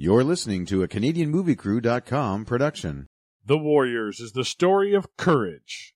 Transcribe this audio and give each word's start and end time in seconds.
You're 0.00 0.22
listening 0.22 0.64
to 0.66 0.84
a 0.84 0.86
CanadianMovieCrew.com 0.86 2.44
production. 2.44 3.08
The 3.44 3.58
Warriors 3.58 4.20
is 4.20 4.30
the 4.30 4.44
story 4.44 4.94
of 4.94 5.16
courage, 5.16 5.92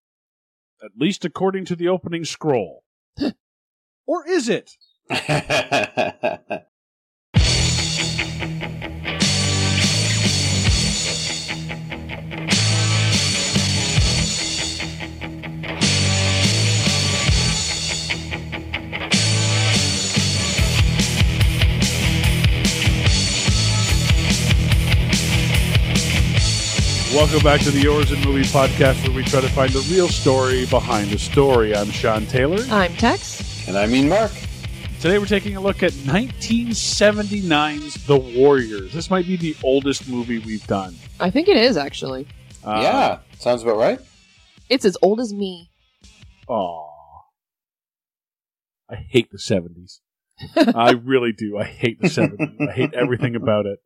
at 0.84 0.90
least 0.98 1.24
according 1.24 1.66
to 1.66 1.76
the 1.76 1.86
opening 1.86 2.24
scroll. 2.24 2.82
or 4.04 4.28
is 4.28 4.48
it? 4.48 4.72
Welcome 27.14 27.40
back 27.40 27.60
to 27.60 27.70
the 27.70 27.78
Yours 27.80 28.10
and 28.10 28.24
Movie 28.24 28.42
podcast, 28.44 29.06
where 29.06 29.14
we 29.14 29.22
try 29.22 29.42
to 29.42 29.48
find 29.50 29.70
the 29.70 29.86
real 29.94 30.08
story 30.08 30.64
behind 30.66 31.10
the 31.10 31.18
story. 31.18 31.76
I'm 31.76 31.90
Sean 31.90 32.24
Taylor. 32.26 32.64
I'm 32.70 32.94
Tex. 32.94 33.68
and 33.68 33.76
I 33.76 33.84
mean 33.86 34.08
Mark. 34.08 34.30
Today 35.00 35.18
we're 35.18 35.26
taking 35.26 35.54
a 35.56 35.60
look 35.60 35.82
at 35.82 35.92
1979's 35.92 38.06
The 38.06 38.16
Warriors. 38.16 38.92
This 38.94 39.10
might 39.10 39.26
be 39.26 39.36
the 39.36 39.54
oldest 39.62 40.08
movie 40.08 40.38
we've 40.38 40.66
done. 40.66 40.94
I 41.20 41.28
think 41.30 41.48
it 41.48 41.58
is 41.58 41.76
actually. 41.76 42.26
Uh, 42.64 42.80
yeah, 42.82 43.18
sounds 43.38 43.62
about 43.62 43.76
right. 43.76 44.00
It's 44.70 44.86
as 44.86 44.96
old 45.02 45.20
as 45.20 45.34
me. 45.34 45.70
Aw. 46.48 46.88
I 48.88 48.94
hate 48.96 49.30
the 49.30 49.36
70s. 49.38 50.00
I 50.74 50.92
really 50.92 51.32
do. 51.32 51.58
I 51.58 51.64
hate 51.64 52.00
the 52.00 52.08
70s. 52.08 52.68
I 52.70 52.72
hate 52.72 52.94
everything 52.94 53.36
about 53.36 53.66
it. 53.66 53.80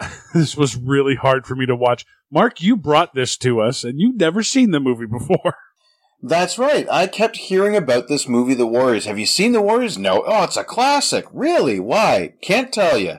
this 0.34 0.56
was 0.56 0.76
really 0.76 1.14
hard 1.14 1.46
for 1.46 1.54
me 1.54 1.66
to 1.66 1.76
watch. 1.76 2.04
Mark, 2.30 2.60
you 2.60 2.76
brought 2.76 3.14
this 3.14 3.36
to 3.38 3.60
us, 3.60 3.84
and 3.84 4.00
you'd 4.00 4.18
never 4.18 4.42
seen 4.42 4.70
the 4.70 4.80
movie 4.80 5.06
before. 5.06 5.54
That's 6.22 6.58
right. 6.58 6.88
I 6.90 7.06
kept 7.06 7.36
hearing 7.36 7.76
about 7.76 8.08
this 8.08 8.26
movie, 8.28 8.54
The 8.54 8.66
Warriors. 8.66 9.04
Have 9.04 9.18
you 9.18 9.26
seen 9.26 9.52
The 9.52 9.60
Warriors? 9.60 9.98
No. 9.98 10.24
Oh, 10.26 10.44
it's 10.44 10.56
a 10.56 10.64
classic. 10.64 11.26
Really? 11.32 11.78
Why? 11.78 12.34
Can't 12.42 12.72
tell 12.72 12.98
you. 12.98 13.18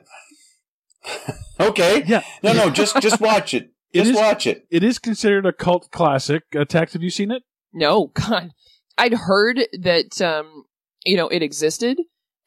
okay. 1.59 2.03
Yeah. 2.05 2.23
No, 2.43 2.53
no. 2.53 2.69
Just, 2.69 2.99
just 3.01 3.21
watch 3.21 3.53
it. 3.53 3.71
It 3.93 3.99
Just 3.99 4.11
is- 4.11 4.17
watch 4.17 4.47
it. 4.47 4.65
It 4.69 4.83
is 4.83 4.99
considered 4.99 5.45
a 5.45 5.53
cult 5.53 5.89
classic. 5.91 6.43
Uh, 6.55 6.65
Tex, 6.65 6.93
have 6.93 7.03
you 7.03 7.09
seen 7.09 7.31
it? 7.31 7.43
No, 7.73 8.07
God. 8.07 8.51
I'd 8.97 9.13
heard 9.13 9.59
that 9.79 10.19
um, 10.21 10.65
you 11.05 11.15
know, 11.15 11.27
it 11.29 11.41
existed, 11.41 11.99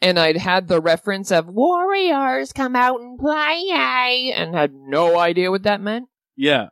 and 0.03 0.19
I'd 0.19 0.37
had 0.37 0.69
the 0.69 0.81
reference 0.81 1.31
of 1.31 1.49
warriors 1.49 2.53
come 2.53 2.75
out 2.77 3.01
and 3.01 3.19
play, 3.19 3.65
eh? 3.71 4.33
and 4.35 4.55
had 4.55 4.73
no 4.75 5.19
idea 5.19 5.51
what 5.51 5.63
that 5.65 5.81
meant. 5.81 6.09
Yeah. 6.37 6.69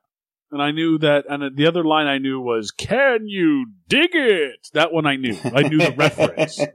And 0.51 0.62
I 0.62 0.70
knew 0.70 0.97
that, 0.98 1.25
and 1.29 1.57
the 1.57 1.67
other 1.67 1.85
line 1.85 2.07
I 2.07 2.17
knew 2.19 2.41
was, 2.41 2.70
Can 2.70 3.27
you 3.29 3.67
dig 3.87 4.11
it? 4.15 4.69
That 4.73 4.93
one 4.93 5.05
I 5.07 5.17
knew. 5.17 5.37
I 5.45 5.62
knew 5.62 5.79
the 5.79 5.95
reference. 5.97 6.59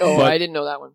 Oh, 0.00 0.16
But- 0.16 0.32
I 0.32 0.38
didn't 0.38 0.54
know 0.54 0.64
that 0.64 0.80
one. 0.80 0.92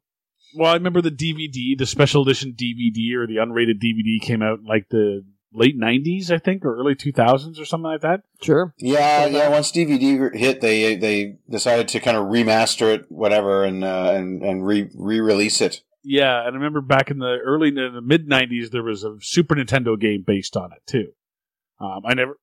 Well, 0.56 0.72
I 0.72 0.74
remember 0.74 1.02
the 1.02 1.10
DVD, 1.12 1.78
the 1.78 1.86
special 1.86 2.24
edition 2.24 2.54
DVD 2.54 3.14
or 3.16 3.28
the 3.28 3.36
unrated 3.38 3.80
DVD 3.82 4.20
came 4.20 4.42
out 4.42 4.60
in 4.60 4.66
like 4.66 4.88
the 4.90 5.24
late 5.54 5.80
90s, 5.80 6.30
I 6.32 6.38
think, 6.38 6.64
or 6.64 6.78
early 6.80 6.96
2000s 6.96 7.60
or 7.60 7.66
something 7.66 7.90
like 7.92 8.02
that. 8.02 8.22
Sure. 8.42 8.74
yeah, 8.78 9.26
yeah. 9.26 9.50
Once 9.50 9.72
DVD 9.72 10.36
hit, 10.36 10.62
they 10.62 10.96
they 10.96 11.38
decided 11.50 11.88
to 11.90 12.00
kind 12.00 12.18
of 12.18 12.26
remaster 12.28 12.94
it, 12.94 13.06
whatever, 13.10 13.64
and 13.64 13.84
uh, 13.84 14.12
and 14.16 14.42
and 14.44 14.66
re 14.66 14.90
re 14.96 15.20
release 15.20 15.60
it. 15.62 15.82
Yeah, 16.04 16.40
and 16.40 16.50
I 16.52 16.54
remember 16.58 16.82
back 16.82 17.12
in 17.12 17.20
the 17.20 17.38
early, 17.46 17.70
in 17.70 17.76
the 17.76 18.02
mid 18.02 18.28
90s, 18.30 18.72
there 18.72 18.84
was 18.84 19.04
a 19.04 19.18
Super 19.22 19.56
Nintendo 19.56 20.00
game 20.00 20.24
based 20.26 20.56
on 20.56 20.72
it 20.72 20.82
too. 20.88 21.08
Um, 21.82 22.02
I 22.06 22.14
never, 22.14 22.38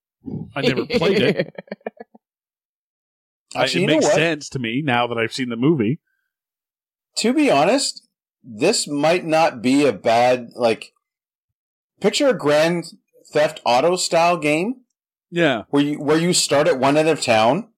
I 0.54 0.60
never 0.62 0.84
played 0.86 1.22
it. 1.22 1.54
I- 3.54 3.62
Actually, 3.62 3.84
it 3.84 3.86
makes 3.86 4.12
sense 4.12 4.48
to 4.50 4.58
me 4.58 4.82
now 4.84 5.06
that 5.06 5.16
I've 5.18 5.32
seen 5.32 5.48
the 5.48 5.56
movie. 5.56 6.00
to 7.18 7.32
be 7.32 7.50
honest, 7.50 8.06
this 8.42 8.86
might 8.86 9.24
not 9.24 9.62
be 9.62 9.86
a 9.86 9.92
bad 9.92 10.48
like. 10.54 10.92
Picture 12.00 12.28
a 12.28 12.34
Grand 12.34 12.84
Theft 13.32 13.60
Auto 13.64 13.96
style 13.96 14.36
game 14.36 14.82
Yeah, 15.30 15.62
where 15.70 15.82
you 15.82 15.98
where 16.00 16.18
you 16.18 16.32
start 16.32 16.68
at 16.68 16.78
one 16.78 16.96
end 16.96 17.08
of 17.08 17.20
town, 17.22 17.68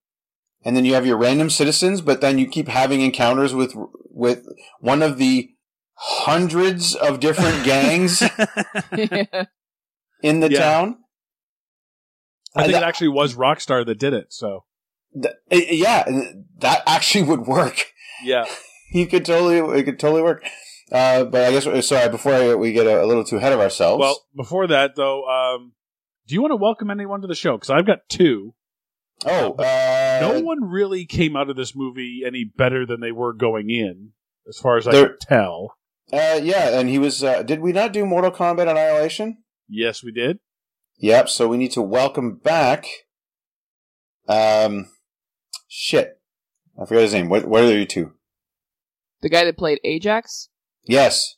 and 0.64 0.76
then 0.76 0.84
you 0.84 0.94
have 0.94 1.06
your 1.06 1.16
random 1.16 1.50
citizens, 1.50 2.00
but 2.00 2.20
then 2.20 2.38
you 2.38 2.46
keep 2.48 2.68
having 2.68 3.00
encounters 3.00 3.54
with 3.54 3.74
with 4.10 4.44
one 4.80 5.02
of 5.02 5.18
the 5.18 5.50
hundreds 5.94 6.94
of 6.94 7.18
different 7.20 7.64
gangs 7.64 8.22
in 10.22 10.40
the 10.40 10.50
Yeah. 10.50 10.58
town. 10.58 10.98
I 12.56 12.64
think 12.64 12.76
it 12.76 12.82
actually 12.82 13.08
was 13.08 13.34
Rockstar 13.34 13.84
that 13.86 13.98
did 13.98 14.12
it. 14.14 14.32
So 14.32 14.64
Th- 15.20 15.34
eh, 15.50 15.66
yeah, 15.70 16.04
that 16.58 16.82
actually 16.86 17.22
would 17.24 17.46
work. 17.46 17.86
yeah, 18.24 18.44
You 18.92 19.06
could 19.06 19.24
totally 19.24 19.78
it 19.78 19.84
could 19.84 19.98
totally 20.00 20.22
work. 20.22 20.44
Uh, 20.90 21.24
but 21.24 21.44
I 21.44 21.50
guess 21.52 21.86
sorry 21.86 22.08
before 22.08 22.32
I, 22.32 22.54
we 22.54 22.72
get 22.72 22.86
a, 22.86 23.04
a 23.04 23.06
little 23.06 23.24
too 23.24 23.36
ahead 23.36 23.52
of 23.52 23.60
ourselves. 23.60 24.00
Well, 24.00 24.18
before 24.34 24.66
that 24.68 24.96
though, 24.96 25.24
um, 25.26 25.72
do 26.26 26.34
you 26.34 26.40
want 26.42 26.52
to 26.52 26.56
welcome 26.56 26.90
anyone 26.90 27.20
to 27.22 27.26
the 27.26 27.34
show? 27.34 27.56
Because 27.56 27.70
I've 27.70 27.86
got 27.86 28.08
two. 28.08 28.54
oh, 29.26 29.52
uh, 29.54 30.18
no 30.22 30.40
one 30.40 30.64
really 30.64 31.04
came 31.04 31.36
out 31.36 31.50
of 31.50 31.56
this 31.56 31.74
movie 31.74 32.22
any 32.26 32.44
better 32.44 32.86
than 32.86 33.00
they 33.00 33.12
were 33.12 33.32
going 33.32 33.68
in, 33.70 34.12
as 34.48 34.58
far 34.58 34.76
as 34.78 34.86
I 34.86 34.92
There- 34.92 35.08
can 35.08 35.18
tell. 35.20 35.74
Uh, 36.10 36.40
yeah, 36.42 36.78
and 36.80 36.88
he 36.88 36.98
was. 36.98 37.22
Uh, 37.22 37.42
did 37.42 37.60
we 37.60 37.72
not 37.72 37.92
do 37.92 38.06
Mortal 38.06 38.30
Kombat 38.30 38.70
Annihilation? 38.70 39.42
Yes, 39.68 40.02
we 40.02 40.10
did. 40.10 40.38
Yep. 41.00 41.28
So 41.28 41.46
we 41.48 41.58
need 41.58 41.72
to 41.72 41.82
welcome 41.82 42.36
back. 42.36 42.86
Um, 44.26 44.86
shit, 45.68 46.18
I 46.80 46.86
forgot 46.86 47.02
his 47.02 47.12
name. 47.12 47.28
What? 47.28 47.44
What 47.46 47.62
are 47.64 47.78
you 47.78 47.84
two? 47.84 48.12
the 49.20 49.28
guy 49.28 49.44
that 49.44 49.58
played 49.58 49.80
Ajax. 49.84 50.48
Yes. 50.84 51.36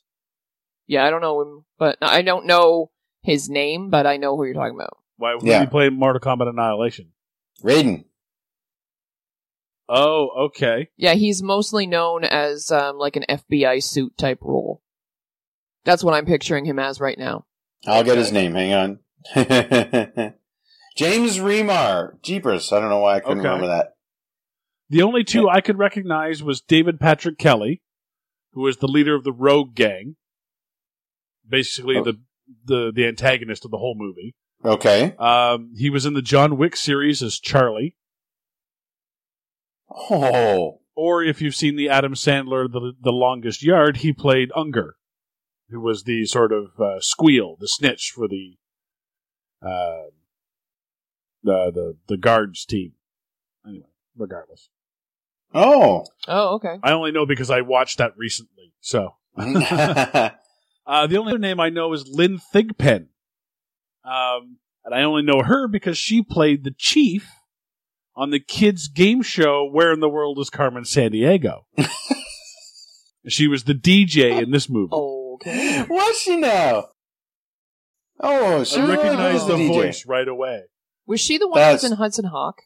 Yeah, 0.87 1.05
I 1.05 1.09
don't 1.09 1.21
know 1.21 1.41
him, 1.41 1.65
but 1.77 1.97
I 2.01 2.21
don't 2.21 2.45
know 2.45 2.91
his 3.21 3.49
name, 3.49 3.89
but 3.89 4.05
I 4.05 4.17
know 4.17 4.35
who 4.35 4.45
you're 4.45 4.53
talking 4.53 4.75
about. 4.75 4.97
Why 5.17 5.35
would 5.35 5.43
Yeah. 5.43 5.61
we 5.61 5.67
play 5.67 5.89
Mortal 5.89 6.19
Kombat 6.19 6.49
Annihilation? 6.49 7.11
Raiden. 7.63 8.05
Oh, 9.87 10.29
okay. 10.47 10.89
Yeah, 10.97 11.13
he's 11.15 11.43
mostly 11.43 11.85
known 11.85 12.23
as 12.23 12.71
um, 12.71 12.97
like 12.97 13.15
an 13.17 13.25
FBI 13.29 13.83
suit 13.83 14.17
type 14.17 14.39
role. 14.41 14.81
That's 15.83 16.03
what 16.03 16.13
I'm 16.13 16.25
picturing 16.25 16.65
him 16.65 16.79
as 16.79 16.99
right 16.99 17.17
now. 17.17 17.45
I'll 17.85 18.03
get 18.03 18.17
his 18.17 18.31
name. 18.31 18.53
Hang 18.53 18.73
on. 18.73 18.99
James 20.95 21.37
Remar. 21.39 22.21
Jeepers. 22.21 22.71
I 22.71 22.79
don't 22.79 22.89
know 22.89 22.99
why 22.99 23.15
I 23.17 23.19
couldn't 23.19 23.39
Okay. 23.39 23.47
remember 23.47 23.67
that. 23.67 23.95
The 24.89 25.01
only 25.03 25.23
two 25.23 25.49
I 25.49 25.61
could 25.61 25.77
recognize 25.77 26.43
was 26.43 26.61
David 26.61 26.99
Patrick 26.99 27.37
Kelly, 27.37 27.81
who 28.53 28.61
was 28.61 28.77
the 28.77 28.87
leader 28.87 29.15
of 29.15 29.23
the 29.23 29.31
Rogue 29.33 29.75
Gang, 29.75 30.15
basically 31.47 31.97
Oh. 31.97 32.03
the, 32.03 32.19
the 32.65 32.91
the 32.93 33.07
antagonist 33.07 33.63
of 33.65 33.71
the 33.71 33.77
whole 33.77 33.95
movie. 33.97 34.35
Okay. 34.63 35.15
Um, 35.17 35.73
he 35.75 35.89
was 35.89 36.05
in 36.05 36.13
the 36.13 36.21
John 36.21 36.57
Wick 36.57 36.75
series 36.75 37.23
as 37.23 37.39
Charlie, 37.39 37.95
Oh. 39.89 40.81
or 40.95 41.23
if 41.23 41.41
you've 41.41 41.55
seen 41.55 41.75
the 41.75 41.89
Adam 41.89 42.13
Sandler 42.13 42.71
the 42.71 42.93
the 42.99 43.11
Longest 43.11 43.63
Yard, 43.63 43.97
he 43.97 44.13
played 44.13 44.51
Unger, 44.55 44.95
who 45.69 45.79
was 45.81 46.03
the 46.03 46.25
sort 46.25 46.51
of 46.51 46.79
uh, 46.79 46.99
squeal, 46.99 47.55
the 47.59 47.67
snitch 47.67 48.11
for 48.15 48.27
the 48.27 48.57
uh, 49.61 50.09
the 51.43 51.71
the 51.73 51.97
the 52.07 52.17
guards 52.17 52.65
team. 52.65 52.93
Anyway, 53.67 53.87
regardless. 54.15 54.69
Oh. 55.53 56.05
Oh, 56.27 56.55
okay. 56.55 56.75
I 56.83 56.93
only 56.93 57.11
know 57.11 57.25
because 57.25 57.49
I 57.49 57.61
watched 57.61 57.97
that 57.97 58.13
recently. 58.17 58.73
So 58.79 59.15
oh. 59.37 59.61
uh, 60.87 61.07
the 61.07 61.17
only 61.17 61.31
other 61.31 61.39
name 61.39 61.59
I 61.59 61.69
know 61.69 61.93
is 61.93 62.07
Lynn 62.07 62.39
Thigpen, 62.53 63.07
um, 64.03 64.57
and 64.83 64.93
I 64.93 65.03
only 65.03 65.23
know 65.23 65.41
her 65.41 65.67
because 65.67 65.97
she 65.97 66.21
played 66.21 66.63
the 66.63 66.73
chief 66.75 67.29
on 68.15 68.31
the 68.31 68.39
kids' 68.39 68.87
game 68.87 69.21
show 69.21 69.69
"Where 69.69 69.91
in 69.91 69.99
the 69.99 70.09
World 70.09 70.39
Is 70.39 70.49
Carmen 70.49 70.83
Sandiego." 70.83 71.63
she 73.27 73.47
was 73.47 73.65
the 73.65 73.75
DJ 73.75 74.41
in 74.41 74.51
this 74.51 74.69
movie. 74.69 74.93
Okay. 74.93 75.83
What's 75.87 76.21
she 76.21 76.37
now? 76.37 76.85
Oh, 78.19 78.63
she 78.63 78.79
I 78.79 78.83
really 78.83 78.97
recognized 78.97 79.35
is 79.43 79.47
the 79.47 79.55
DJ. 79.55 79.67
voice 79.67 80.05
right 80.05 80.27
away. 80.27 80.63
Was 81.07 81.19
she 81.19 81.37
the 81.37 81.47
one 81.47 81.59
that 81.59 81.73
was 81.73 81.83
in 81.83 81.93
Hudson 81.93 82.25
Hawk? 82.25 82.61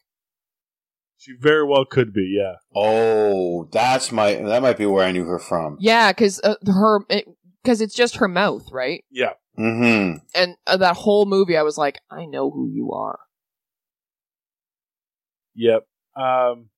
She 1.18 1.32
very 1.38 1.64
well 1.64 1.84
could 1.84 2.12
be, 2.12 2.36
yeah. 2.38 2.56
Oh, 2.74 3.68
that's 3.72 4.12
my. 4.12 4.34
That 4.34 4.62
might 4.62 4.76
be 4.76 4.86
where 4.86 5.04
I 5.04 5.12
knew 5.12 5.24
her 5.24 5.38
from. 5.38 5.76
Yeah, 5.80 6.12
because 6.12 6.40
uh, 6.44 6.56
her 6.66 7.00
because 7.62 7.80
it's 7.80 7.94
just 7.94 8.16
her 8.16 8.28
mouth, 8.28 8.70
right? 8.70 9.04
Yeah. 9.10 9.32
Mm-hmm. 9.58 10.18
And 10.34 10.56
uh, 10.66 10.76
that 10.76 10.96
whole 10.96 11.24
movie, 11.24 11.56
I 11.56 11.62
was 11.62 11.78
like, 11.78 12.00
I 12.10 12.26
know 12.26 12.50
who 12.50 12.68
you 12.68 12.92
are. 12.92 13.18
Yep. 15.54 15.86
Um, 16.14 16.68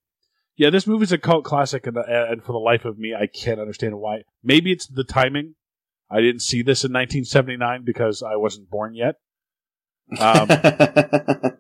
yeah, 0.57 0.71
this 0.71 0.87
movie's 0.87 1.13
a 1.13 1.19
cult 1.19 1.45
classic, 1.45 1.87
and, 1.87 1.97
and 1.97 2.43
for 2.43 2.53
the 2.53 2.59
life 2.59 2.85
of 2.85 2.99
me, 2.99 3.15
I 3.15 3.27
can't 3.27 3.61
understand 3.61 3.99
why. 3.99 4.23
Maybe 4.43 4.73
it's 4.73 4.87
the 4.87 5.05
timing. 5.05 5.55
I 6.11 6.21
didn't 6.21 6.43
see 6.43 6.63
this 6.63 6.85
in 6.85 6.93
1979 6.93 7.83
because 7.85 8.23
I 8.23 8.37
wasn't 8.37 8.71
born 8.71 8.95
yet. 8.95 9.17
Um, 10.19 10.49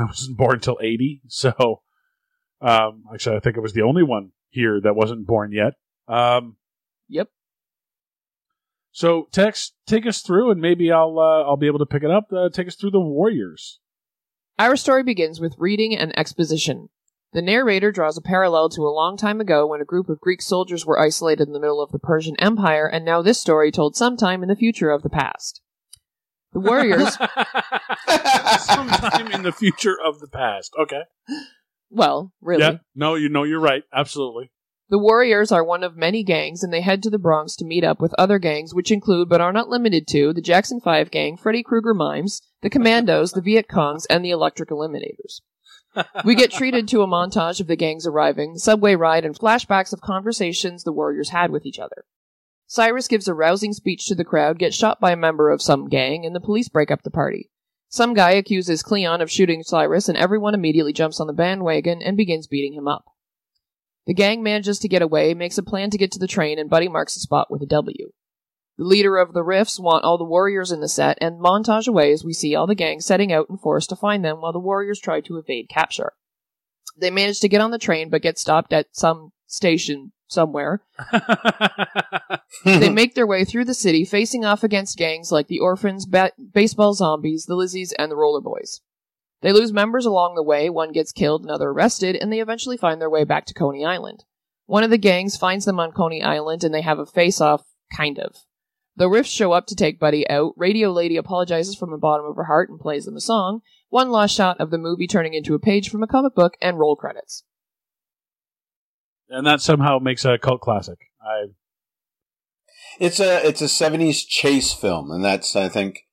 I 0.00 0.04
wasn't 0.04 0.36
born 0.36 0.54
until 0.54 0.78
80, 0.80 1.22
so 1.28 1.82
um, 2.60 3.04
actually, 3.12 3.36
I 3.36 3.40
think 3.40 3.56
I 3.56 3.60
was 3.60 3.72
the 3.72 3.82
only 3.82 4.02
one 4.02 4.32
here 4.50 4.80
that 4.80 4.96
wasn't 4.96 5.26
born 5.26 5.52
yet. 5.52 5.74
Um, 6.08 6.56
Yep. 7.10 7.28
So, 8.92 9.28
Tex, 9.32 9.72
take 9.86 10.06
us 10.06 10.20
through, 10.20 10.50
and 10.50 10.60
maybe 10.60 10.90
I'll 10.90 11.18
uh, 11.18 11.42
I'll 11.42 11.56
be 11.56 11.66
able 11.66 11.80
to 11.80 11.86
pick 11.86 12.02
it 12.02 12.10
up. 12.10 12.32
Uh, 12.32 12.48
take 12.48 12.68
us 12.68 12.76
through 12.76 12.92
the 12.92 13.00
Warriors. 13.00 13.80
Our 14.58 14.76
story 14.76 15.02
begins 15.02 15.40
with 15.40 15.56
reading 15.58 15.96
and 15.96 16.16
exposition. 16.18 16.88
The 17.32 17.42
narrator 17.42 17.92
draws 17.92 18.16
a 18.16 18.22
parallel 18.22 18.68
to 18.70 18.82
a 18.82 18.90
long 18.90 19.16
time 19.16 19.40
ago 19.40 19.66
when 19.66 19.80
a 19.80 19.84
group 19.84 20.08
of 20.08 20.20
Greek 20.20 20.42
soldiers 20.42 20.84
were 20.84 20.98
isolated 20.98 21.46
in 21.46 21.52
the 21.52 21.60
middle 21.60 21.80
of 21.80 21.92
the 21.92 21.98
Persian 21.98 22.34
Empire, 22.40 22.86
and 22.86 23.04
now 23.04 23.22
this 23.22 23.40
story 23.40 23.70
told 23.70 23.96
sometime 23.96 24.42
in 24.42 24.48
the 24.48 24.56
future 24.56 24.90
of 24.90 25.02
the 25.02 25.10
past. 25.10 25.60
The 26.52 26.60
Warriors, 26.60 27.14
sometime 28.64 29.30
in 29.32 29.42
the 29.42 29.52
future 29.52 29.96
of 30.04 30.18
the 30.20 30.26
past. 30.26 30.72
Okay. 30.78 31.02
well, 31.90 32.32
really, 32.40 32.62
Yeah. 32.62 32.78
No, 32.94 33.14
you 33.14 33.28
know 33.28 33.44
you're 33.44 33.60
right. 33.60 33.84
Absolutely. 33.94 34.50
The 34.88 34.98
Warriors 34.98 35.52
are 35.52 35.62
one 35.62 35.84
of 35.84 35.96
many 35.96 36.24
gangs, 36.24 36.64
and 36.64 36.72
they 36.72 36.80
head 36.80 37.00
to 37.04 37.10
the 37.10 37.18
Bronx 37.18 37.54
to 37.56 37.64
meet 37.64 37.84
up 37.84 38.00
with 38.00 38.12
other 38.18 38.40
gangs, 38.40 38.74
which 38.74 38.90
include, 38.90 39.28
but 39.28 39.40
are 39.40 39.52
not 39.52 39.68
limited 39.68 40.08
to, 40.08 40.32
the 40.32 40.40
Jackson 40.40 40.80
5 40.80 41.12
gang, 41.12 41.36
Freddy 41.36 41.62
Krueger 41.62 41.94
Mimes, 41.94 42.42
the 42.62 42.70
Commandos, 42.70 43.30
the 43.30 43.40
Viet 43.40 43.68
Congs, 43.68 44.04
and 44.10 44.24
the 44.24 44.32
Electric 44.32 44.70
Eliminators. 44.70 45.42
We 46.24 46.34
get 46.34 46.50
treated 46.50 46.88
to 46.88 47.02
a 47.02 47.06
montage 47.06 47.60
of 47.60 47.68
the 47.68 47.76
gangs 47.76 48.06
arriving, 48.06 48.58
subway 48.58 48.96
ride, 48.96 49.24
and 49.24 49.38
flashbacks 49.38 49.92
of 49.92 50.00
conversations 50.00 50.82
the 50.82 50.92
Warriors 50.92 51.30
had 51.30 51.52
with 51.52 51.64
each 51.66 51.78
other. 51.78 52.04
Cyrus 52.70 53.08
gives 53.08 53.26
a 53.26 53.34
rousing 53.34 53.72
speech 53.72 54.06
to 54.06 54.14
the 54.14 54.24
crowd, 54.24 54.60
gets 54.60 54.76
shot 54.76 55.00
by 55.00 55.10
a 55.10 55.16
member 55.16 55.50
of 55.50 55.60
some 55.60 55.88
gang, 55.88 56.24
and 56.24 56.36
the 56.36 56.40
police 56.40 56.68
break 56.68 56.92
up 56.92 57.02
the 57.02 57.10
party. 57.10 57.50
Some 57.88 58.14
guy 58.14 58.30
accuses 58.30 58.84
Cleon 58.84 59.20
of 59.20 59.28
shooting 59.28 59.64
Cyrus, 59.64 60.08
and 60.08 60.16
everyone 60.16 60.54
immediately 60.54 60.92
jumps 60.92 61.18
on 61.18 61.26
the 61.26 61.32
bandwagon 61.32 62.00
and 62.00 62.16
begins 62.16 62.46
beating 62.46 62.74
him 62.74 62.86
up. 62.86 63.06
The 64.06 64.14
gang 64.14 64.40
manages 64.44 64.78
to 64.78 64.88
get 64.88 65.02
away, 65.02 65.34
makes 65.34 65.58
a 65.58 65.64
plan 65.64 65.90
to 65.90 65.98
get 65.98 66.12
to 66.12 66.20
the 66.20 66.28
train, 66.28 66.60
and 66.60 66.70
Buddy 66.70 66.86
marks 66.86 67.14
the 67.14 67.20
spot 67.20 67.50
with 67.50 67.60
a 67.60 67.66
W. 67.66 68.12
The 68.78 68.84
leader 68.84 69.16
of 69.16 69.32
the 69.32 69.42
Riffs 69.42 69.80
want 69.80 70.04
all 70.04 70.16
the 70.16 70.22
warriors 70.22 70.70
in 70.70 70.78
the 70.78 70.88
set, 70.88 71.18
and 71.20 71.40
montage 71.40 71.88
away 71.88 72.12
as 72.12 72.22
we 72.22 72.32
see 72.32 72.54
all 72.54 72.68
the 72.68 72.76
gang 72.76 73.00
setting 73.00 73.32
out 73.32 73.50
in 73.50 73.58
force 73.58 73.88
to 73.88 73.96
find 73.96 74.24
them 74.24 74.40
while 74.40 74.52
the 74.52 74.60
warriors 74.60 75.00
try 75.00 75.20
to 75.22 75.38
evade 75.38 75.68
capture. 75.68 76.12
They 76.96 77.10
manage 77.10 77.40
to 77.40 77.48
get 77.48 77.62
on 77.62 77.72
the 77.72 77.78
train, 77.78 78.10
but 78.10 78.22
get 78.22 78.38
stopped 78.38 78.72
at 78.72 78.86
some 78.92 79.32
station 79.48 80.12
somewhere. 80.30 80.82
They 82.64 82.90
make 82.90 83.14
their 83.14 83.26
way 83.26 83.44
through 83.44 83.64
the 83.64 83.74
city, 83.74 84.04
facing 84.04 84.44
off 84.44 84.64
against 84.64 84.98
gangs 84.98 85.32
like 85.32 85.46
the 85.46 85.60
Orphans, 85.60 86.04
ba- 86.04 86.32
Baseball 86.52 86.92
Zombies, 86.94 87.46
the 87.46 87.54
Lizzies, 87.54 87.92
and 87.98 88.10
the 88.10 88.16
Roller 88.16 88.40
Boys. 88.40 88.80
They 89.40 89.52
lose 89.52 89.72
members 89.72 90.04
along 90.04 90.34
the 90.34 90.42
way, 90.42 90.68
one 90.68 90.92
gets 90.92 91.12
killed, 91.12 91.44
another 91.44 91.70
arrested, 91.70 92.16
and 92.16 92.30
they 92.30 92.40
eventually 92.40 92.76
find 92.76 93.00
their 93.00 93.08
way 93.08 93.24
back 93.24 93.46
to 93.46 93.54
Coney 93.54 93.84
Island. 93.84 94.24
One 94.66 94.84
of 94.84 94.90
the 94.90 94.98
gangs 94.98 95.36
finds 95.36 95.64
them 95.64 95.80
on 95.80 95.92
Coney 95.92 96.22
Island, 96.22 96.62
and 96.62 96.74
they 96.74 96.82
have 96.82 96.98
a 96.98 97.06
face-off, 97.06 97.64
kind 97.96 98.18
of. 98.18 98.36
The 98.96 99.06
Riffs 99.06 99.34
show 99.34 99.52
up 99.52 99.66
to 99.68 99.74
take 99.74 99.98
Buddy 99.98 100.28
out, 100.28 100.52
Radio 100.56 100.90
Lady 100.90 101.16
apologizes 101.16 101.76
from 101.76 101.90
the 101.90 101.96
bottom 101.96 102.26
of 102.26 102.36
her 102.36 102.44
heart 102.44 102.68
and 102.68 102.78
plays 102.78 103.06
them 103.06 103.16
a 103.16 103.20
song, 103.20 103.62
one 103.88 104.10
last 104.10 104.34
shot 104.34 104.60
of 104.60 104.70
the 104.70 104.78
movie 104.78 105.06
turning 105.06 105.32
into 105.32 105.54
a 105.54 105.58
page 105.58 105.88
from 105.88 106.02
a 106.02 106.06
comic 106.06 106.34
book, 106.34 106.56
and 106.60 106.78
roll 106.78 106.96
credits. 106.96 107.44
And 109.30 109.46
that 109.46 109.60
somehow 109.60 109.98
makes 109.98 110.24
a 110.24 110.38
cult 110.38 110.60
classic. 110.60 110.98
I 111.22 111.46
It's 112.98 113.20
a 113.20 113.46
it's 113.46 113.62
a 113.62 113.68
seventies 113.68 114.24
chase 114.24 114.72
film, 114.72 115.10
and 115.10 115.24
that's 115.24 115.56
I 115.56 115.68
think 115.68 116.06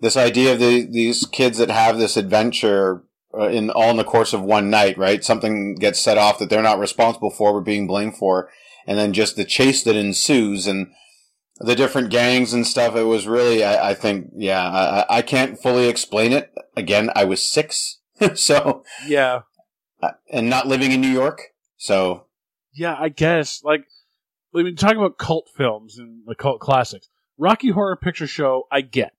this 0.00 0.16
idea 0.16 0.54
of 0.54 0.58
the, 0.58 0.86
these 0.90 1.26
kids 1.26 1.58
that 1.58 1.70
have 1.70 1.98
this 1.98 2.16
adventure 2.16 3.04
uh, 3.38 3.48
in 3.48 3.70
all 3.70 3.90
in 3.90 3.96
the 3.96 4.04
course 4.04 4.32
of 4.32 4.42
one 4.42 4.70
night, 4.70 4.96
right? 4.96 5.22
Something 5.22 5.74
gets 5.74 6.00
set 6.00 6.18
off 6.18 6.38
that 6.38 6.48
they're 6.50 6.62
not 6.62 6.78
responsible 6.78 7.30
for, 7.30 7.52
but 7.52 7.66
being 7.66 7.86
blamed 7.86 8.16
for, 8.16 8.50
and 8.86 8.98
then 8.98 9.12
just 9.12 9.36
the 9.36 9.44
chase 9.44 9.82
that 9.84 9.96
ensues 9.96 10.66
and 10.66 10.88
the 11.58 11.76
different 11.76 12.10
gangs 12.10 12.54
and 12.54 12.66
stuff. 12.66 12.96
It 12.96 13.02
was 13.02 13.26
really, 13.26 13.62
I, 13.62 13.90
I 13.90 13.94
think, 13.94 14.30
yeah, 14.34 14.62
I, 14.62 15.18
I 15.18 15.22
can't 15.22 15.60
fully 15.60 15.88
explain 15.88 16.32
it. 16.32 16.50
Again, 16.74 17.10
I 17.14 17.24
was 17.24 17.42
six, 17.42 17.98
so 18.34 18.84
yeah 19.06 19.42
and 20.30 20.48
not 20.48 20.66
living 20.66 20.92
in 20.92 21.00
New 21.00 21.08
York, 21.08 21.42
so 21.76 22.26
yeah 22.74 22.96
I 22.98 23.08
guess 23.08 23.62
like 23.64 23.84
I 24.56 24.62
mean 24.62 24.76
talking 24.76 24.98
about 24.98 25.18
cult 25.18 25.48
films 25.56 25.98
and 25.98 26.22
the 26.26 26.34
cult 26.34 26.60
classics. 26.60 27.08
Rocky 27.38 27.70
Horror 27.70 27.96
Picture 27.96 28.26
Show, 28.26 28.64
I 28.70 28.82
get. 28.82 29.12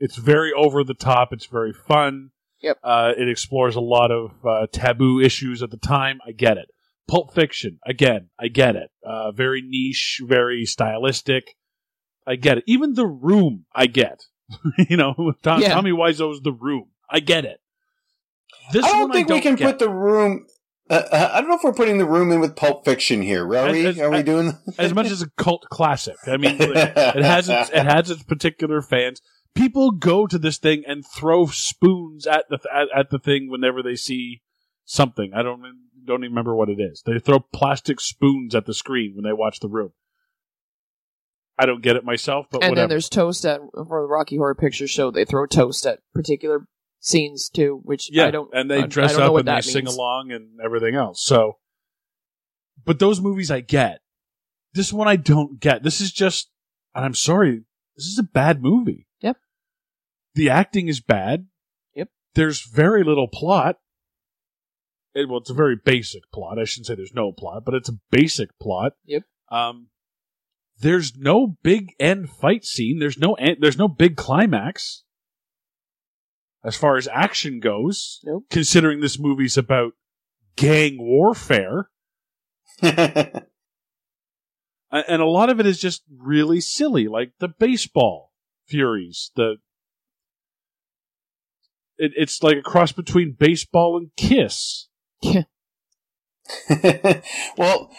It's 0.00 0.16
very 0.16 0.52
over 0.52 0.84
the 0.84 0.92
top. 0.94 1.32
It's 1.32 1.46
very 1.46 1.72
fun. 1.72 2.30
Yep. 2.60 2.78
Uh, 2.82 3.12
it 3.16 3.28
explores 3.28 3.76
a 3.76 3.80
lot 3.80 4.10
of 4.10 4.32
uh, 4.46 4.66
taboo 4.72 5.20
issues 5.20 5.62
at 5.62 5.70
the 5.70 5.76
time. 5.78 6.18
I 6.26 6.32
get 6.32 6.58
it. 6.58 6.68
Pulp 7.08 7.34
Fiction, 7.34 7.78
again, 7.86 8.28
I 8.38 8.48
get 8.48 8.76
it. 8.76 8.90
Uh, 9.06 9.30
very 9.32 9.62
niche, 9.62 10.20
very 10.24 10.64
stylistic. 10.66 11.56
I 12.26 12.36
get 12.36 12.58
it. 12.58 12.64
Even 12.66 12.94
The 12.94 13.06
Room, 13.06 13.66
I 13.74 13.86
get. 13.86 14.24
you 14.88 14.96
know, 14.96 15.34
Tom, 15.42 15.60
Yeah. 15.60 15.74
Tommy 15.74 15.92
Wiseau's 15.92 16.40
The 16.42 16.52
Room. 16.52 16.88
I 17.08 17.20
get 17.20 17.44
it. 17.44 17.60
This 18.72 18.84
I 18.84 18.92
don't 18.92 19.12
think 19.12 19.30
I 19.30 19.34
we 19.34 19.40
can 19.42 19.54
get. 19.56 19.66
put 19.66 19.78
the 19.78 19.90
room. 19.90 20.46
Uh, 20.90 21.02
uh, 21.10 21.30
I 21.32 21.40
don't 21.40 21.48
know 21.48 21.56
if 21.56 21.64
we're 21.64 21.72
putting 21.72 21.96
the 21.98 22.04
room 22.06 22.30
in 22.30 22.40
with 22.40 22.56
Pulp 22.56 22.84
Fiction 22.84 23.22
here. 23.22 23.44
Are 23.44 23.70
we? 23.72 23.86
As- 23.86 23.96
as- 23.96 24.00
Are 24.00 24.10
we 24.10 24.22
doing? 24.22 24.52
as 24.78 24.92
much 24.94 25.06
as 25.06 25.22
a 25.22 25.30
cult 25.38 25.66
classic. 25.70 26.16
I 26.26 26.36
mean, 26.36 26.56
it 26.60 27.24
has 27.24 27.48
its, 27.48 27.70
it 27.70 27.86
has 27.86 28.10
its 28.10 28.22
particular 28.22 28.82
fans. 28.82 29.20
People 29.54 29.92
go 29.92 30.26
to 30.26 30.36
this 30.38 30.58
thing 30.58 30.82
and 30.86 31.04
throw 31.06 31.46
spoons 31.46 32.26
at 32.26 32.44
the 32.50 32.58
at, 32.72 32.88
at 32.94 33.10
the 33.10 33.18
thing 33.18 33.48
whenever 33.50 33.82
they 33.82 33.94
see 33.94 34.42
something. 34.84 35.32
I 35.34 35.42
don't 35.42 35.62
don't 36.04 36.22
even 36.24 36.32
remember 36.32 36.54
what 36.54 36.68
it 36.68 36.78
is. 36.80 37.02
They 37.06 37.18
throw 37.18 37.38
plastic 37.38 38.00
spoons 38.00 38.54
at 38.54 38.66
the 38.66 38.74
screen 38.74 39.12
when 39.14 39.24
they 39.24 39.32
watch 39.32 39.60
the 39.60 39.68
room. 39.68 39.92
I 41.56 41.66
don't 41.66 41.82
get 41.82 41.96
it 41.96 42.04
myself, 42.04 42.46
but 42.50 42.62
and 42.62 42.70
whatever. 42.72 42.82
then 42.82 42.88
there's 42.90 43.08
toast 43.08 43.46
at 43.46 43.60
for 43.72 44.02
the 44.02 44.08
Rocky 44.08 44.36
Horror 44.36 44.56
Picture 44.56 44.88
Show. 44.88 45.10
They 45.12 45.24
throw 45.24 45.46
toast 45.46 45.86
at 45.86 46.00
particular 46.12 46.66
scenes 47.04 47.50
too, 47.50 47.80
which 47.84 48.10
yeah, 48.10 48.26
I 48.26 48.30
don't. 48.30 48.50
and 48.52 48.70
they 48.70 48.86
dress 48.86 49.14
up 49.14 49.28
and 49.28 49.46
they 49.46 49.52
that 49.52 49.64
sing 49.64 49.86
along 49.86 50.32
and 50.32 50.58
everything 50.64 50.94
else. 50.94 51.22
So, 51.22 51.58
but 52.84 52.98
those 52.98 53.20
movies 53.20 53.50
I 53.50 53.60
get. 53.60 54.00
This 54.72 54.92
one 54.92 55.06
I 55.06 55.16
don't 55.16 55.60
get. 55.60 55.84
This 55.84 56.00
is 56.00 56.10
just, 56.10 56.50
and 56.94 57.04
I'm 57.04 57.14
sorry, 57.14 57.62
this 57.96 58.06
is 58.06 58.18
a 58.18 58.24
bad 58.24 58.60
movie. 58.60 59.06
Yep. 59.20 59.36
The 60.34 60.50
acting 60.50 60.88
is 60.88 61.00
bad. 61.00 61.46
Yep. 61.94 62.08
There's 62.34 62.66
very 62.66 63.04
little 63.04 63.28
plot. 63.28 63.76
It, 65.14 65.28
well, 65.28 65.38
it's 65.38 65.50
a 65.50 65.54
very 65.54 65.76
basic 65.76 66.22
plot. 66.32 66.58
I 66.58 66.64
shouldn't 66.64 66.88
say 66.88 66.96
there's 66.96 67.14
no 67.14 67.30
plot, 67.30 67.64
but 67.64 67.74
it's 67.74 67.88
a 67.88 68.00
basic 68.10 68.58
plot. 68.58 68.94
Yep. 69.04 69.22
Um, 69.48 69.88
there's 70.80 71.16
no 71.16 71.56
big 71.62 71.94
end 72.00 72.30
fight 72.30 72.64
scene. 72.64 72.98
There's 72.98 73.18
no 73.18 73.34
end, 73.34 73.58
there's 73.60 73.78
no 73.78 73.86
big 73.86 74.16
climax. 74.16 75.03
As 76.64 76.76
far 76.76 76.96
as 76.96 77.06
action 77.08 77.60
goes, 77.60 78.20
Nope. 78.24 78.44
considering 78.50 79.00
this 79.00 79.18
movie's 79.18 79.58
about 79.58 79.92
gang 80.56 80.96
warfare, 80.98 81.90
and 82.80 83.42
a 84.90 85.26
lot 85.26 85.50
of 85.50 85.60
it 85.60 85.66
is 85.66 85.78
just 85.78 86.02
really 86.10 86.60
silly, 86.60 87.06
like 87.06 87.32
the 87.38 87.48
baseball 87.48 88.32
furies. 88.66 89.30
The 89.36 89.56
it, 91.98 92.12
it's 92.16 92.42
like 92.42 92.56
a 92.56 92.62
cross 92.62 92.92
between 92.92 93.36
baseball 93.38 93.98
and 93.98 94.10
Kiss. 94.16 94.88
well, 97.56 97.90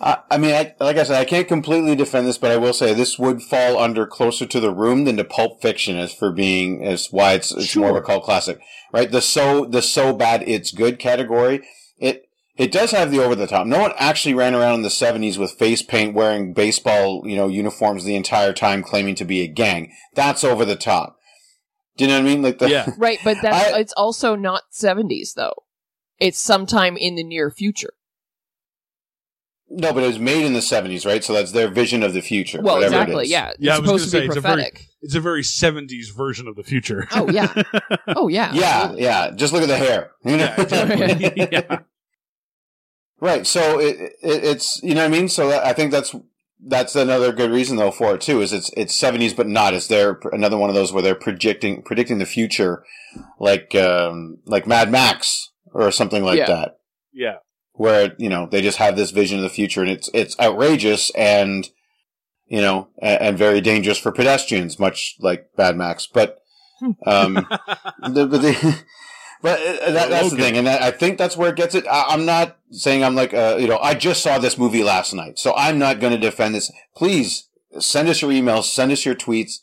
I, 0.00 0.18
I 0.30 0.38
mean, 0.38 0.54
I, 0.54 0.74
like 0.80 0.96
I 0.96 1.02
said, 1.02 1.20
I 1.20 1.24
can't 1.24 1.48
completely 1.48 1.96
defend 1.96 2.26
this, 2.26 2.38
but 2.38 2.50
I 2.50 2.56
will 2.56 2.72
say 2.72 2.94
this 2.94 3.18
would 3.18 3.42
fall 3.42 3.78
under 3.78 4.06
closer 4.06 4.46
to 4.46 4.60
the 4.60 4.72
room 4.72 5.04
than 5.04 5.16
to 5.16 5.24
Pulp 5.24 5.60
Fiction 5.60 5.96
as 5.96 6.12
for 6.14 6.30
being 6.30 6.84
as 6.84 7.08
why 7.10 7.32
it's, 7.32 7.50
it's 7.52 7.74
more 7.74 7.90
of 7.90 7.96
a 7.96 8.02
cult 8.02 8.24
classic, 8.24 8.60
right? 8.92 9.10
The 9.10 9.20
so 9.20 9.64
the 9.64 9.82
so 9.82 10.12
bad 10.12 10.44
it's 10.46 10.70
good 10.70 10.98
category. 10.98 11.66
It 11.98 12.28
it 12.56 12.72
does 12.72 12.90
have 12.92 13.10
the 13.10 13.22
over 13.22 13.34
the 13.34 13.46
top. 13.46 13.66
No 13.66 13.80
one 13.80 13.92
actually 13.98 14.34
ran 14.34 14.54
around 14.54 14.76
in 14.76 14.82
the 14.82 14.90
seventies 14.90 15.38
with 15.38 15.52
face 15.52 15.82
paint, 15.82 16.14
wearing 16.14 16.52
baseball, 16.52 17.22
you 17.26 17.36
know, 17.36 17.48
uniforms 17.48 18.04
the 18.04 18.16
entire 18.16 18.52
time, 18.52 18.82
claiming 18.82 19.14
to 19.16 19.24
be 19.24 19.40
a 19.42 19.48
gang. 19.48 19.92
That's 20.14 20.44
over 20.44 20.64
the 20.64 20.76
top. 20.76 21.16
Do 21.96 22.04
you 22.04 22.08
know 22.10 22.16
what 22.20 22.26
I 22.26 22.28
mean? 22.28 22.42
Like 22.42 22.58
the 22.58 22.70
Yeah. 22.70 22.88
Right, 22.98 23.18
but 23.24 23.38
that's 23.42 23.72
I- 23.72 23.80
it's 23.80 23.92
also 23.96 24.36
not 24.36 24.62
70s 24.72 25.34
though. 25.34 25.64
It's 26.20 26.38
sometime 26.38 26.96
in 26.96 27.16
the 27.16 27.24
near 27.24 27.50
future. 27.50 27.92
No, 29.70 29.92
but 29.92 30.02
it 30.02 30.06
was 30.06 30.18
made 30.18 30.44
in 30.44 30.52
the 30.54 30.62
seventies, 30.62 31.04
right? 31.06 31.22
So 31.22 31.32
that's 31.32 31.52
their 31.52 31.68
vision 31.68 32.02
of 32.02 32.14
the 32.14 32.22
future. 32.22 32.60
Well, 32.62 32.76
whatever 32.76 32.94
exactly. 32.96 33.24
is. 33.24 33.30
Yeah, 33.30 33.52
Yeah, 33.58 33.72
I 33.72 33.78
it's 33.78 33.80
was 33.82 33.86
supposed 33.86 33.86
gonna 33.86 33.98
to 33.98 34.04
be 34.04 34.10
say, 34.10 34.26
it's 34.26 34.36
a 34.36 34.40
very- 34.40 34.62
prophetic. 34.62 34.84
It's 35.00 35.14
a 35.14 35.20
very 35.20 35.42
'70s 35.42 36.12
version 36.16 36.48
of 36.48 36.56
the 36.56 36.64
future. 36.64 37.06
Oh 37.12 37.30
yeah. 37.30 37.52
Oh 38.08 38.28
yeah. 38.28 38.52
Yeah, 38.52 38.64
absolutely. 38.64 39.02
yeah. 39.04 39.30
Just 39.30 39.52
look 39.52 39.62
at 39.62 39.68
the 39.68 39.76
hair. 39.76 40.10
You 40.24 40.36
know? 40.38 40.44
yeah, 40.44 40.60
exactly. 40.60 41.48
yeah. 41.52 41.78
right. 43.20 43.46
So 43.46 43.78
it, 43.80 43.96
it, 44.22 44.44
it's 44.44 44.80
you 44.82 44.94
know 44.94 45.02
what 45.02 45.14
I 45.14 45.16
mean. 45.16 45.28
So 45.28 45.50
I 45.60 45.72
think 45.72 45.90
that's 45.92 46.14
that's 46.60 46.96
another 46.96 47.32
good 47.32 47.50
reason 47.50 47.76
though 47.76 47.90
for 47.90 48.14
it 48.14 48.20
too. 48.20 48.40
Is 48.40 48.52
it's 48.52 48.70
it's 48.76 48.94
seventies, 48.96 49.34
but 49.34 49.46
not. 49.46 49.74
Is 49.74 49.88
there 49.88 50.18
another 50.32 50.56
one 50.58 50.68
of 50.70 50.74
those 50.74 50.92
where 50.92 51.02
they're 51.02 51.14
predicting 51.14 51.82
predicting 51.82 52.18
the 52.18 52.26
future, 52.26 52.82
like 53.38 53.74
um, 53.74 54.38
like 54.46 54.66
Mad 54.66 54.90
Max 54.90 55.50
or 55.72 55.90
something 55.92 56.24
like 56.24 56.38
Yeah. 56.38 56.46
that, 56.46 56.78
Yeah. 57.12 57.34
Where 57.78 58.14
you 58.18 58.28
know 58.28 58.46
they 58.50 58.60
just 58.60 58.78
have 58.78 58.96
this 58.96 59.12
vision 59.12 59.38
of 59.38 59.44
the 59.44 59.48
future 59.48 59.80
and 59.80 59.90
it's 59.90 60.10
it's 60.12 60.38
outrageous 60.38 61.10
and 61.10 61.70
you 62.46 62.60
know 62.60 62.88
and, 63.00 63.22
and 63.22 63.38
very 63.38 63.60
dangerous 63.60 63.98
for 63.98 64.12
pedestrians, 64.12 64.78
much 64.78 65.16
like 65.20 65.48
Bad 65.56 65.76
Max. 65.76 66.06
But 66.06 66.40
um, 67.06 67.34
the, 68.02 68.26
but 68.26 68.42
the, 68.42 68.84
but 69.42 69.60
uh, 69.60 69.92
that, 69.92 70.10
that's 70.10 70.30
the 70.30 70.36
thing, 70.36 70.56
and 70.56 70.68
I 70.68 70.88
I 70.88 70.90
think 70.90 71.18
that's 71.18 71.36
where 71.36 71.50
it 71.50 71.56
gets 71.56 71.74
it. 71.74 71.86
I, 71.86 72.06
I'm 72.08 72.26
not 72.26 72.58
saying 72.70 73.04
I'm 73.04 73.14
like, 73.14 73.32
uh, 73.32 73.56
you 73.58 73.68
know, 73.68 73.78
I 73.78 73.94
just 73.94 74.22
saw 74.22 74.38
this 74.38 74.58
movie 74.58 74.82
last 74.82 75.14
night, 75.14 75.38
so 75.38 75.54
I'm 75.56 75.78
not 75.78 76.00
going 76.00 76.12
to 76.12 76.18
defend 76.18 76.54
this. 76.54 76.72
Please 76.96 77.48
send 77.78 78.08
us 78.08 78.22
your 78.22 78.30
emails, 78.30 78.64
send 78.64 78.90
us 78.92 79.04
your 79.04 79.14
tweets, 79.14 79.58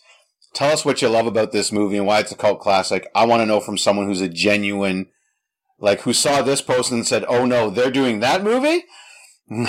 tell 0.54 0.72
us 0.72 0.86
what 0.86 1.02
you 1.02 1.10
love 1.10 1.28
about 1.28 1.52
this 1.52 1.72
movie 1.72 1.98
and 1.98 2.08
why 2.08 2.20
it's 2.20 2.32
a 2.32 2.36
cult 2.36 2.60
classic. 2.60 3.10
I 3.14 3.26
want 3.26 3.42
to 3.42 3.46
know 3.46 3.60
from 3.60 3.78
someone 3.78 4.08
who's 4.08 4.22
a 4.22 4.30
genuine, 4.30 5.08
like, 5.80 6.02
who 6.02 6.14
saw 6.14 6.42
this 6.42 6.62
post 6.62 6.92
and 6.92 7.06
said, 7.06 7.26
"Oh 7.28 7.46
no, 7.46 7.70
they're 7.70 7.92
doing 7.92 8.20
that 8.20 8.44
movie." 8.44 8.86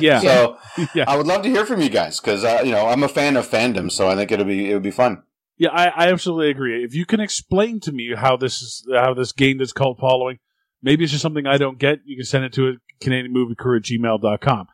Yeah. 0.00 0.20
so 0.20 0.58
Yeah. 0.94 1.04
I 1.08 1.16
would 1.16 1.26
love 1.26 1.42
to 1.42 1.48
hear 1.48 1.64
from 1.64 1.80
you 1.80 1.88
guys 1.88 2.20
because 2.20 2.44
uh, 2.44 2.60
you 2.64 2.70
know 2.72 2.86
I'm 2.86 3.02
a 3.02 3.08
fan 3.08 3.36
of 3.36 3.48
fandom, 3.48 3.90
so 3.90 4.08
I 4.08 4.14
think 4.14 4.30
it'll 4.30 4.44
be 4.44 4.70
it 4.70 4.74
would 4.74 4.82
be 4.82 4.90
fun. 4.90 5.22
Yeah, 5.58 5.70
I, 5.70 5.86
I 5.86 6.12
absolutely 6.12 6.50
agree. 6.50 6.84
If 6.84 6.94
you 6.94 7.06
can 7.06 7.20
explain 7.20 7.80
to 7.80 7.92
me 7.92 8.14
how 8.14 8.36
this 8.36 8.60
is 8.60 8.86
how 8.92 9.14
this 9.14 9.32
gained 9.32 9.62
its 9.62 9.72
cult 9.72 9.98
following, 9.98 10.38
maybe 10.82 11.04
it's 11.04 11.12
just 11.12 11.22
something 11.22 11.46
I 11.46 11.56
don't 11.56 11.78
get. 11.78 12.00
You 12.04 12.16
can 12.16 12.26
send 12.26 12.44
it 12.44 12.52
to 12.54 12.76
Canadian 13.00 13.32
Movie 13.32 13.54
Crew 13.54 13.76
at 13.78 13.84
gmail.com. 13.84 14.66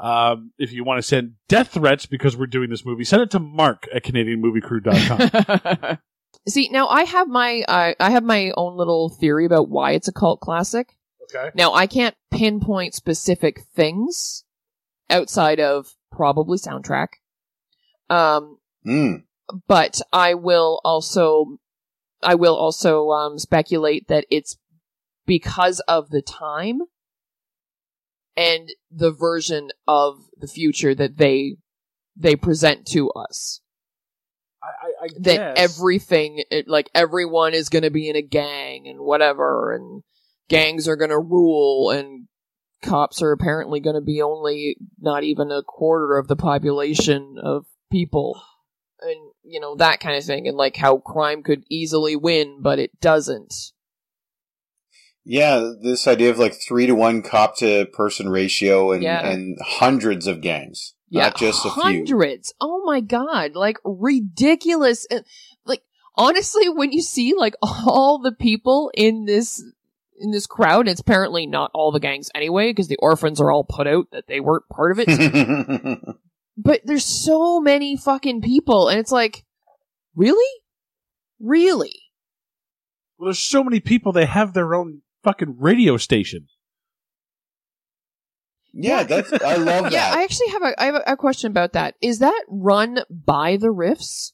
Um, 0.00 0.52
if 0.58 0.72
you 0.72 0.84
want 0.84 0.98
to 0.98 1.02
send 1.02 1.34
death 1.48 1.68
threats 1.68 2.06
because 2.06 2.36
we're 2.36 2.46
doing 2.46 2.70
this 2.70 2.84
movie, 2.84 3.04
send 3.04 3.22
it 3.22 3.30
to 3.32 3.40
Mark 3.40 3.86
at 3.92 4.04
CanadianMovieCrew.com. 4.04 5.98
See, 6.46 6.68
now 6.70 6.88
I 6.88 7.04
have 7.04 7.28
my 7.28 7.62
I 7.68 7.94
I 8.00 8.10
have 8.10 8.24
my 8.24 8.52
own 8.56 8.76
little 8.76 9.08
theory 9.10 9.44
about 9.44 9.68
why 9.68 9.92
it's 9.92 10.08
a 10.08 10.12
cult 10.12 10.40
classic. 10.40 10.96
okay. 11.24 11.50
Now 11.54 11.74
I 11.74 11.86
can't 11.86 12.14
pinpoint 12.30 12.94
specific 12.94 13.62
things 13.74 14.44
outside 15.10 15.60
of 15.60 15.94
probably 16.10 16.58
soundtrack. 16.58 17.08
Um, 18.10 18.58
Mm. 18.86 19.24
but 19.66 20.00
I 20.12 20.34
will 20.34 20.80
also 20.84 21.58
I 22.22 22.34
will 22.36 22.56
also 22.56 23.10
um, 23.10 23.38
speculate 23.38 24.08
that 24.08 24.24
it's 24.30 24.56
because 25.26 25.80
of 25.80 26.08
the 26.10 26.22
time 26.22 26.80
and 28.36 28.70
the 28.90 29.10
version 29.12 29.70
of 29.86 30.24
the 30.38 30.46
future 30.46 30.94
that 30.94 31.18
they 31.18 31.56
they 32.16 32.36
present 32.36 32.86
to 32.86 33.10
us. 33.10 33.60
I, 34.82 34.86
I, 34.86 35.04
I 35.04 35.08
That 35.20 35.58
everything, 35.58 36.42
it, 36.50 36.68
like 36.68 36.90
everyone, 36.94 37.54
is 37.54 37.68
going 37.68 37.82
to 37.82 37.90
be 37.90 38.08
in 38.08 38.16
a 38.16 38.22
gang 38.22 38.86
and 38.86 39.00
whatever, 39.00 39.72
and 39.74 40.02
gangs 40.48 40.88
are 40.88 40.96
going 40.96 41.10
to 41.10 41.18
rule, 41.18 41.90
and 41.90 42.28
cops 42.82 43.22
are 43.22 43.32
apparently 43.32 43.80
going 43.80 43.96
to 43.96 44.00
be 44.00 44.22
only 44.22 44.76
not 45.00 45.24
even 45.24 45.50
a 45.50 45.62
quarter 45.62 46.16
of 46.16 46.28
the 46.28 46.36
population 46.36 47.36
of 47.42 47.66
people. 47.90 48.40
And 49.00 49.30
you 49.44 49.60
know 49.60 49.76
that 49.76 50.00
kind 50.00 50.16
of 50.16 50.24
thing 50.24 50.48
and 50.48 50.56
like 50.56 50.76
how 50.76 50.98
crime 50.98 51.42
could 51.42 51.62
easily 51.70 52.16
win 52.16 52.58
but 52.60 52.78
it 52.78 53.00
doesn't. 53.00 53.54
Yeah, 55.24 55.72
this 55.82 56.06
idea 56.06 56.30
of 56.30 56.38
like 56.38 56.54
three 56.54 56.86
to 56.86 56.94
one 56.94 57.22
cop 57.22 57.56
to 57.58 57.86
person 57.92 58.30
ratio 58.30 58.92
and, 58.92 59.02
Yeah. 59.02 59.28
and 59.28 59.58
hundreds 59.62 60.26
of 60.26 60.40
gangs, 60.40 60.94
not 61.10 61.36
just 61.36 61.64
a 61.64 61.70
few. 61.70 61.82
hundreds 61.82 62.52
oh 62.60 62.82
my 62.84 63.00
god 63.00 63.54
like 63.54 63.78
ridiculous 63.84 65.06
And, 65.10 65.24
like 65.64 65.82
honestly 66.16 66.68
when 66.68 66.92
you 66.92 67.02
see 67.02 67.34
like 67.36 67.54
all 67.62 68.18
the 68.18 68.32
people 68.32 68.90
in 68.94 69.24
this 69.24 69.62
in 70.20 70.30
this 70.32 70.46
crowd 70.46 70.88
it's 70.88 71.00
apparently 71.00 71.46
not 71.46 71.70
all 71.74 71.92
the 71.92 72.00
gangs 72.00 72.28
anyway 72.34 72.70
because 72.70 72.88
the 72.88 72.96
orphans 73.00 73.40
are 73.40 73.50
all 73.50 73.64
put 73.64 73.86
out 73.86 74.06
that 74.12 74.26
they 74.26 74.40
weren't 74.40 74.68
part 74.68 74.92
of 74.92 74.98
it 75.00 75.98
but 76.56 76.80
there's 76.84 77.04
so 77.04 77.60
many 77.60 77.96
fucking 77.96 78.40
people 78.42 78.88
and 78.88 78.98
it's 78.98 79.12
like 79.12 79.44
really 80.16 80.60
really 81.40 81.94
Well, 83.16 83.26
there's 83.28 83.38
so 83.38 83.62
many 83.62 83.78
people. 83.80 84.12
They 84.12 84.26
have 84.26 84.52
their 84.54 84.74
own 84.74 85.02
fucking 85.22 85.56
radio 85.58 85.96
station. 85.96 86.48
Yeah, 88.72 89.02
that's 89.02 89.32
I 89.32 89.56
love 89.56 89.84
that. 89.84 89.92
Yeah. 89.92 90.12
I 90.14 90.22
actually 90.22 90.48
have 90.48 90.62
a 90.62 90.82
I 90.82 90.86
have 90.86 90.94
a, 90.96 91.02
a 91.08 91.16
question 91.16 91.50
about 91.50 91.72
that. 91.72 91.94
Is 92.00 92.18
that 92.20 92.44
run 92.48 93.00
by 93.10 93.56
the 93.56 93.68
Riffs, 93.68 94.32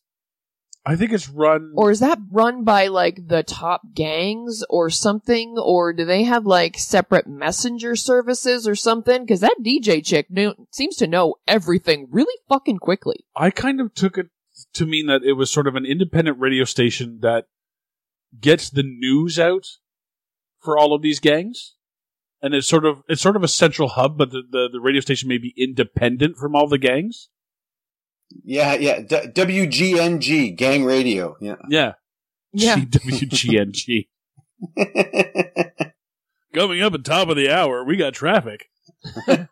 I 0.86 0.96
think 0.96 1.12
it's 1.12 1.30
run. 1.30 1.72
or 1.76 1.90
is 1.90 2.00
that 2.00 2.18
run 2.30 2.62
by 2.62 2.88
like 2.88 3.28
the 3.28 3.42
top 3.42 3.94
gangs 3.94 4.62
or 4.68 4.90
something, 4.90 5.56
or 5.58 5.94
do 5.94 6.04
they 6.04 6.24
have 6.24 6.44
like 6.44 6.78
separate 6.78 7.26
messenger 7.26 7.96
services 7.96 8.68
or 8.68 8.74
something? 8.74 9.22
Because 9.24 9.40
that 9.40 9.56
DJ 9.64 10.04
chick 10.04 10.30
knew, 10.30 10.54
seems 10.70 10.96
to 10.96 11.06
know 11.06 11.36
everything 11.48 12.08
really 12.10 12.36
fucking 12.48 12.78
quickly. 12.78 13.24
I 13.34 13.50
kind 13.50 13.80
of 13.80 13.94
took 13.94 14.18
it 14.18 14.28
to 14.74 14.84
mean 14.84 15.06
that 15.06 15.22
it 15.24 15.32
was 15.32 15.50
sort 15.50 15.66
of 15.66 15.74
an 15.74 15.86
independent 15.86 16.38
radio 16.38 16.64
station 16.64 17.20
that 17.22 17.46
gets 18.38 18.68
the 18.68 18.82
news 18.82 19.38
out 19.38 19.66
for 20.60 20.76
all 20.76 20.94
of 20.94 21.00
these 21.00 21.18
gangs. 21.20 21.74
And 22.44 22.54
it's 22.54 22.66
sort 22.66 22.84
of 22.84 23.02
it's 23.08 23.22
sort 23.22 23.36
of 23.36 23.42
a 23.42 23.48
central 23.48 23.88
hub, 23.88 24.18
but 24.18 24.30
the, 24.30 24.42
the, 24.50 24.68
the 24.72 24.80
radio 24.80 25.00
station 25.00 25.30
may 25.30 25.38
be 25.38 25.54
independent 25.56 26.36
from 26.36 26.54
all 26.54 26.68
the 26.68 26.76
gangs. 26.76 27.30
yeah, 28.44 28.74
yeah. 28.74 29.00
D- 29.00 29.28
WGNG, 29.34 30.54
gang 30.54 30.84
radio. 30.84 31.36
Yeah. 31.40 31.54
Yeah. 31.70 31.92
Yeah. 32.52 32.76
GWGNG. 32.80 34.08
Coming 36.54 36.82
up 36.82 36.92
at 36.94 37.04
top 37.04 37.28
of 37.28 37.36
the 37.36 37.50
hour, 37.50 37.82
we 37.82 37.96
got 37.96 38.12
traffic. 38.12 38.66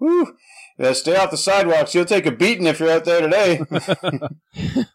Woo. 0.00 0.36
Yeah, 0.78 0.92
stay 0.94 1.16
off 1.16 1.30
the 1.30 1.36
sidewalks. 1.36 1.94
You'll 1.94 2.04
take 2.04 2.26
a 2.26 2.32
beating 2.32 2.66
if 2.66 2.80
you're 2.80 2.90
out 2.90 3.04
there 3.04 3.20
today. 3.20 3.60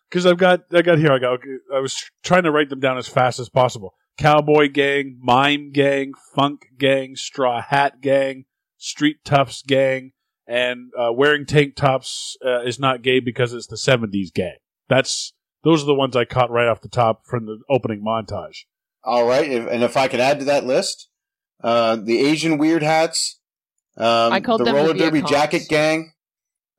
Because 0.10 0.26
I've 0.26 0.38
got, 0.38 0.62
I 0.74 0.82
got 0.82 0.98
here. 0.98 1.14
I 1.14 1.20
got. 1.20 1.40
I 1.74 1.80
was 1.80 1.96
trying 2.24 2.44
to 2.44 2.52
write 2.52 2.70
them 2.70 2.80
down 2.82 2.98
as 2.98 3.08
fast 3.08 3.40
as 3.40 3.48
possible. 3.50 3.94
Cowboy 4.18 4.70
gang, 4.70 5.18
mime 5.22 5.72
gang, 5.72 6.14
funk 6.36 6.68
gang, 6.78 7.16
straw 7.16 7.62
hat 7.62 8.02
gang, 8.02 8.46
street 8.78 9.18
toughs 9.24 9.62
gang, 9.62 10.14
and 10.48 10.92
uh, 10.98 11.12
wearing 11.14 11.46
tank 11.46 11.76
tops 11.76 12.36
uh, 12.46 12.62
is 12.62 12.80
not 12.80 13.04
gay 13.04 13.20
because 13.20 13.54
it's 13.54 13.68
the 13.68 13.76
'70s 13.76 14.34
gang. 14.34 14.58
That's 14.90 15.34
those 15.64 15.84
are 15.84 15.86
the 15.86 15.94
ones 15.94 16.16
I 16.16 16.26
caught 16.26 16.50
right 16.50 16.68
off 16.68 16.82
the 16.82 16.90
top 16.90 17.26
from 17.26 17.46
the 17.46 17.60
opening 17.70 18.04
montage. 18.04 18.66
All 19.04 19.28
right, 19.28 19.50
if, 19.50 19.68
and 19.68 19.84
if 19.84 19.96
I 19.96 20.08
could 20.08 20.20
add 20.20 20.40
to 20.40 20.46
that 20.46 20.66
list, 20.66 21.10
uh, 21.64 21.98
the 21.98 22.20
Asian 22.26 22.58
weird 22.58 22.84
hats, 22.84 23.40
um, 23.98 24.34
I 24.34 24.40
called 24.40 24.62
the 24.62 24.66
them 24.66 24.76
the 24.76 24.82
roller 24.82 24.94
derby 24.94 25.22
jacket 25.22 25.64
gang, 25.70 26.14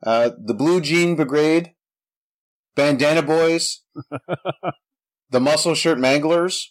uh, 0.03 0.31
the 0.39 0.55
blue 0.55 0.81
jean 0.81 1.17
brigade, 1.17 1.75
bandana 2.75 3.23
boys, 3.23 3.83
the 5.31 5.41
muscle 5.41 5.75
shirt 5.75 5.99
manglers, 5.99 6.69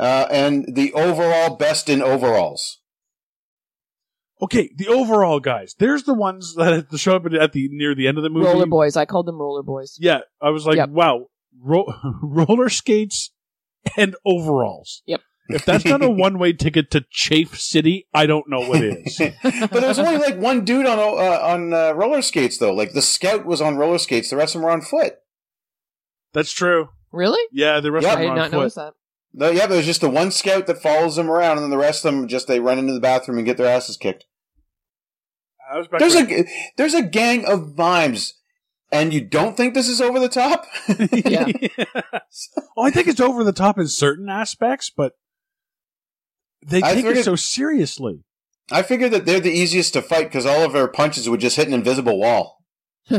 uh, 0.00 0.26
and 0.30 0.74
the 0.74 0.92
overall 0.94 1.54
best 1.56 1.88
in 1.88 2.02
overalls. 2.02 2.78
Okay, 4.42 4.70
the 4.76 4.88
overall 4.88 5.38
guys. 5.38 5.74
There's 5.78 6.04
the 6.04 6.14
ones 6.14 6.54
that 6.56 6.86
show 6.96 7.16
up 7.16 7.26
at 7.26 7.52
the 7.52 7.68
near 7.70 7.94
the 7.94 8.08
end 8.08 8.16
of 8.16 8.24
the 8.24 8.30
movie. 8.30 8.46
roller 8.46 8.66
boys, 8.66 8.96
I 8.96 9.04
called 9.04 9.26
them 9.26 9.36
roller 9.38 9.62
boys. 9.62 9.96
Yeah, 10.00 10.20
I 10.40 10.50
was 10.50 10.66
like, 10.66 10.76
Yep. 10.76 10.88
wow, 10.90 11.26
ro- 11.62 11.92
roller 12.22 12.68
skates 12.70 13.32
and 13.96 14.16
overalls. 14.24 15.02
Yep. 15.06 15.20
If 15.50 15.64
that's 15.64 15.84
not 15.84 16.00
a 16.02 16.08
one-way 16.26 16.52
ticket 16.52 16.92
to 16.92 17.04
Chafe 17.10 17.58
City, 17.58 18.06
I 18.14 18.26
don't 18.26 18.48
know 18.48 18.60
what 18.60 18.82
is. 18.82 19.18
but 19.42 19.70
there 19.72 19.88
was 19.88 19.98
only 19.98 20.18
like 20.18 20.38
one 20.38 20.64
dude 20.64 20.86
on 20.86 20.98
uh, 20.98 21.02
on 21.42 21.74
uh, 21.74 21.92
roller 21.92 22.22
skates 22.22 22.56
though. 22.58 22.72
Like 22.72 22.92
the 22.92 23.02
scout 23.02 23.44
was 23.44 23.60
on 23.60 23.76
roller 23.76 23.98
skates, 23.98 24.30
the 24.30 24.36
rest 24.36 24.54
of 24.54 24.60
them 24.60 24.66
were 24.66 24.70
on 24.70 24.80
foot. 24.80 25.14
That's 26.32 26.52
true. 26.52 26.90
Really? 27.12 27.42
Yeah, 27.50 27.80
the 27.80 27.90
rest 27.90 28.04
Yep. 28.06 28.12
of 28.14 28.18
I 28.20 28.22
them 28.22 28.30
did 28.34 28.36
not 28.38 28.44
on 28.44 28.50
foot. 28.52 28.56
notice 28.58 28.74
that. 28.76 28.92
No, 29.32 29.50
yeah, 29.50 29.66
there's 29.66 29.86
just 29.86 30.00
the 30.00 30.10
one 30.10 30.30
scout 30.30 30.66
that 30.66 30.82
follows 30.82 31.16
them 31.16 31.30
around, 31.30 31.58
and 31.58 31.62
then 31.62 31.70
the 31.70 31.78
rest 31.78 32.04
of 32.04 32.12
them 32.12 32.26
just 32.26 32.48
they 32.48 32.58
run 32.60 32.78
into 32.78 32.92
the 32.92 33.00
bathroom 33.00 33.38
and 33.38 33.46
get 33.46 33.56
their 33.56 33.66
asses 33.66 33.96
kicked. 33.96 34.26
Was 35.72 35.86
There's 35.98 36.16
a 36.16 36.44
there's 36.76 36.94
a 36.94 37.02
gang 37.02 37.44
of 37.44 37.76
mimes, 37.78 38.34
and 38.90 39.14
you 39.14 39.20
don't 39.20 39.56
think 39.56 39.74
this 39.74 39.88
is 39.88 40.00
over 40.00 40.18
the 40.18 40.28
top? 40.28 40.66
Yeah. 41.12 41.46
well, 42.76 42.86
I 42.86 42.90
think 42.90 43.06
it's 43.06 43.20
over 43.20 43.44
the 43.44 43.52
top 43.52 43.78
in 43.78 43.86
certain 43.86 44.28
aspects, 44.28 44.90
but 44.94 45.12
they 46.66 46.82
I 46.82 46.94
take 46.94 47.04
it 47.04 47.24
so 47.24 47.36
seriously. 47.36 48.24
I 48.72 48.82
figured 48.82 49.12
that 49.12 49.26
they're 49.26 49.40
the 49.40 49.52
easiest 49.52 49.92
to 49.94 50.02
fight 50.02 50.24
because 50.24 50.46
all 50.46 50.64
of 50.64 50.72
their 50.72 50.88
punches 50.88 51.28
would 51.28 51.40
just 51.40 51.56
hit 51.56 51.68
an 51.68 51.74
invisible 51.74 52.18
wall. 52.18 52.58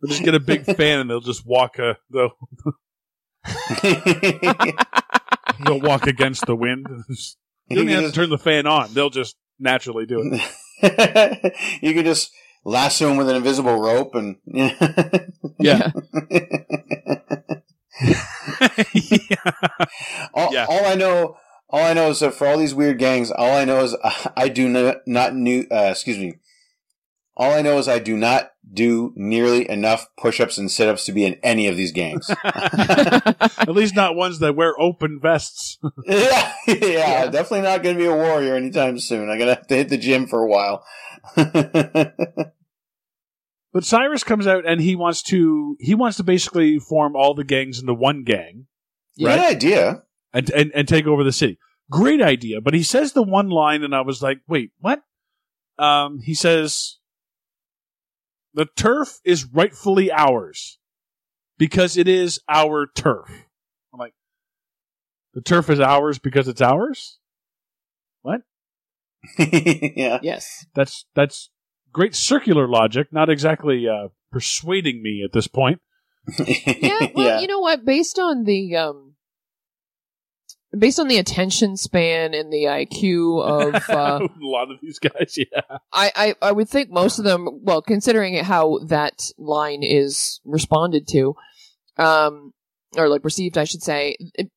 They'll 0.00 0.10
just 0.10 0.22
get 0.24 0.34
a 0.34 0.40
big 0.40 0.64
fan 0.64 1.00
and 1.00 1.10
they'll 1.10 1.20
just 1.20 1.44
walk. 1.46 1.78
Uh, 1.78 1.94
they'll 2.10 2.32
they'll 5.64 5.80
walk 5.80 6.06
against 6.06 6.46
the 6.46 6.56
wind. 6.56 6.86
You 7.70 7.76
don't 7.76 7.90
even 7.90 8.02
have 8.04 8.12
to 8.14 8.16
turn 8.18 8.30
the 8.30 8.38
fan 8.38 8.66
on; 8.66 8.94
they'll 8.94 9.10
just 9.10 9.36
naturally 9.58 10.06
do 10.06 10.22
it. 10.80 11.52
you 11.82 11.92
could 11.92 12.06
just 12.06 12.32
lasso 12.64 13.10
him 13.10 13.18
with 13.18 13.28
an 13.28 13.36
invisible 13.36 13.78
rope 13.78 14.14
and 14.14 14.36
Yeah. 14.48 15.90
yeah. 18.94 19.50
all, 20.32 20.48
Yeah. 20.52 20.66
all 20.66 20.86
I 20.86 20.94
know 20.94 21.36
all 21.68 21.84
I 21.84 21.92
know 21.92 22.08
is 22.08 22.20
that 22.20 22.32
for 22.32 22.46
all 22.46 22.56
these 22.56 22.74
weird 22.74 22.98
gangs 22.98 23.30
all 23.30 23.52
I 23.54 23.66
know 23.66 23.84
is 23.84 23.94
I 24.34 24.48
do 24.48 24.66
not 24.66 25.06
not 25.06 25.34
new 25.34 25.66
uh, 25.70 25.88
excuse 25.90 26.16
me 26.16 26.38
all 27.38 27.52
I 27.54 27.62
know 27.62 27.78
is 27.78 27.86
I 27.88 27.98
do 28.00 28.16
not 28.16 28.50
do 28.70 29.12
nearly 29.16 29.70
enough 29.70 30.06
push-ups 30.20 30.58
and 30.58 30.70
sit-ups 30.70 31.04
to 31.06 31.12
be 31.12 31.24
in 31.24 31.34
any 31.42 31.68
of 31.68 31.76
these 31.76 31.92
gangs. 31.92 32.28
At 32.44 33.68
least 33.68 33.94
not 33.96 34.16
ones 34.16 34.40
that 34.40 34.56
wear 34.56 34.78
open 34.78 35.18
vests. 35.22 35.78
yeah, 36.06 36.52
yeah, 36.66 36.74
Yeah. 36.84 37.26
definitely 37.26 37.62
not 37.62 37.82
going 37.82 37.96
to 37.96 38.02
be 38.02 38.06
a 38.06 38.14
warrior 38.14 38.54
anytime 38.56 38.98
soon. 38.98 39.30
I'm 39.30 39.38
going 39.38 39.48
to 39.48 39.54
have 39.54 39.66
to 39.68 39.76
hit 39.76 39.88
the 39.88 39.96
gym 39.96 40.26
for 40.26 40.42
a 40.42 40.48
while. 40.48 40.84
But 43.72 43.84
Cyrus 43.84 44.24
comes 44.24 44.46
out 44.46 44.66
and 44.66 44.80
he 44.80 44.96
wants 44.96 45.22
to 45.24 45.76
he 45.78 45.94
wants 45.94 46.16
to 46.16 46.24
basically 46.24 46.78
form 46.78 47.14
all 47.14 47.34
the 47.34 47.44
gangs 47.44 47.78
into 47.78 47.92
one 47.94 48.24
gang 48.24 48.66
Good 49.18 49.38
idea. 49.38 50.02
and, 50.32 50.50
and 50.50 50.72
and 50.74 50.88
take 50.88 51.06
over 51.06 51.22
the 51.22 51.32
city. 51.32 51.58
Great 51.90 52.22
idea, 52.22 52.60
but 52.62 52.72
he 52.74 52.82
says 52.82 53.12
the 53.12 53.22
one 53.22 53.50
line 53.50 53.82
and 53.84 53.94
I 53.94 54.00
was 54.00 54.22
like, 54.22 54.38
"Wait, 54.48 54.70
what?" 54.78 55.02
Um 55.78 56.18
he 56.20 56.34
says 56.34 56.96
the 58.58 58.66
turf 58.76 59.20
is 59.24 59.44
rightfully 59.44 60.10
ours 60.10 60.80
because 61.58 61.96
it 61.96 62.08
is 62.08 62.40
our 62.48 62.88
turf. 62.92 63.30
I'm 63.94 64.00
like 64.00 64.14
the 65.32 65.40
turf 65.40 65.70
is 65.70 65.78
ours 65.78 66.18
because 66.18 66.48
it's 66.48 66.60
ours? 66.60 67.20
What? 68.22 68.40
yeah. 69.38 70.18
yes. 70.22 70.66
That's 70.74 71.06
that's 71.14 71.50
great 71.92 72.16
circular 72.16 72.66
logic, 72.66 73.12
not 73.12 73.30
exactly 73.30 73.86
uh 73.88 74.08
persuading 74.32 75.04
me 75.04 75.22
at 75.24 75.32
this 75.32 75.46
point. 75.46 75.80
Yeah, 76.36 77.06
well, 77.14 77.40
you 77.40 77.46
know 77.46 77.60
what? 77.60 77.84
Based 77.84 78.18
on 78.18 78.42
the 78.42 78.74
um, 78.74 79.14
based 80.76 80.98
on 80.98 81.08
the 81.08 81.18
attention 81.18 81.76
span 81.76 82.34
and 82.34 82.52
the 82.52 82.64
IQ 82.64 83.42
of, 83.42 83.74
uh, 83.90 84.20
a 84.22 84.28
lot 84.40 84.70
of 84.70 84.78
these 84.82 84.98
guys, 84.98 85.36
yeah. 85.36 85.78
I, 85.92 86.12
I 86.14 86.34
I 86.48 86.52
would 86.52 86.68
think 86.68 86.90
most 86.90 87.18
of 87.18 87.24
them. 87.24 87.48
Well, 87.62 87.82
considering 87.82 88.42
how 88.44 88.80
that 88.86 89.30
line 89.38 89.82
is 89.82 90.40
responded 90.44 91.06
to, 91.08 91.34
um, 91.96 92.52
or 92.96 93.08
like 93.08 93.24
received, 93.24 93.58
I 93.58 93.64
should 93.64 93.82
say. 93.82 94.16
It, 94.34 94.50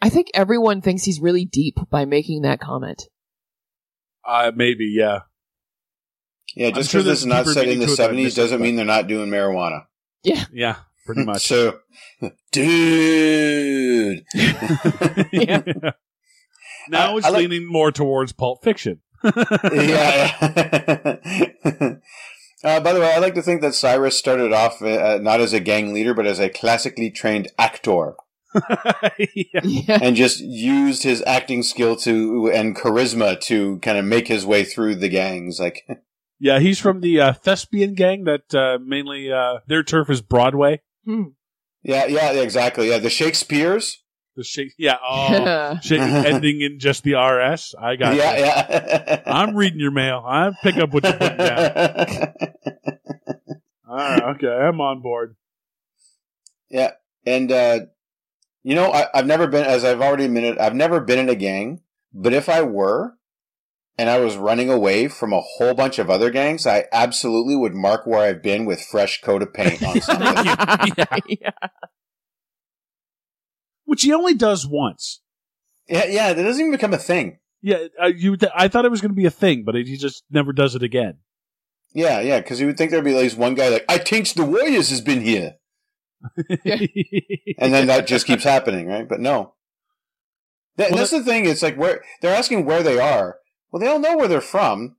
I 0.00 0.10
think 0.10 0.28
everyone 0.34 0.82
thinks 0.82 1.04
he's 1.04 1.20
really 1.20 1.46
deep 1.46 1.78
by 1.90 2.04
making 2.04 2.42
that 2.42 2.60
comment. 2.60 3.04
Uh, 4.26 4.52
maybe, 4.54 4.92
yeah. 4.94 5.20
Yeah, 6.54 6.68
I'm 6.68 6.74
just 6.74 6.90
sure 6.90 7.00
because 7.00 7.22
this 7.22 7.24
there's 7.24 7.42
is 7.42 7.46
not 7.46 7.54
set 7.54 7.68
in 7.68 7.78
the 7.78 7.86
to 7.86 7.92
it 7.92 7.96
than 7.96 7.96
seventies 7.96 8.34
doesn't 8.34 8.60
mean 8.60 8.76
they're 8.76 8.84
not 8.84 9.08
doing 9.08 9.30
marijuana. 9.30 9.84
Yeah. 10.22 10.44
Yeah, 10.52 10.76
pretty 11.06 11.24
much. 11.26 11.46
So, 11.46 11.78
dude. 12.52 14.24
Yeah. 15.32 15.62
now 16.88 17.14
I- 17.14 17.16
it's 17.18 17.26
I 17.26 17.30
like- 17.30 17.38
leaning 17.48 17.66
more 17.70 17.90
towards 17.92 18.32
Pulp 18.32 18.62
Fiction. 18.62 19.00
yeah. 19.24 20.36
uh, 22.64 22.80
by 22.80 22.92
the 22.92 23.00
way, 23.00 23.12
I 23.12 23.18
like 23.18 23.34
to 23.34 23.42
think 23.42 23.60
that 23.62 23.74
Cyrus 23.74 24.16
started 24.18 24.52
off 24.52 24.80
uh, 24.82 25.18
not 25.20 25.40
as 25.40 25.52
a 25.52 25.60
gang 25.60 25.92
leader, 25.94 26.14
but 26.14 26.26
as 26.26 26.38
a 26.38 26.48
classically 26.48 27.10
trained 27.10 27.48
actor, 27.58 28.14
yeah. 29.18 29.60
Yeah, 29.64 29.98
and 30.00 30.16
just 30.16 30.40
used 30.40 31.02
his 31.02 31.22
acting 31.26 31.62
skill 31.62 31.96
to 31.96 32.50
and 32.54 32.76
charisma 32.76 33.38
to 33.42 33.78
kind 33.80 33.98
of 33.98 34.04
make 34.04 34.28
his 34.28 34.46
way 34.46 34.64
through 34.64 34.94
the 34.96 35.08
gangs. 35.08 35.58
Like, 35.60 35.86
yeah, 36.38 36.58
he's 36.60 36.78
from 36.78 37.00
the 37.00 37.20
uh, 37.20 37.32
thespian 37.34 37.94
gang 37.94 38.24
that 38.24 38.54
uh, 38.54 38.78
mainly 38.82 39.30
uh, 39.32 39.58
their 39.66 39.82
turf 39.82 40.08
is 40.08 40.22
Broadway. 40.22 40.80
Hmm. 41.06 41.22
yeah, 41.82 42.06
yeah, 42.06 42.32
exactly. 42.32 42.90
Yeah, 42.90 42.98
the 42.98 43.10
Shakespeare's. 43.10 44.02
The 44.36 44.44
shake, 44.44 44.74
yeah, 44.76 44.98
oh, 45.02 45.78
shake, 45.82 46.00
ending 46.00 46.60
in 46.60 46.78
just 46.78 47.04
the 47.04 47.14
RS. 47.14 47.74
I 47.80 47.96
got 47.96 48.14
yeah, 48.16 48.36
you. 48.36 48.44
yeah. 48.44 49.22
I'm 49.24 49.56
reading 49.56 49.80
your 49.80 49.92
mail. 49.92 50.22
I 50.26 50.52
pick 50.62 50.76
up 50.76 50.92
what 50.92 51.04
you're 51.04 51.14
putting 51.14 51.38
down. 51.38 51.72
All 53.88 53.96
right, 53.96 54.22
okay, 54.34 54.48
I'm 54.48 54.78
on 54.82 55.00
board. 55.00 55.36
Yeah, 56.68 56.90
and 57.24 57.50
uh, 57.50 57.80
you 58.62 58.74
know, 58.74 58.92
I, 58.92 59.06
I've 59.14 59.26
never 59.26 59.46
been, 59.46 59.64
as 59.64 59.84
I've 59.84 60.02
already 60.02 60.26
admitted, 60.26 60.58
I've 60.58 60.74
never 60.74 61.00
been 61.00 61.18
in 61.18 61.30
a 61.30 61.34
gang. 61.34 61.80
But 62.12 62.34
if 62.34 62.50
I 62.50 62.60
were, 62.60 63.14
and 63.98 64.10
I 64.10 64.18
was 64.18 64.36
running 64.36 64.70
away 64.70 65.08
from 65.08 65.32
a 65.32 65.40
whole 65.40 65.74
bunch 65.74 65.98
of 65.98 66.10
other 66.10 66.30
gangs, 66.30 66.66
I 66.66 66.84
absolutely 66.92 67.56
would 67.56 67.74
mark 67.74 68.06
where 68.06 68.20
I've 68.20 68.42
been 68.42 68.64
with 68.64 68.82
fresh 68.82 69.20
coat 69.22 69.42
of 69.42 69.54
paint 69.54 69.82
on 69.82 70.00
something. 70.02 70.46
Yeah. 70.96 71.16
yeah. 71.26 71.50
Which 73.84 74.02
he 74.02 74.12
only 74.12 74.34
does 74.34 74.66
once. 74.66 75.20
yeah, 75.88 76.06
yeah, 76.06 76.32
that 76.32 76.42
doesn't 76.42 76.60
even 76.60 76.72
become 76.72 76.92
a 76.92 76.98
thing. 76.98 77.38
Yeah, 77.62 77.86
uh, 78.02 78.06
you. 78.08 78.36
I 78.54 78.68
thought 78.68 78.84
it 78.84 78.90
was 78.90 79.00
going 79.00 79.12
to 79.12 79.16
be 79.16 79.26
a 79.26 79.30
thing, 79.30 79.62
but 79.64 79.74
he 79.74 79.96
just 79.96 80.24
never 80.30 80.52
does 80.52 80.74
it 80.74 80.82
again. 80.82 81.18
Yeah, 81.94 82.20
yeah, 82.20 82.40
because 82.40 82.60
you 82.60 82.66
would 82.66 82.76
think 82.76 82.90
there'd 82.90 83.04
be 83.04 83.14
at 83.14 83.22
least 83.22 83.38
one 83.38 83.54
guy 83.54 83.68
like, 83.70 83.84
I 83.88 83.98
think 83.98 84.28
the 84.34 84.44
Warriors 84.44 84.90
has 84.90 85.00
been 85.00 85.22
here, 85.22 85.54
and 86.38 87.72
then 87.72 87.86
that 87.86 88.06
just 88.06 88.26
keeps 88.26 88.44
happening, 88.44 88.86
right? 88.88 89.08
But 89.08 89.20
no. 89.20 89.54
That, 90.76 90.90
Well, 90.90 90.98
that's 90.98 91.10
the 91.12 91.24
thing. 91.24 91.46
It's 91.46 91.62
like 91.62 91.76
where 91.76 92.04
they're 92.20 92.36
asking 92.36 92.66
where 92.66 92.82
they 92.82 92.98
are. 92.98 93.36
Well, 93.76 93.84
they 93.84 93.92
all 93.92 93.98
know 93.98 94.16
where 94.16 94.26
they're 94.26 94.40
from. 94.40 94.96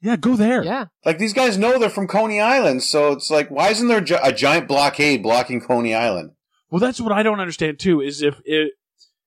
yeah, 0.00 0.14
go 0.14 0.36
there. 0.36 0.62
Yeah. 0.62 0.84
Like 1.04 1.18
these 1.18 1.32
guys 1.32 1.58
know 1.58 1.76
they're 1.76 1.90
from 1.90 2.06
Coney 2.06 2.40
Island, 2.40 2.84
so 2.84 3.10
it's 3.10 3.32
like, 3.32 3.50
why 3.50 3.70
isn't 3.70 3.88
there 3.88 4.04
a 4.22 4.32
giant 4.32 4.68
blockade 4.68 5.24
blocking 5.24 5.60
Coney 5.60 5.92
Island? 5.92 6.30
Well, 6.70 6.78
that's 6.78 7.00
what 7.00 7.10
I 7.10 7.24
don't 7.24 7.40
understand 7.40 7.80
too. 7.80 8.00
Is 8.00 8.22
if 8.22 8.40
it, 8.44 8.74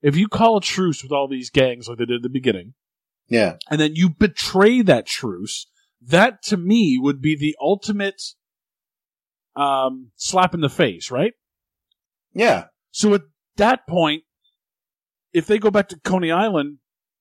if 0.01 0.15
you 0.15 0.29
call 0.29 0.55
a 0.55 0.61
truce 0.61 1.03
with 1.03 1.11
all 1.11 1.27
these 1.27 1.49
gangs 1.49 1.89
like 1.89 1.97
they 1.97 2.05
did 2.05 2.15
at 2.15 2.21
the 2.21 2.29
beginning, 2.29 2.73
Yeah, 3.27 3.57
and 3.69 3.81
then 3.81 3.95
you 3.95 4.09
betray 4.09 4.81
that 4.81 5.07
truce, 5.07 5.67
that 6.01 6.41
to 6.43 6.55
me 6.55 6.97
would 6.97 7.21
be 7.21 7.35
the 7.35 7.57
ultimate 7.59 8.21
um, 9.57 10.11
slap 10.15 10.53
in 10.53 10.61
the 10.61 10.69
face, 10.69 11.11
right? 11.11 11.33
yeah. 12.33 12.67
So 12.91 13.13
at 13.13 13.23
that 13.57 13.85
point, 13.89 14.23
if 15.33 15.47
they 15.47 15.59
go 15.59 15.69
back 15.69 15.89
to 15.89 15.99
Coney 15.99 16.31
Island, 16.31 16.77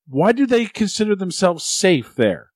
why 0.09 0.33
do 0.33 0.47
they 0.47 0.67
consider 0.67 1.15
themselves 1.15 1.65
safe 1.65 2.15
there? 2.17 2.51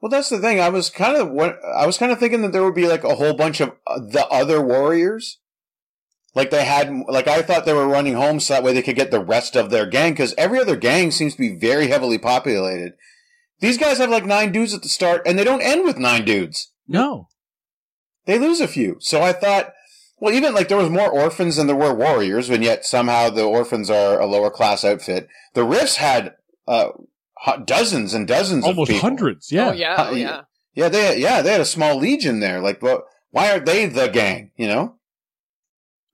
Well, 0.00 0.10
that's 0.10 0.30
the 0.30 0.40
thing. 0.40 0.60
I 0.60 0.68
was 0.68 0.90
kind 0.90 1.16
of 1.16 1.28
I 1.38 1.86
was 1.86 1.96
kind 1.96 2.10
of 2.10 2.18
thinking 2.18 2.42
that 2.42 2.52
there 2.52 2.64
would 2.64 2.74
be 2.74 2.88
like 2.88 3.04
a 3.04 3.14
whole 3.14 3.34
bunch 3.34 3.60
of 3.60 3.72
uh, 3.86 4.00
the 4.00 4.26
other 4.28 4.60
warriors, 4.60 5.38
like 6.34 6.50
they 6.50 6.64
had. 6.64 6.92
Like 7.06 7.28
I 7.28 7.42
thought 7.42 7.66
they 7.66 7.72
were 7.72 7.86
running 7.86 8.14
home 8.14 8.40
so 8.40 8.54
that 8.54 8.64
way 8.64 8.72
they 8.72 8.82
could 8.82 8.96
get 8.96 9.12
the 9.12 9.24
rest 9.24 9.54
of 9.54 9.70
their 9.70 9.86
gang 9.86 10.12
because 10.12 10.34
every 10.36 10.58
other 10.58 10.74
gang 10.74 11.12
seems 11.12 11.34
to 11.34 11.40
be 11.40 11.54
very 11.54 11.86
heavily 11.86 12.18
populated. 12.18 12.94
These 13.60 13.78
guys 13.78 13.98
have 13.98 14.10
like 14.10 14.26
nine 14.26 14.50
dudes 14.50 14.74
at 14.74 14.82
the 14.82 14.88
start, 14.88 15.22
and 15.24 15.38
they 15.38 15.44
don't 15.44 15.62
end 15.62 15.84
with 15.84 15.98
nine 15.98 16.24
dudes. 16.24 16.72
No. 16.88 17.28
They 18.26 18.40
lose 18.40 18.60
a 18.60 18.66
few. 18.66 18.96
So 18.98 19.22
I 19.22 19.32
thought, 19.32 19.72
well, 20.22 20.32
even 20.32 20.54
like 20.54 20.68
there 20.68 20.78
was 20.78 20.88
more 20.88 21.10
orphans 21.10 21.56
than 21.56 21.66
there 21.66 21.74
were 21.74 21.92
warriors, 21.92 22.48
and 22.48 22.62
yet 22.62 22.86
somehow 22.86 23.28
the 23.28 23.42
orphans 23.42 23.90
are 23.90 24.20
a 24.20 24.26
lower 24.26 24.50
class 24.50 24.84
outfit. 24.84 25.26
The 25.54 25.62
Riffs 25.62 25.96
had 25.96 26.36
uh, 26.68 26.90
dozens 27.64 28.14
and 28.14 28.28
dozens, 28.28 28.64
Almost 28.64 28.88
of 28.88 28.94
people. 28.94 29.08
hundreds. 29.08 29.50
Yeah. 29.50 29.70
Oh 29.70 29.72
yeah. 29.72 29.96
Oh 29.98 30.14
yeah. 30.14 30.42
Yeah, 30.74 30.88
they 30.88 31.18
yeah 31.18 31.42
they 31.42 31.50
had 31.50 31.60
a 31.60 31.64
small 31.64 31.98
legion 31.98 32.38
there. 32.38 32.60
Like, 32.60 32.80
well, 32.80 33.04
why 33.32 33.50
aren't 33.50 33.66
they 33.66 33.86
the 33.86 34.06
gang? 34.06 34.52
You 34.56 34.68
know? 34.68 34.94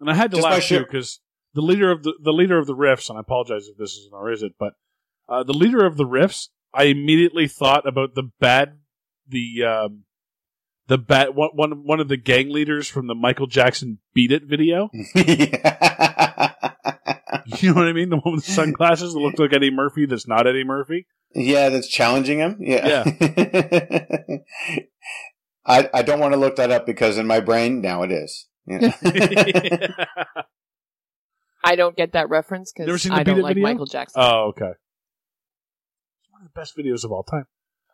And 0.00 0.10
I 0.10 0.14
had 0.14 0.30
to 0.30 0.38
Just 0.38 0.48
laugh 0.48 0.62
too 0.62 0.78
because 0.78 1.20
the 1.52 1.60
leader 1.60 1.90
of 1.90 2.02
the 2.02 2.14
the 2.18 2.32
leader 2.32 2.58
of 2.58 2.66
the 2.66 2.74
Riffs, 2.74 3.10
and 3.10 3.18
I 3.18 3.20
apologize 3.20 3.68
if 3.68 3.76
this 3.76 3.92
isn't 3.92 4.14
or 4.14 4.32
is 4.32 4.42
it, 4.42 4.54
but 4.58 4.72
uh, 5.28 5.42
the 5.42 5.52
leader 5.52 5.84
of 5.84 5.98
the 5.98 6.06
Riffs, 6.06 6.48
I 6.72 6.84
immediately 6.84 7.46
thought 7.46 7.86
about 7.86 8.14
the 8.14 8.30
bad 8.40 8.78
the 9.28 9.64
um, 9.64 10.04
the 10.88 10.98
bad 10.98 11.34
one 11.34 11.50
one 11.54 11.84
one 11.84 12.00
of 12.00 12.08
the 12.08 12.16
gang 12.16 12.50
leaders 12.50 12.88
from 12.88 13.06
the 13.06 13.14
Michael 13.14 13.46
Jackson 13.46 13.98
"Beat 14.14 14.32
It" 14.32 14.44
video. 14.44 14.90
You 17.60 17.70
know 17.70 17.76
what 17.80 17.88
I 17.88 17.92
mean? 17.94 18.10
The 18.10 18.18
one 18.18 18.34
with 18.36 18.44
the 18.44 18.52
sunglasses 18.52 19.14
that 19.14 19.18
looked 19.18 19.38
like 19.38 19.52
Eddie 19.54 19.70
Murphy. 19.70 20.04
That's 20.06 20.28
not 20.28 20.46
Eddie 20.46 20.64
Murphy. 20.64 21.06
yeah, 21.34 21.70
that's 21.70 21.88
challenging 21.88 22.38
him. 22.38 22.58
Yeah. 22.60 23.04
I 25.64 25.88
I 25.92 26.02
don't 26.02 26.20
want 26.20 26.34
to 26.34 26.38
look 26.38 26.56
that 26.56 26.70
up 26.70 26.84
because 26.84 27.16
in 27.16 27.26
my 27.26 27.40
brain 27.40 27.80
now 27.80 28.02
it 28.02 28.12
is. 28.12 28.46
Yeah. 28.66 28.92
I 31.64 31.74
don't 31.74 31.96
get 31.96 32.12
that 32.12 32.28
reference 32.28 32.70
because 32.72 33.10
I 33.10 33.22
don't 33.22 33.40
like 33.40 33.54
video? 33.56 33.62
Michael 33.62 33.86
Jackson. 33.86 34.22
oh, 34.22 34.48
okay. 34.48 34.72
It's 36.20 36.30
one 36.30 36.42
of 36.42 36.48
the 36.52 36.58
best 36.58 36.76
videos 36.76 37.04
of 37.04 37.12
all 37.12 37.22
time. 37.22 37.46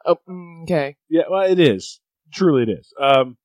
oh, 0.05 0.17
mm, 0.29 0.65
okay. 0.65 0.97
Yeah, 1.09 1.23
well, 1.31 1.49
it 1.51 1.61
is. 1.61 2.01
Truly, 2.35 2.65
it 2.65 2.69
is. 2.69 2.93
Um, 3.01 3.37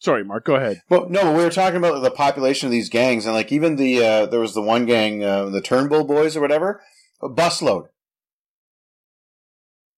Sorry, 0.00 0.22
Mark. 0.24 0.44
Go 0.44 0.56
ahead. 0.56 0.82
Well, 0.90 1.08
no, 1.08 1.22
but 1.22 1.34
we 1.36 1.42
were 1.44 1.50
talking 1.50 1.78
about 1.78 2.02
the 2.02 2.10
population 2.10 2.66
of 2.66 2.72
these 2.72 2.88
gangs, 2.90 3.24
and 3.24 3.34
like 3.34 3.50
even 3.52 3.76
the 3.76 4.04
uh, 4.04 4.26
there 4.26 4.40
was 4.40 4.52
the 4.54 4.60
one 4.62 4.84
gang, 4.84 5.24
uh, 5.24 5.46
the 5.46 5.62
Turnbull 5.62 6.04
Boys 6.04 6.36
or 6.36 6.40
whatever, 6.42 6.82
a 7.22 7.28
busload, 7.28 7.86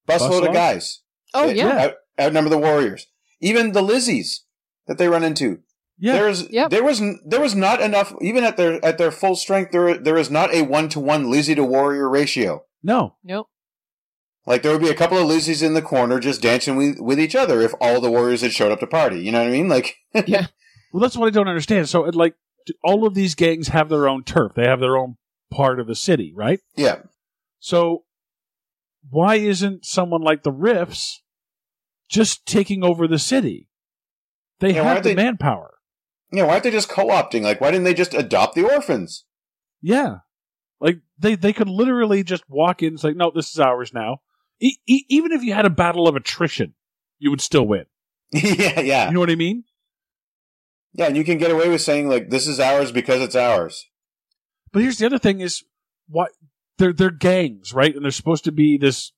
busload 0.08 0.42
Busload? 0.42 0.48
of 0.48 0.54
guys. 0.54 1.02
Oh 1.34 1.48
They 1.48 1.56
yeah. 1.56 1.76
out, 1.86 1.94
outnumber 2.20 2.50
the 2.50 2.58
Warriors. 2.58 3.06
Even 3.40 3.72
the 3.72 3.82
Lizzies 3.82 4.40
that 4.86 4.96
they 4.98 5.08
run 5.08 5.24
into. 5.24 5.58
Yeah. 5.98 6.12
There's 6.12 6.48
Yep. 6.50 6.70
there 6.70 6.84
was 6.84 7.02
there 7.26 7.40
was 7.40 7.54
not 7.56 7.80
enough 7.80 8.14
even 8.20 8.44
at 8.44 8.56
their 8.56 8.82
at 8.84 8.98
their 8.98 9.10
full 9.10 9.34
strength. 9.34 9.72
There 9.72 9.96
there 9.98 10.18
is 10.18 10.30
not 10.30 10.54
a 10.54 10.62
one 10.62 10.88
to 10.90 11.00
one 11.00 11.30
Lizzie 11.30 11.54
to 11.56 11.64
Warrior 11.64 12.08
ratio. 12.08 12.64
no. 12.82 13.16
Nope. 13.24 13.48
Like 14.46 14.62
there 14.62 14.72
would 14.72 14.80
be 14.82 14.88
a 14.90 14.94
couple 14.94 15.18
of 15.18 15.26
Lizzies 15.26 15.62
in 15.62 15.74
the 15.74 15.82
corner 15.82 16.20
just 16.20 16.40
dancing 16.40 16.76
with, 16.76 17.00
with 17.00 17.18
each 17.18 17.34
other 17.34 17.60
if 17.60 17.74
all 17.80 18.00
the 18.00 18.10
Warriors 18.10 18.42
had 18.42 18.52
showed 18.52 18.70
up 18.72 18.80
to 18.80 18.86
party. 18.86 19.18
You 19.20 19.32
know 19.32 19.40
what 19.40 19.48
I 19.48 19.52
mean? 19.52 19.68
Like 19.68 19.96
yeah. 20.26 20.46
Well, 20.92 21.00
that's 21.00 21.16
what 21.16 21.26
I 21.26 21.30
don't 21.30 21.48
understand. 21.48 21.88
So, 21.88 22.02
like, 22.02 22.34
all 22.82 23.06
of 23.06 23.14
these 23.14 23.34
gangs 23.34 23.68
have 23.68 23.88
their 23.88 24.08
own 24.08 24.22
turf. 24.24 24.52
They 24.54 24.64
have 24.66 24.80
their 24.80 24.96
own 24.96 25.16
part 25.50 25.78
of 25.80 25.86
the 25.88 25.94
city, 25.94 26.32
right? 26.34 26.60
yeah. 26.76 27.00
So, 27.58 28.04
why 29.10 29.34
isn't 29.36 29.84
someone 29.84 30.22
like 30.22 30.42
the 30.42 30.52
Riffs 30.52 31.16
just 32.08 32.46
taking 32.46 32.82
over 32.84 33.06
the 33.08 33.18
city? 33.18 33.68
They 34.60 34.74
Yeah, 34.74 34.84
have 34.84 35.02
the 35.02 35.10
they- 35.10 35.14
manpower. 35.16 35.74
Yeah, 36.32 36.44
why 36.44 36.52
aren't 36.52 36.64
they 36.64 36.70
just 36.70 36.88
co-opting? 36.88 37.42
Like, 37.42 37.60
why 37.60 37.70
didn't 37.72 37.84
they 37.84 37.94
just 37.94 38.14
adopt 38.14 38.54
the 38.54 38.64
orphans? 38.64 39.24
Yeah. 39.82 40.18
Like, 40.80 40.98
they, 41.18 41.34
they 41.36 41.52
could 41.52 41.68
literally 41.68 42.22
just 42.24 42.44
walk 42.48 42.82
in 42.82 42.88
and 42.90 43.00
say, 43.00 43.12
no, 43.12 43.30
this 43.34 43.50
is 43.50 43.60
ours 43.60 43.92
now. 43.94 44.18
E- 44.60 44.78
e- 44.86 45.04
even 45.08 45.32
if 45.32 45.42
you 45.42 45.52
had 45.52 45.66
a 45.66 45.70
battle 45.70 46.08
of 46.08 46.16
attrition, 46.16 46.74
you 47.18 47.30
would 47.30 47.40
still 47.40 47.66
win. 47.66 47.84
yeah, 48.32 48.80
yeah, 48.80 49.06
You 49.08 49.14
know 49.14 49.20
what 49.20 49.30
I 49.30 49.34
mean? 49.36 49.64
yeah. 50.92 51.06
And 51.06 51.16
you 51.16 51.24
can 51.24 51.38
get 51.38 51.50
away 51.50 51.68
with 51.68 51.80
saying 51.82 52.08
like, 52.08 52.30
"This 52.30 52.46
is 52.46 52.58
ours 52.58 52.90
because 52.92 53.20
it's 53.22 53.36
ours." 53.36 53.86
But 54.72 54.82
here's 54.82 54.98
the 54.98 55.06
other 55.06 55.18
thing: 55.18 55.40
is 55.40 55.62
what 56.08 56.30
they're 56.78 56.92
they're 56.92 57.10
gangs, 57.10 57.72
right? 57.72 57.94
And 57.94 58.04
they're 58.04 58.10
supposed 58.10 58.44
to 58.44 58.52
be 58.52 58.78
this. 58.78 59.12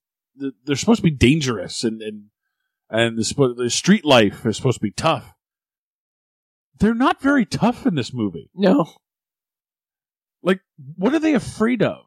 They're 0.64 0.77
supposed 0.77 0.98
to 0.98 1.03
be 1.11 1.11
dangerous, 1.11 1.85
and 1.85 2.03
and 2.03 2.24
and 2.90 3.16
the, 3.18 3.55
the 3.57 3.70
street 3.70 4.05
life 4.05 4.44
is 4.46 4.57
supposed 4.57 4.79
to 4.79 4.83
be 4.83 4.90
tough. 4.92 5.35
They're 6.79 6.94
not 6.94 7.20
very 7.20 7.44
tough 7.44 7.87
in 7.87 7.94
this 7.96 8.12
movie. 8.12 8.51
No. 8.55 8.92
Like, 10.42 10.61
what 10.96 11.12
are 11.14 11.18
they 11.18 11.35
afraid 11.35 11.83
of? 11.83 12.05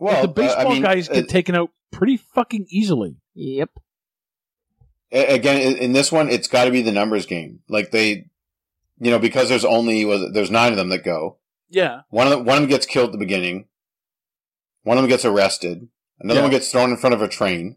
Like, 0.00 0.12
Well, 0.12 0.22
the 0.22 0.28
baseball 0.28 0.66
uh, 0.66 0.70
I 0.70 0.72
mean, 0.72 0.82
guys 0.82 1.08
get 1.08 1.24
uh, 1.24 1.26
taken 1.28 1.54
out 1.54 1.70
pretty 1.92 2.16
fucking 2.16 2.66
easily. 2.70 3.16
Yep. 3.34 3.70
again 5.12 5.60
in- 5.60 5.76
in 5.78 5.92
this 5.92 6.10
one, 6.10 6.28
it's 6.30 6.48
got 6.48 6.64
to 6.64 6.70
be 6.70 6.82
the 6.82 6.92
numbers 6.92 7.26
game. 7.26 7.60
Like 7.68 7.90
they, 7.90 8.26
you 8.98 9.10
know, 9.10 9.18
because 9.18 9.48
there's 9.48 9.64
only 9.64 10.04
was 10.04 10.32
there's 10.32 10.50
nine 10.50 10.72
of 10.72 10.78
them 10.78 10.88
that 10.90 11.04
go. 11.04 11.38
Yeah, 11.68 12.00
One 12.10 12.26
of 12.26 12.32
them, 12.32 12.44
one 12.46 12.56
of 12.56 12.62
them 12.62 12.70
gets 12.70 12.84
killed 12.86 13.06
at 13.10 13.12
the 13.12 13.18
beginning. 13.18 13.68
One 14.82 14.96
of 14.98 15.02
them 15.02 15.08
gets 15.08 15.24
arrested. 15.24 15.88
Another 16.18 16.40
Yeah. 16.40 16.44
one 16.44 16.50
gets 16.50 16.70
thrown 16.72 16.90
in 16.90 16.96
front 16.96 17.14
of 17.14 17.22
a 17.22 17.28
train. 17.28 17.76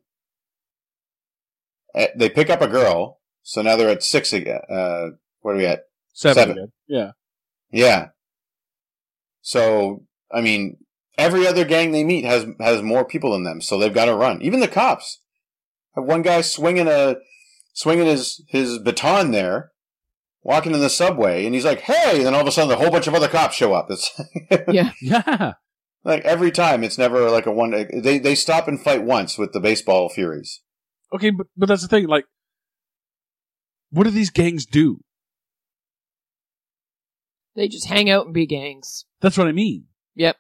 Uh, 1.94 2.08
They 2.16 2.30
pick 2.30 2.50
up 2.50 2.62
a 2.62 2.68
girl, 2.68 3.20
so 3.44 3.62
now 3.62 3.76
they're 3.76 3.90
at 3.90 4.02
six 4.04 4.34
again. 4.34 4.62
Uh, 4.70 5.10
what 5.42 5.54
are 5.54 5.58
we 5.58 5.66
at? 5.66 5.84
seven. 6.14 6.36
Seven. 6.36 6.58
again. 6.58 6.72
Yeah, 6.88 7.12
Yeah. 7.72 8.08
So, 9.42 10.06
I 10.32 10.42
mean, 10.42 10.78
every 11.18 11.48
other 11.48 11.66
gang 11.66 11.92
they 11.92 12.04
meet 12.04 12.26
has 12.26 12.46
has 12.60 12.82
more 12.82 13.06
people 13.06 13.36
in 13.36 13.44
them, 13.44 13.62
so 13.62 13.78
they've 13.78 13.94
got 13.94 14.06
to 14.06 14.16
run. 14.16 14.42
Even 14.42 14.60
the 14.60 14.68
cops 14.68 15.22
have 15.96 16.06
one 16.06 16.22
guy 16.22 16.42
swinging 16.42 16.88
a 16.88 17.18
swinging 17.74 18.08
his 18.08 18.44
his 18.48 18.80
baton 18.80 19.32
there, 19.32 19.72
walking 20.42 20.74
in 20.74 20.80
the 20.80 20.90
subway, 20.90 21.46
and 21.46 21.54
he's 21.54 21.66
like, 21.66 21.82
"Hey!" 21.82 22.18
And 22.18 22.26
then 22.26 22.34
all 22.34 22.42
of 22.42 22.48
a 22.48 22.52
sudden, 22.52 22.72
a 22.72 22.78
whole 22.78 22.92
bunch 22.92 23.08
of 23.08 23.14
other 23.14 23.28
cops 23.28 23.56
show 23.56 23.74
up. 23.74 23.88
It's 23.90 24.12
yeah. 25.02 25.54
like 26.04 26.24
every 26.26 26.52
time. 26.52 26.84
It's 26.84 26.98
never 26.98 27.30
like 27.30 27.46
a 27.46 27.52
one. 27.52 27.72
They 27.72 28.20
they 28.20 28.36
stop 28.36 28.68
and 28.68 28.82
fight 28.82 29.04
once 29.04 29.38
with 29.38 29.54
the 29.54 29.60
baseball 29.60 30.10
furies. 30.10 30.62
Okay, 31.14 31.30
but 31.30 31.48
but 31.56 31.68
that's 31.68 31.82
the 31.82 31.88
thing. 31.88 32.08
Like, 32.08 32.26
what 33.92 34.06
do 34.06 34.10
these 34.10 34.32
gangs 34.32 34.66
do? 34.66 35.00
They 37.56 37.68
just 37.68 37.88
hang 37.88 38.10
out 38.10 38.26
and 38.26 38.34
be 38.34 38.48
gangs. 38.48 39.06
That's 39.22 39.38
what 39.38 39.48
I 39.48 39.52
mean. 39.52 39.86
Yep. 40.16 40.38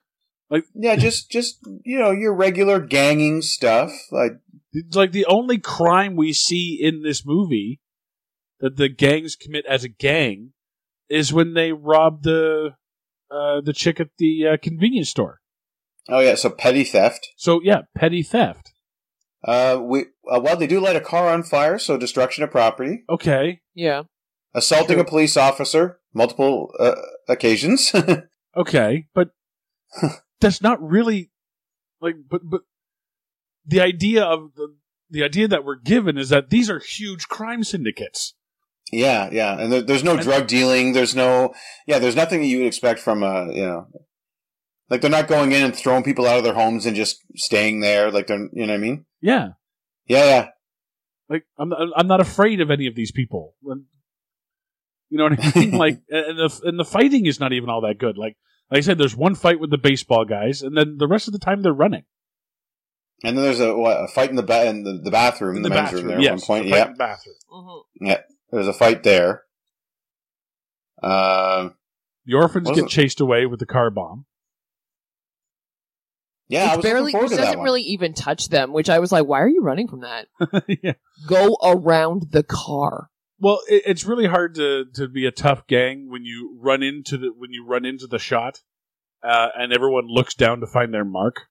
Yeah, 0.76 0.96
just 0.98 1.30
just 1.32 1.60
you 1.84 2.00
know 2.00 2.12
your 2.12 2.34
regular 2.34 2.80
ganging 2.80 3.42
stuff. 3.42 3.92
Like 4.12 4.34
It's 4.72 4.96
like 4.96 5.12
the 5.12 5.26
only 5.26 5.58
crime 5.58 6.16
we 6.16 6.34
see 6.34 6.78
in 6.82 7.02
this 7.04 7.26
movie 7.26 7.80
that 8.60 8.78
the 8.78 8.90
gangs 8.90 9.36
commit 9.36 9.66
as 9.68 9.84
a 9.84 9.90
gang 9.90 10.54
is 11.10 11.34
when 11.34 11.54
they 11.54 11.72
rob 11.72 12.24
the 12.24 12.76
uh, 13.32 13.62
the 13.62 13.74
chick 13.74 14.00
at 14.00 14.10
the 14.18 14.48
uh, 14.48 14.58
convenience 14.62 15.10
store. 15.10 15.40
oh 16.10 16.20
yeah, 16.20 16.36
so 16.36 16.50
petty 16.50 16.84
theft. 16.84 17.30
So 17.38 17.60
yeah, 17.64 17.82
petty 17.96 18.24
theft. 18.24 18.72
Uh, 19.44 19.78
we 19.82 20.02
uh, 20.32 20.40
well, 20.40 20.56
they 20.56 20.68
do 20.68 20.80
light 20.80 20.96
a 20.96 21.02
car 21.02 21.28
on 21.30 21.44
fire, 21.44 21.78
so 21.78 21.98
destruction 21.98 22.44
of 22.44 22.52
property, 22.52 23.04
Okay, 23.10 23.60
Yeah. 23.74 24.04
assaulting 24.54 25.00
a 25.00 25.04
police 25.04 25.36
officer 25.36 26.00
multiple 26.14 26.72
uh, 26.80 26.96
occasions. 27.28 27.92
okay, 28.56 29.08
but 29.14 29.32
that's 30.44 30.62
not 30.62 30.82
really 30.82 31.32
like. 32.00 32.16
But 32.30 32.42
but 32.44 32.62
the 33.66 33.82
idea 33.82 34.24
of 34.24 34.54
the 34.56 34.76
the 35.10 35.24
idea 35.24 35.48
that 35.48 35.66
we're 35.66 35.76
given 35.76 36.18
is 36.18 36.30
that 36.30 36.50
these 36.50 36.70
are 36.70 36.80
huge 36.80 37.28
crime 37.28 37.64
syndicates. 37.64 38.36
yeah, 38.92 39.30
yeah, 39.32 39.60
and 39.60 39.72
there, 39.72 39.82
there's 39.82 40.04
no 40.04 40.18
drug 40.18 40.48
dealing. 40.48 40.94
There's 40.94 41.16
no 41.16 41.54
yeah, 41.88 42.00
there's 42.00 42.16
nothing 42.16 42.42
that 42.42 42.48
you 42.48 42.60
would 42.60 42.68
expect 42.68 43.00
from 43.00 43.24
a 43.24 43.52
you 43.52 43.66
know, 43.66 43.88
like 44.90 45.02
they're 45.02 45.10
not 45.10 45.28
going 45.28 45.52
in 45.52 45.64
and 45.64 45.76
throwing 45.76 46.04
people 46.04 46.28
out 46.28 46.38
of 46.38 46.44
their 46.44 46.54
homes 46.54 46.86
and 46.86 46.96
just 46.96 47.18
staying 47.36 47.82
there. 47.82 48.12
Like 48.12 48.28
they're 48.28 48.50
you 48.54 48.66
know 48.66 48.74
what 48.74 48.78
I 48.78 48.78
mean? 48.78 49.06
Yeah, 49.22 49.50
Yeah, 50.08 50.26
yeah. 50.26 50.48
like 51.30 51.46
I'm 51.58 51.70
not, 51.70 51.80
I'm 51.96 52.08
not 52.08 52.20
afraid 52.22 52.62
of 52.62 52.70
any 52.70 52.88
of 52.88 52.96
these 52.96 53.12
people. 53.12 53.56
You 55.10 55.20
know 55.20 55.26
what 55.26 55.56
I 55.56 55.60
mean? 55.60 55.72
like, 55.78 56.02
and 56.10 56.38
the 56.40 56.62
and 56.64 56.80
the 56.80 56.86
fighting 56.86 57.28
is 57.28 57.40
not 57.40 57.54
even 57.54 57.70
all 57.70 57.82
that 57.82 58.00
good. 58.00 58.18
Like, 58.18 58.36
like 58.74 58.80
I 58.80 58.82
said, 58.82 58.98
there's 58.98 59.16
one 59.16 59.36
fight 59.36 59.60
with 59.60 59.70
the 59.70 59.78
baseball 59.78 60.26
guys, 60.26 60.62
and 60.62 60.76
then 60.76 60.98
the 60.98 61.08
rest 61.08 61.28
of 61.28 61.34
the 61.34 61.40
time 61.40 61.62
they're 61.62 61.72
running 61.72 62.04
And 63.24 63.38
then 63.38 63.44
there's 63.46 63.60
a, 63.62 63.74
what, 63.76 63.98
a 64.04 64.08
fight 64.08 64.30
in 64.32 64.36
the 64.36 64.44
ba- 64.44 64.68
in 64.68 64.84
the, 64.84 65.00
the 65.02 65.12
bathroom, 65.12 65.56
in 65.58 65.62
the, 65.62 65.70
men's 65.70 65.94
room 65.94 66.08
there 66.08 66.20
yes, 66.20 66.44
at 66.44 66.50
one 66.50 66.62
point. 66.62 66.66
the 66.66 66.72
fight 66.72 66.78
Yeah, 66.78 66.86
in 66.88 66.92
the 66.94 66.98
bathroom. 66.98 67.36
hmm 67.50 68.12
there's 68.52 68.68
a 68.68 68.74
fight 68.74 69.04
there. 69.04 69.44
Um, 71.02 71.76
The 72.26 72.34
orphans 72.36 72.68
Wasn't- 72.70 72.88
get 72.90 72.92
chased 72.92 73.20
away 73.22 73.46
with 73.46 73.60
the 73.60 73.66
car 73.66 73.90
bomb. 73.90 74.26
yeah, 76.48 76.66
I 76.70 76.74
It 76.74 76.78
was 76.78 76.84
barely 76.84 77.12
it 77.14 77.30
to 77.30 77.36
doesn't 77.36 77.58
one. 77.60 77.64
really 77.66 77.82
even 77.84 78.14
touch 78.14 78.50
them, 78.50 78.74
which 78.74 78.90
I 78.90 79.00
was 79.00 79.12
like, 79.12 79.26
why 79.26 79.42
are 79.42 79.48
you 79.50 79.62
running 79.64 79.88
from 79.88 80.02
that? 80.02 80.28
yeah. 80.84 80.94
Go 81.28 81.58
around 81.64 82.28
the 82.32 82.44
car. 82.44 83.10
Well, 83.44 83.60
it, 83.68 83.84
it's 83.86 84.06
really 84.06 84.26
hard 84.26 84.56
to, 84.56 84.86
to 84.96 85.10
be 85.10 85.26
a 85.26 85.32
tough 85.32 85.68
gang 85.68 86.10
when 86.10 86.24
you 86.24 86.58
run 86.62 86.82
into 86.82 87.18
the 87.18 87.34
when 87.38 87.52
you 87.52 87.66
run 87.68 87.84
into 87.84 88.08
the 88.08 88.18
shot, 88.18 88.62
uh, 89.22 89.50
and 89.58 89.74
everyone 89.74 90.06
looks 90.08 90.34
down 90.34 90.62
to 90.62 90.68
find 90.68 90.94
their 90.94 91.06
mark. 91.06 91.42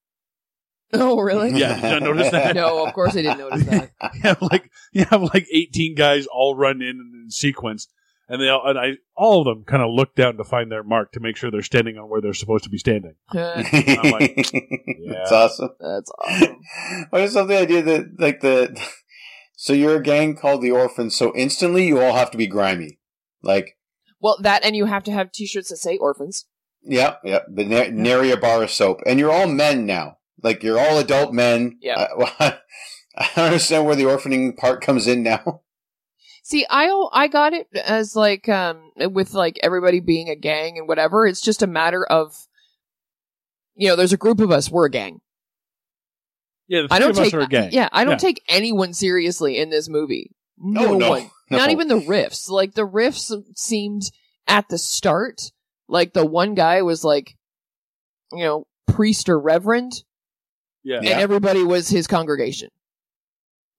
Oh, 0.94 1.18
really? 1.20 1.58
Yeah, 1.58 1.74
did 1.76 1.84
you 1.84 1.88
not 1.88 2.02
notice 2.02 2.30
that? 2.32 2.54
no, 2.54 2.84
of 2.84 2.92
course 2.92 3.12
I 3.12 3.22
didn't 3.22 3.38
notice 3.38 3.64
that. 3.64 3.92
you 4.14 4.20
have 4.24 4.42
like 4.42 4.70
you 4.92 5.06
have 5.06 5.22
like 5.22 5.46
eighteen 5.50 5.94
guys 5.94 6.26
all 6.26 6.54
run 6.54 6.82
in 6.82 7.00
in 7.24 7.30
sequence, 7.30 7.88
and 8.28 8.42
they 8.42 8.50
all 8.50 8.62
and 8.68 8.78
I 8.78 8.98
all 9.16 9.40
of 9.40 9.46
them 9.46 9.64
kind 9.64 9.82
of 9.82 9.88
look 9.90 10.14
down 10.14 10.36
to 10.36 10.44
find 10.44 10.70
their 10.70 10.82
mark 10.82 11.12
to 11.12 11.20
make 11.20 11.38
sure 11.38 11.50
they're 11.50 11.62
standing 11.62 11.96
on 11.96 12.10
where 12.10 12.20
they're 12.20 12.34
supposed 12.34 12.64
to 12.64 12.70
be 12.70 12.76
standing. 12.76 13.14
Uh, 13.34 13.54
like, 13.64 14.34
It's 14.36 15.32
awesome. 15.32 15.70
That's 15.80 16.12
awesome. 16.18 16.60
I 17.10 17.20
just 17.20 17.36
love 17.36 17.48
the 17.48 17.58
idea 17.58 17.80
that 17.80 18.20
like 18.20 18.40
the 18.40 18.78
so 19.62 19.72
you're 19.72 19.94
a 19.94 20.02
gang 20.02 20.34
called 20.34 20.60
the 20.60 20.72
Orphans, 20.72 21.14
so 21.16 21.32
instantly 21.36 21.86
you 21.86 22.00
all 22.00 22.14
have 22.16 22.32
to 22.32 22.36
be 22.36 22.48
grimy. 22.48 22.98
Like, 23.44 23.76
Well, 24.20 24.36
that 24.40 24.64
and 24.64 24.74
you 24.74 24.86
have 24.86 25.04
to 25.04 25.12
have 25.12 25.30
T-shirts 25.30 25.68
that 25.68 25.76
say 25.76 25.96
orphans. 25.98 26.46
yeah, 26.82 27.14
yeah, 27.22 27.42
but 27.48 27.68
na- 27.68 27.90
nary 27.92 28.32
a 28.32 28.36
bar 28.36 28.64
of 28.64 28.72
soap, 28.72 29.02
and 29.06 29.20
you're 29.20 29.30
all 29.30 29.46
men 29.46 29.86
now. 29.86 30.18
Like 30.42 30.64
you're 30.64 30.80
all 30.80 30.98
adult 30.98 31.32
men. 31.32 31.78
Yeah. 31.80 32.08
I, 32.40 32.58
I 33.16 33.30
don't 33.36 33.44
understand 33.44 33.86
where 33.86 33.94
the 33.94 34.02
orphaning 34.06 34.56
part 34.56 34.82
comes 34.82 35.06
in 35.06 35.22
now. 35.22 35.60
See, 36.42 36.66
I 36.68 36.90
I 37.12 37.28
got 37.28 37.52
it 37.52 37.68
as 37.76 38.16
like 38.16 38.48
um 38.48 38.90
with 38.96 39.32
like 39.32 39.60
everybody 39.62 40.00
being 40.00 40.28
a 40.28 40.34
gang 40.34 40.76
and 40.76 40.88
whatever. 40.88 41.24
It's 41.24 41.40
just 41.40 41.62
a 41.62 41.68
matter 41.68 42.04
of 42.04 42.34
you 43.76 43.86
know, 43.88 43.94
there's 43.94 44.12
a 44.12 44.16
group 44.16 44.40
of 44.40 44.50
us. 44.50 44.68
We're 44.72 44.86
a 44.86 44.90
gang. 44.90 45.20
Yeah, 46.72 46.82
the 46.82 46.94
I 46.94 46.98
don't 46.98 47.14
take 47.14 47.48
gang. 47.50 47.68
yeah, 47.72 47.88
I 47.92 48.04
don't 48.04 48.12
Yeah. 48.12 48.16
take 48.28 48.42
anyone 48.48 48.94
seriously 48.94 49.58
in 49.58 49.68
this 49.68 49.88
movie. 49.90 50.30
No, 50.56 50.88
Oh, 50.92 50.98
no, 50.98 51.10
one. 51.10 51.30
no. 51.50 51.58
Not 51.58 51.70
even 51.70 51.88
the 51.88 52.00
riffs. 52.00 52.48
Like 52.48 52.72
the 52.74 52.86
riffs 52.88 53.30
seemed 53.56 54.02
at 54.46 54.68
the 54.70 54.78
start 54.78 55.52
like 55.88 56.14
the 56.14 56.24
one 56.24 56.54
guy 56.54 56.80
was 56.82 57.04
like 57.04 57.36
you 58.32 58.42
know, 58.44 58.64
priest 58.86 59.28
or 59.28 59.38
reverend 59.38 59.92
yeah. 60.82 61.00
Yeah. 61.02 61.10
and 61.12 61.20
everybody 61.20 61.62
was 61.62 61.88
his 61.90 62.06
congregation. 62.06 62.70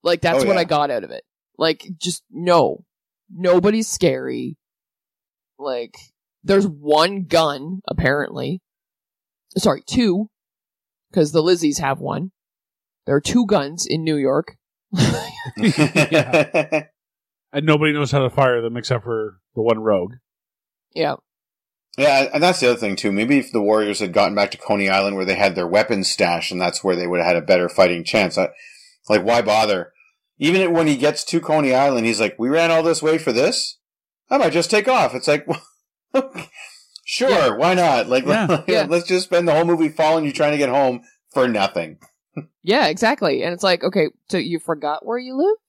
Like 0.04 0.20
that's 0.20 0.44
Oh, 0.44 0.46
what 0.46 0.54
yeah. 0.54 0.60
I 0.60 0.64
got 0.64 0.90
out 0.92 1.02
of 1.02 1.10
it. 1.10 1.24
Like, 1.58 1.84
just 1.98 2.22
no. 2.30 2.84
Nobody's 3.30 3.88
scary. 3.88 4.56
Like, 5.58 5.96
there's 6.44 6.66
one 6.68 7.24
gun, 7.24 7.80
apparently. 7.88 8.60
Sorry, 9.56 9.82
two. 9.86 10.28
Because 11.10 11.32
the 11.32 11.42
Lizzies 11.42 11.78
have 11.80 11.98
one. 12.00 12.30
There 13.06 13.14
are 13.16 13.20
two 13.20 13.46
guns 13.46 13.86
in 13.86 14.02
New 14.04 14.16
York. 14.16 14.56
Yeah. 15.56 16.84
and 17.52 17.66
nobody 17.66 17.92
knows 17.92 18.10
how 18.10 18.20
to 18.20 18.30
fire 18.30 18.60
them 18.62 18.76
except 18.76 19.04
for 19.04 19.38
the 19.54 19.62
one 19.62 19.78
rogue. 19.78 20.14
Yeah. 20.94 21.16
Yeah, 21.96 22.28
and 22.34 22.42
that's 22.42 22.58
the 22.60 22.70
other 22.70 22.78
thing 22.78 22.96
too. 22.96 23.12
Maybe 23.12 23.38
if 23.38 23.52
the 23.52 23.60
Warriors 23.62 24.00
had 24.00 24.12
gotten 24.12 24.34
back 24.34 24.50
to 24.52 24.58
Coney 24.58 24.88
Island 24.88 25.16
where 25.16 25.24
they 25.24 25.36
had 25.36 25.54
their 25.54 25.66
weapons 25.66 26.10
stash, 26.10 26.50
and 26.50 26.60
that's 26.60 26.82
where 26.82 26.96
they 26.96 27.06
would 27.06 27.20
have 27.20 27.26
had 27.28 27.36
a 27.36 27.42
better 27.42 27.68
fighting 27.68 28.02
chance. 28.02 28.36
I, 28.36 28.48
like, 29.08 29.24
why 29.24 29.42
bother? 29.42 29.92
Even 30.38 30.72
when 30.72 30.88
he 30.88 30.96
gets 30.96 31.22
to 31.26 31.40
Coney 31.40 31.72
Island, 31.72 32.04
he's 32.06 32.18
like, 32.20 32.34
"We 32.36 32.48
ran 32.48 32.72
all 32.72 32.82
this 32.82 33.00
way 33.00 33.18
for 33.18 33.32
this. 33.32 33.78
I 34.28 34.38
might 34.38 34.52
just 34.52 34.72
take 34.72 34.88
off." 34.88 35.14
It's 35.14 35.28
like, 35.28 35.46
sure, 37.04 37.30
Yeah. 37.30 37.50
why 37.56 37.74
not? 37.74 38.08
Like, 38.08 38.24
Yeah. 38.26 38.62
Yeah. 38.66 38.86
let's 38.88 39.06
just 39.06 39.26
spend 39.26 39.46
the 39.46 39.54
whole 39.54 39.64
movie 39.64 39.88
following 39.88 40.24
you 40.24 40.32
trying 40.32 40.50
to 40.52 40.58
get 40.58 40.70
home 40.70 41.02
for 41.32 41.46
nothing. 41.46 41.98
Yeah, 42.62 42.86
exactly. 42.86 43.42
And 43.42 43.52
it's 43.52 43.62
like, 43.62 43.84
okay, 43.84 44.08
so 44.28 44.38
you 44.38 44.58
forgot 44.58 45.04
where 45.04 45.18
you 45.18 45.36
lived? 45.36 45.60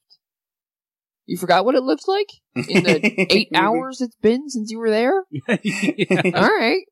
You 1.25 1.38
forgot 1.38 1.65
what 1.65 1.75
it 1.75 1.84
looked 1.84 2.08
like 2.08 2.30
in 2.56 2.84
the 2.84 3.25
eight 3.34 3.49
hours 3.56 3.99
it's 4.01 4.15
been 4.21 4.49
since 4.49 4.71
you 4.71 4.80
were 4.80 4.89
there? 4.89 5.23
Yeah. 5.63 6.21
All 6.36 6.47
right. 6.47 6.86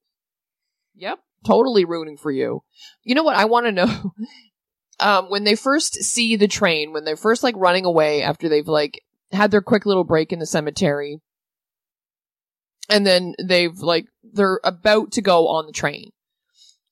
Yep. 0.96 1.20
Totally 1.46 1.86
rooting 1.86 2.18
for 2.18 2.32
you. 2.32 2.64
You 3.04 3.16
know 3.16 3.24
what? 3.24 3.36
I 3.36 3.46
want 3.46 3.66
to 3.68 3.72
know. 3.72 4.14
Um, 5.00 5.30
when 5.32 5.44
they 5.44 5.56
first 5.56 6.04
see 6.04 6.36
the 6.36 6.48
train, 6.48 6.94
when 6.94 7.04
they're 7.04 7.18
first 7.18 7.42
like 7.42 7.56
running 7.58 7.84
away 7.84 8.22
after 8.22 8.48
they've 8.48 8.68
like 8.68 9.02
had 9.32 9.50
their 9.50 9.62
quick 9.62 9.88
little 9.88 10.04
break 10.04 10.32
in 10.32 10.38
the 10.38 10.46
cemetery, 10.46 11.20
and 12.90 13.06
then 13.06 13.34
they've 13.44 13.76
like, 13.80 14.06
they're 14.24 14.60
about 14.64 15.12
to 15.14 15.22
go 15.22 15.48
on 15.48 15.66
the 15.66 15.74
train. 15.74 16.12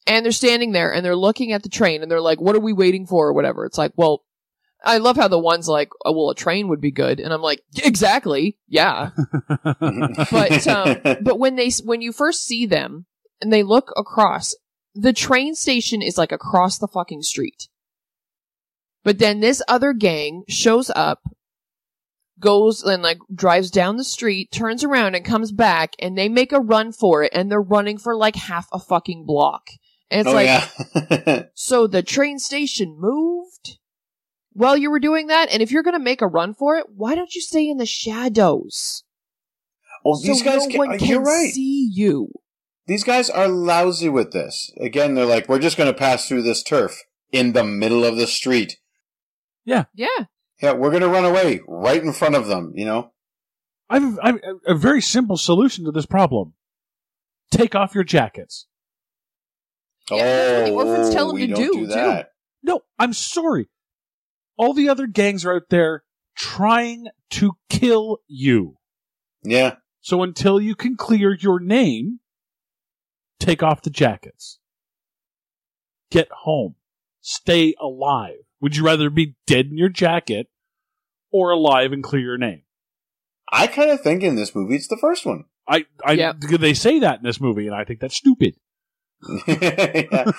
And 0.07 0.25
they're 0.25 0.31
standing 0.31 0.71
there 0.71 0.93
and 0.93 1.05
they're 1.05 1.15
looking 1.15 1.51
at 1.51 1.63
the 1.63 1.69
train 1.69 2.01
and 2.01 2.11
they're 2.11 2.21
like, 2.21 2.41
what 2.41 2.55
are 2.55 2.61
we 2.61 2.73
waiting 2.73 3.05
for 3.05 3.27
or 3.27 3.33
whatever? 3.33 3.65
It's 3.65 3.77
like, 3.77 3.91
well, 3.95 4.23
I 4.83 4.97
love 4.97 5.15
how 5.15 5.27
the 5.27 5.37
one's 5.37 5.67
like, 5.67 5.89
oh, 6.03 6.11
well, 6.11 6.31
a 6.31 6.35
train 6.35 6.67
would 6.69 6.81
be 6.81 6.91
good. 6.91 7.19
And 7.19 7.31
I'm 7.31 7.41
like, 7.41 7.61
exactly. 7.83 8.57
Yeah. 8.67 9.11
But, 9.73 10.67
um, 10.67 10.97
but 11.21 11.39
when 11.39 11.55
they 11.55 11.69
when 11.83 12.01
you 12.01 12.11
first 12.11 12.45
see 12.45 12.65
them 12.65 13.05
and 13.41 13.51
they 13.51 13.63
look 13.63 13.91
across 13.95 14.55
the 14.93 15.13
train 15.13 15.55
station 15.55 16.01
is 16.01 16.17
like 16.17 16.31
across 16.31 16.77
the 16.77 16.87
fucking 16.87 17.21
street 17.21 17.67
but 19.03 19.19
then 19.19 19.39
this 19.39 19.61
other 19.67 19.93
gang 19.93 20.43
shows 20.47 20.91
up 20.95 21.21
goes 22.39 22.83
and 22.83 23.03
like 23.03 23.19
drives 23.33 23.69
down 23.69 23.97
the 23.97 24.03
street 24.03 24.51
turns 24.51 24.83
around 24.83 25.15
and 25.15 25.23
comes 25.23 25.51
back 25.51 25.93
and 25.99 26.17
they 26.17 26.27
make 26.27 26.51
a 26.51 26.59
run 26.59 26.91
for 26.91 27.23
it 27.23 27.31
and 27.33 27.51
they're 27.51 27.61
running 27.61 27.97
for 27.97 28.15
like 28.15 28.35
half 28.35 28.67
a 28.73 28.79
fucking 28.79 29.25
block 29.25 29.69
and 30.11 30.21
it's 30.21 30.29
oh 30.29 30.33
like 30.33 30.47
yeah. 30.47 31.43
so 31.55 31.87
the 31.87 32.03
train 32.03 32.37
station 32.37 32.95
moved 32.99 33.79
while 34.53 34.77
you 34.77 34.91
were 34.91 34.99
doing 34.99 35.27
that 35.27 35.49
and 35.51 35.61
if 35.61 35.71
you're 35.71 35.83
gonna 35.83 35.99
make 35.99 36.21
a 36.21 36.27
run 36.27 36.53
for 36.53 36.77
it 36.77 36.85
why 36.93 37.15
don't 37.15 37.33
you 37.33 37.41
stay 37.41 37.67
in 37.67 37.77
the 37.77 37.85
shadows 37.85 39.03
well, 40.03 40.15
so 40.15 40.27
these 40.27 40.43
guys, 40.43 40.63
no 40.63 40.69
can, 40.69 40.77
one 40.77 40.95
uh, 40.95 40.97
can 40.97 41.07
you're 41.07 41.21
right. 41.21 41.53
see 41.53 41.89
you 41.93 42.31
These 42.87 43.03
guys 43.03 43.29
are 43.29 43.47
lousy 43.47 44.09
with 44.09 44.31
this. 44.31 44.71
Again, 44.79 45.13
they're 45.13 45.25
like, 45.25 45.47
we're 45.47 45.59
just 45.59 45.77
going 45.77 45.91
to 45.91 45.97
pass 45.97 46.27
through 46.27 46.41
this 46.41 46.63
turf 46.63 47.03
in 47.31 47.53
the 47.53 47.63
middle 47.63 48.03
of 48.03 48.17
the 48.17 48.27
street. 48.27 48.77
Yeah. 49.63 49.85
Yeah 49.93 50.25
Yeah, 50.61 50.73
we're 50.73 50.89
going 50.89 51.03
to 51.03 51.09
run 51.09 51.25
away 51.25 51.61
right 51.67 52.01
in 52.01 52.13
front 52.13 52.35
of 52.35 52.47
them, 52.47 52.73
you 52.75 52.85
know? 52.85 53.11
I've, 53.89 54.17
I've 54.23 54.39
a 54.65 54.75
very 54.75 55.01
simple 55.01 55.37
solution 55.37 55.85
to 55.85 55.91
this 55.91 56.05
problem. 56.05 56.53
Take 57.51 57.75
off 57.75 57.93
your 57.93 58.05
jackets. 58.05 58.65
Yeah, 60.17 60.25
that's 60.25 60.71
what 60.71 60.83
the 60.83 60.89
orphans 60.89 61.13
tell 61.13 61.31
oh, 61.31 61.35
him 61.35 61.49
to 61.49 61.55
don't 61.55 61.73
do, 61.73 61.87
do 61.87 61.93
too. 61.93 62.21
No, 62.63 62.81
I'm 62.99 63.13
sorry. 63.13 63.69
All 64.57 64.73
the 64.73 64.89
other 64.89 65.07
gangs 65.07 65.45
are 65.45 65.55
out 65.55 65.69
there 65.69 66.03
trying 66.35 67.07
to 67.31 67.53
kill 67.69 68.19
you. 68.27 68.77
Yeah. 69.43 69.75
So 70.01 70.23
until 70.23 70.59
you 70.59 70.75
can 70.75 70.95
clear 70.95 71.33
your 71.33 71.59
name, 71.59 72.19
take 73.39 73.63
off 73.63 73.81
the 73.81 73.89
jackets. 73.89 74.59
Get 76.09 76.27
home. 76.31 76.75
Stay 77.21 77.73
alive. 77.79 78.37
Would 78.59 78.75
you 78.75 78.85
rather 78.85 79.09
be 79.09 79.35
dead 79.47 79.67
in 79.67 79.77
your 79.77 79.89
jacket 79.89 80.47
or 81.31 81.51
alive 81.51 81.91
and 81.91 82.03
clear 82.03 82.21
your 82.21 82.37
name? 82.37 82.63
I 83.51 83.67
kind 83.67 83.91
of 83.91 84.01
think 84.01 84.23
in 84.23 84.35
this 84.35 84.55
movie 84.55 84.75
it's 84.75 84.87
the 84.87 84.97
first 84.97 85.25
one. 85.25 85.45
I, 85.67 85.85
I, 86.03 86.13
Yep. 86.13 86.39
they 86.59 86.73
say 86.73 86.99
that 86.99 87.19
in 87.19 87.23
this 87.23 87.39
movie, 87.39 87.67
and 87.67 87.75
I 87.75 87.83
think 87.83 87.99
that's 87.99 88.15
stupid. 88.15 88.55
Yeah. 89.47 90.31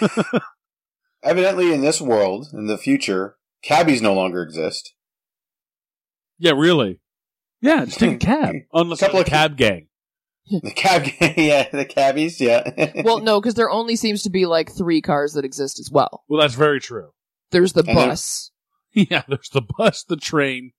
Evidently, 1.22 1.72
in 1.72 1.82
this 1.82 2.00
world, 2.00 2.48
in 2.52 2.66
the 2.66 2.76
future, 2.78 3.36
cabbies 3.62 4.02
no 4.02 4.12
longer 4.12 4.42
exist. 4.42 4.92
Yeah, 6.38 6.52
really. 6.56 7.00
Yeah, 7.60 7.84
just 7.84 8.00
take 8.00 8.14
a 8.14 8.16
cab. 8.26 8.54
Unless 8.72 9.00
Couple 9.00 9.20
of- 9.20 9.26
cab 9.26 9.56
gang. 9.56 9.86
The 10.50 10.72
cab, 10.72 11.04
gang, 11.04 11.34
yeah, 11.36 11.68
the 11.70 11.84
cabbies, 11.84 12.40
yeah. 12.40 12.68
well 13.04 13.20
no 13.20 13.40
because 13.40 13.54
there 13.54 13.70
only 13.70 13.94
seems 13.94 14.24
to 14.24 14.30
be 14.30 14.44
like 14.44 14.72
three 14.72 15.00
cars 15.00 15.34
that 15.34 15.44
exist 15.44 15.78
as 15.78 15.88
well 15.92 16.24
Well, 16.28 16.40
that's 16.40 16.54
very 16.56 16.80
true. 16.80 17.10
there's 17.52 17.74
the 17.74 17.84
And 17.86 17.96
then- 17.96 18.08
bus 18.08 18.50
Yeah, 18.92 19.22
there's 19.28 19.50
the 19.50 19.62
bus, 19.62 20.02
the 20.02 20.16
train. 20.16 20.72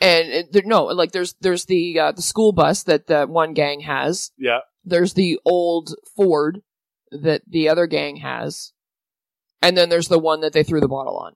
and 0.00 0.28
it, 0.28 0.52
there, 0.52 0.62
no 0.66 0.86
like 0.86 1.12
there's 1.12 1.36
there's 1.40 1.66
the 1.66 2.00
uh, 2.00 2.12
the 2.12 2.20
school 2.20 2.50
bus 2.50 2.82
that 2.82 3.06
the 3.06 3.26
one 3.26 3.54
gang 3.54 3.80
has 3.82 4.32
Yeah. 4.36 4.58
there's 4.84 5.14
the 5.14 5.38
old 5.44 5.94
ford 6.16 6.62
that 7.10 7.42
the 7.46 7.68
other 7.68 7.86
gang 7.86 8.16
has 8.16 8.72
and 9.62 9.76
then 9.76 9.88
there's 9.88 10.08
the 10.08 10.18
one 10.18 10.40
that 10.40 10.52
they 10.52 10.62
threw 10.62 10.80
the 10.80 10.88
bottle 10.88 11.16
on 11.18 11.34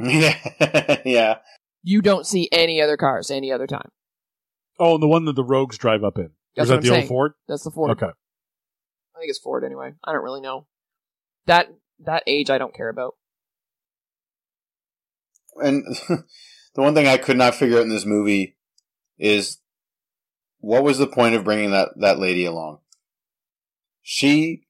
yeah, 0.00 0.98
yeah. 1.04 1.38
you 1.82 2.00
don't 2.02 2.26
see 2.26 2.48
any 2.52 2.80
other 2.80 2.96
cars 2.96 3.30
any 3.30 3.52
other 3.52 3.66
time 3.66 3.88
Oh, 4.78 4.94
and 4.94 5.02
the 5.02 5.08
one 5.08 5.26
that 5.26 5.36
the 5.36 5.44
rogues 5.44 5.76
drive 5.78 6.02
up 6.02 6.18
in. 6.18 6.30
That's 6.56 6.68
Was 6.68 6.68
that 6.70 6.80
the 6.82 6.88
saying. 6.88 7.00
old 7.02 7.08
Ford? 7.08 7.32
that's 7.46 7.62
the 7.64 7.70
ford 7.70 7.90
Okay. 7.92 8.06
i 8.06 9.18
think 9.18 9.28
it's 9.30 9.38
ford 9.38 9.64
anyway 9.64 9.92
i 10.04 10.12
don't 10.12 10.24
really 10.24 10.40
know 10.40 10.66
that 11.46 11.68
that 12.04 12.22
age 12.26 12.50
i 12.50 12.58
don't 12.58 12.74
care 12.74 12.88
about 12.88 13.14
And 15.56 15.84
the 16.08 16.24
one 16.80 16.94
thing 16.94 17.06
I 17.06 17.18
could 17.18 17.36
not 17.36 17.54
figure 17.54 17.76
out 17.76 17.82
in 17.82 17.90
this 17.90 18.06
movie 18.06 18.56
is 19.18 19.58
what 20.60 20.82
was 20.82 20.96
the 20.96 21.06
point 21.06 21.34
of 21.34 21.44
bringing 21.44 21.70
that, 21.72 21.90
that 22.00 22.18
lady 22.18 22.46
along? 22.46 22.78
She 24.00 24.62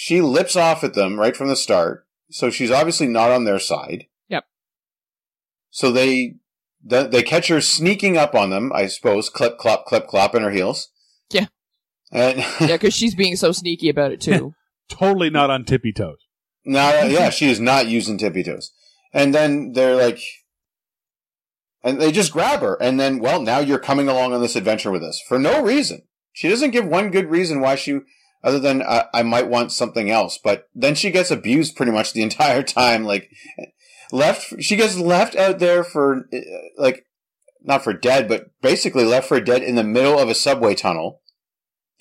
she 0.00 0.22
lips 0.22 0.56
off 0.56 0.82
at 0.82 0.94
them 0.94 1.20
right 1.20 1.36
from 1.36 1.48
the 1.48 1.56
start, 1.56 2.06
so 2.30 2.48
she's 2.48 2.70
obviously 2.70 3.06
not 3.06 3.30
on 3.30 3.44
their 3.44 3.58
side. 3.58 4.06
Yep. 4.30 4.44
So 5.68 5.92
they 5.92 6.36
they, 6.82 7.06
they 7.06 7.22
catch 7.22 7.48
her 7.48 7.60
sneaking 7.60 8.16
up 8.16 8.34
on 8.34 8.48
them, 8.48 8.72
I 8.74 8.86
suppose, 8.86 9.28
clip 9.28 9.58
clop 9.58 9.84
clip 9.84 10.06
clop 10.06 10.34
in 10.34 10.42
her 10.42 10.52
heels. 10.52 10.88
Yeah. 11.30 11.48
And 12.10 12.38
yeah 12.60 12.78
because 12.78 12.94
she's 12.94 13.14
being 13.14 13.36
so 13.36 13.52
sneaky 13.52 13.90
about 13.90 14.10
it 14.10 14.22
too 14.22 14.54
Totally 14.88 15.28
not 15.28 15.50
on 15.50 15.66
tippy 15.66 15.92
toes. 15.92 16.16
No, 16.64 17.02
yeah, 17.02 17.28
she 17.28 17.50
is 17.50 17.60
not 17.60 17.86
using 17.86 18.16
tippy 18.16 18.42
toes. 18.42 18.72
And 19.12 19.34
then 19.34 19.72
they're 19.72 19.96
like, 19.96 20.20
and 21.84 22.00
they 22.00 22.10
just 22.10 22.32
grab 22.32 22.60
her. 22.60 22.78
And 22.80 22.98
then, 22.98 23.18
well, 23.18 23.42
now 23.42 23.58
you're 23.58 23.78
coming 23.78 24.08
along 24.08 24.32
on 24.32 24.40
this 24.40 24.56
adventure 24.56 24.90
with 24.90 25.04
us 25.04 25.22
for 25.28 25.38
no 25.38 25.62
reason. 25.62 26.02
She 26.32 26.48
doesn't 26.48 26.70
give 26.70 26.86
one 26.86 27.10
good 27.10 27.30
reason 27.30 27.60
why 27.60 27.74
she, 27.74 28.00
other 28.42 28.58
than 28.58 28.82
uh, 28.82 29.04
I 29.12 29.22
might 29.22 29.48
want 29.48 29.72
something 29.72 30.10
else. 30.10 30.38
But 30.42 30.68
then 30.74 30.94
she 30.94 31.10
gets 31.10 31.30
abused 31.30 31.76
pretty 31.76 31.92
much 31.92 32.12
the 32.12 32.22
entire 32.30 32.62
time. 32.62 33.04
Like, 33.04 33.30
left, 34.12 34.54
she 34.60 34.76
gets 34.76 34.98
left 34.98 35.36
out 35.36 35.58
there 35.58 35.84
for, 35.84 36.28
uh, 36.32 36.38
like, 36.76 37.06
not 37.62 37.84
for 37.84 37.92
dead, 37.92 38.28
but 38.28 38.50
basically 38.62 39.04
left 39.04 39.28
for 39.28 39.40
dead 39.40 39.62
in 39.62 39.74
the 39.74 39.84
middle 39.84 40.18
of 40.18 40.28
a 40.28 40.34
subway 40.34 40.74
tunnel 40.74 41.20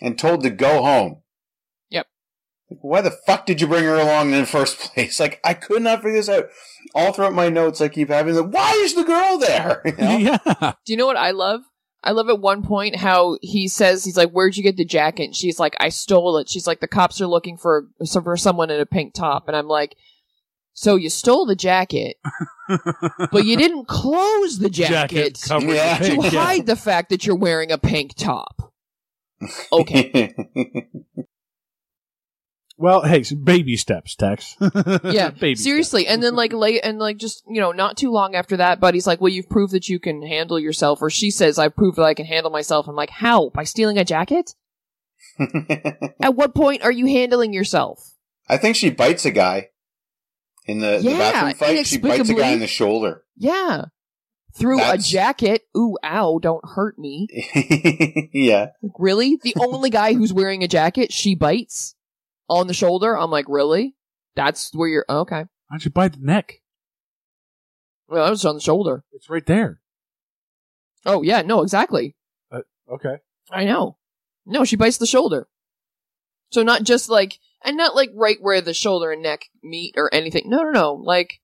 and 0.02 0.18
told 0.18 0.44
to 0.44 0.50
go 0.50 0.82
home. 0.82 1.22
Yep. 1.90 2.08
Why 2.82 3.02
the 3.02 3.12
fuck 3.12 3.46
did 3.46 3.60
you 3.60 3.68
bring 3.68 3.84
her 3.84 3.96
along 3.96 4.32
in 4.32 4.40
the 4.40 4.46
first 4.46 4.80
place? 4.94 5.20
Like, 5.20 5.42
I 5.44 5.54
could 5.54 5.82
not 5.82 6.02
figure 6.02 6.18
this 6.18 6.30
out. 6.30 6.46
All 6.96 7.12
throughout 7.12 7.34
my 7.34 7.50
notes, 7.50 7.82
I 7.82 7.90
keep 7.90 8.08
having 8.08 8.36
the, 8.36 8.44
why 8.44 8.72
is 8.84 8.96
the 8.96 9.04
girl 9.04 9.38
there? 9.38 9.82
You 9.86 9.98
know? 9.98 10.18
Yeah. 10.18 10.74
Do 10.86 10.94
you 10.94 10.98
know 10.98 11.06
what 11.06 11.18
I 11.18 11.32
love? 11.32 11.62
I 12.04 12.12
love 12.12 12.30
at 12.30 12.40
one 12.40 12.64
point 12.64 12.96
how 12.96 13.38
he 13.42 13.68
says 13.68 14.06
he's 14.06 14.16
like, 14.18 14.32
"Where'd 14.32 14.56
you 14.56 14.64
get 14.64 14.78
the 14.78 14.86
jacket?" 14.86 15.24
And 15.26 15.36
she's 15.36 15.60
like, 15.60 15.76
"I 15.80 15.90
stole 15.90 16.38
it." 16.38 16.50
She's 16.50 16.66
like, 16.68 16.80
"The 16.80 16.88
cops 16.88 17.20
are 17.22 17.28
looking 17.28 17.58
for 17.58 17.88
some 18.04 18.24
for 18.24 18.38
someone 18.38 18.70
in 18.70 18.80
a 18.80 18.86
pink 18.86 19.14
top," 19.14 19.48
and 19.48 19.58
I'm 19.58 19.68
like, 19.68 19.96
"So 20.74 20.96
you 20.96 21.10
stole 21.10 21.46
the 21.46 21.56
jacket, 21.58 22.18
but 23.32 23.46
you 23.46 23.58
didn't 23.58 23.88
close 23.88 24.60
the 24.60 24.70
jacket, 24.70 25.40
covered 25.46 25.74
Yeah. 25.76 25.98
in 25.98 26.04
to 26.04 26.10
pink, 26.22 26.34
yeah. 26.34 26.44
hide 26.46 26.66
the 26.68 26.76
fact 26.78 27.10
that 27.10 27.26
you're 27.26 27.36
wearing 27.36 27.72
a 27.72 27.78
pink 27.78 28.16
top." 28.16 28.72
Okay, 29.74 30.36
Well, 32.82 33.02
hey, 33.04 33.24
some 33.24 33.44
baby 33.44 33.76
steps, 33.76 34.16
Tex. 34.16 34.56
Yeah, 35.04 35.30
baby 35.40 35.56
seriously. 35.56 36.08
And 36.08 36.24
then 36.24 36.34
like 36.36 36.54
late 36.54 36.80
and 36.82 36.98
like 36.98 37.18
just 37.18 37.44
you 37.46 37.60
know 37.60 37.74
not 37.74 37.98
too 37.98 38.10
long 38.10 38.36
after 38.36 38.56
that, 38.58 38.80
Buddy's 38.80 39.06
like, 39.06 39.20
"Well, 39.20 39.32
you've 39.34 39.50
proved 39.50 39.74
that 39.74 39.90
you 39.90 40.00
can 40.00 40.22
handle 40.26 40.58
yourself," 40.58 41.02
or 41.02 41.10
she 41.10 41.30
says, 41.30 41.60
"I've 41.60 41.76
proved 41.76 41.98
that 41.98 42.04
I 42.04 42.14
can 42.14 42.26
handle 42.26 42.50
myself." 42.52 42.88
I'm 42.88 42.96
like, 42.96 43.10
"How? 43.10 43.50
By 43.50 43.66
stealing 43.66 43.98
a 43.98 44.06
jacket? 44.06 44.56
At 46.22 46.36
what 46.36 46.56
point 46.56 46.82
are 46.84 46.92
you 46.92 47.06
handling 47.06 47.54
yourself?" 47.54 48.00
I 48.48 48.56
think 48.56 48.78
she 48.78 48.90
bites 48.90 49.26
a 49.26 49.32
guy 49.32 49.70
in 50.66 50.80
the, 50.80 51.00
the 51.04 51.10
bathroom 51.18 51.54
fight. 51.56 51.86
She 51.86 51.98
bites 51.98 52.30
a 52.30 52.34
guy 52.34 52.52
in 52.52 52.60
the 52.62 52.68
shoulder. 52.68 53.26
Yeah, 53.36 53.86
through 54.56 54.78
That's- 54.78 55.06
a 55.06 55.10
jacket. 55.10 55.64
Ooh, 55.78 55.98
ow! 56.02 56.40
Don't 56.42 56.64
hurt 56.64 56.98
me. 56.98 57.28
yeah. 58.34 58.68
Like, 58.82 58.94
really? 58.98 59.38
The 59.44 59.56
only 59.60 59.90
guy 59.90 60.14
who's 60.14 60.32
wearing 60.32 60.64
a 60.64 60.68
jacket, 60.70 61.12
she 61.12 61.36
bites 61.36 61.96
on 62.50 62.68
the 62.68 62.74
shoulder. 62.74 63.18
I'm 63.18 63.32
like, 63.32 63.46
really? 63.48 63.96
That's 64.36 64.74
where 64.74 64.88
you're 64.90 65.06
oh, 65.10 65.20
okay. 65.22 65.42
Why 65.42 65.46
don't 65.72 65.86
you 65.86 65.92
bite 65.92 66.14
the 66.14 66.26
neck? 66.26 66.62
Well, 68.08 68.26
that 68.26 68.32
was 68.32 68.46
on 68.46 68.56
the 68.56 68.62
shoulder. 68.62 69.04
It's 69.12 69.30
right 69.30 69.46
there. 69.46 69.80
Oh 71.06 71.22
yeah, 71.22 71.42
no, 71.42 71.62
exactly. 71.62 72.16
Uh, 72.52 72.62
okay. 72.92 73.18
I 73.52 73.66
know. 73.66 73.98
No, 74.46 74.66
she 74.66 74.76
bites 74.76 74.98
the 74.98 75.06
shoulder. 75.06 75.48
So 76.52 76.64
not 76.64 76.84
just 76.84 77.10
like, 77.10 77.40
and 77.64 77.78
not 77.78 77.96
like 77.96 78.10
right 78.16 78.38
where 78.42 78.62
the 78.62 78.74
shoulder 78.74 79.12
and 79.12 79.22
neck 79.22 79.46
meet 79.62 79.94
or 79.96 80.14
anything. 80.14 80.44
No, 80.48 80.64
no, 80.64 80.72
no. 80.72 80.94
Like 80.94 81.40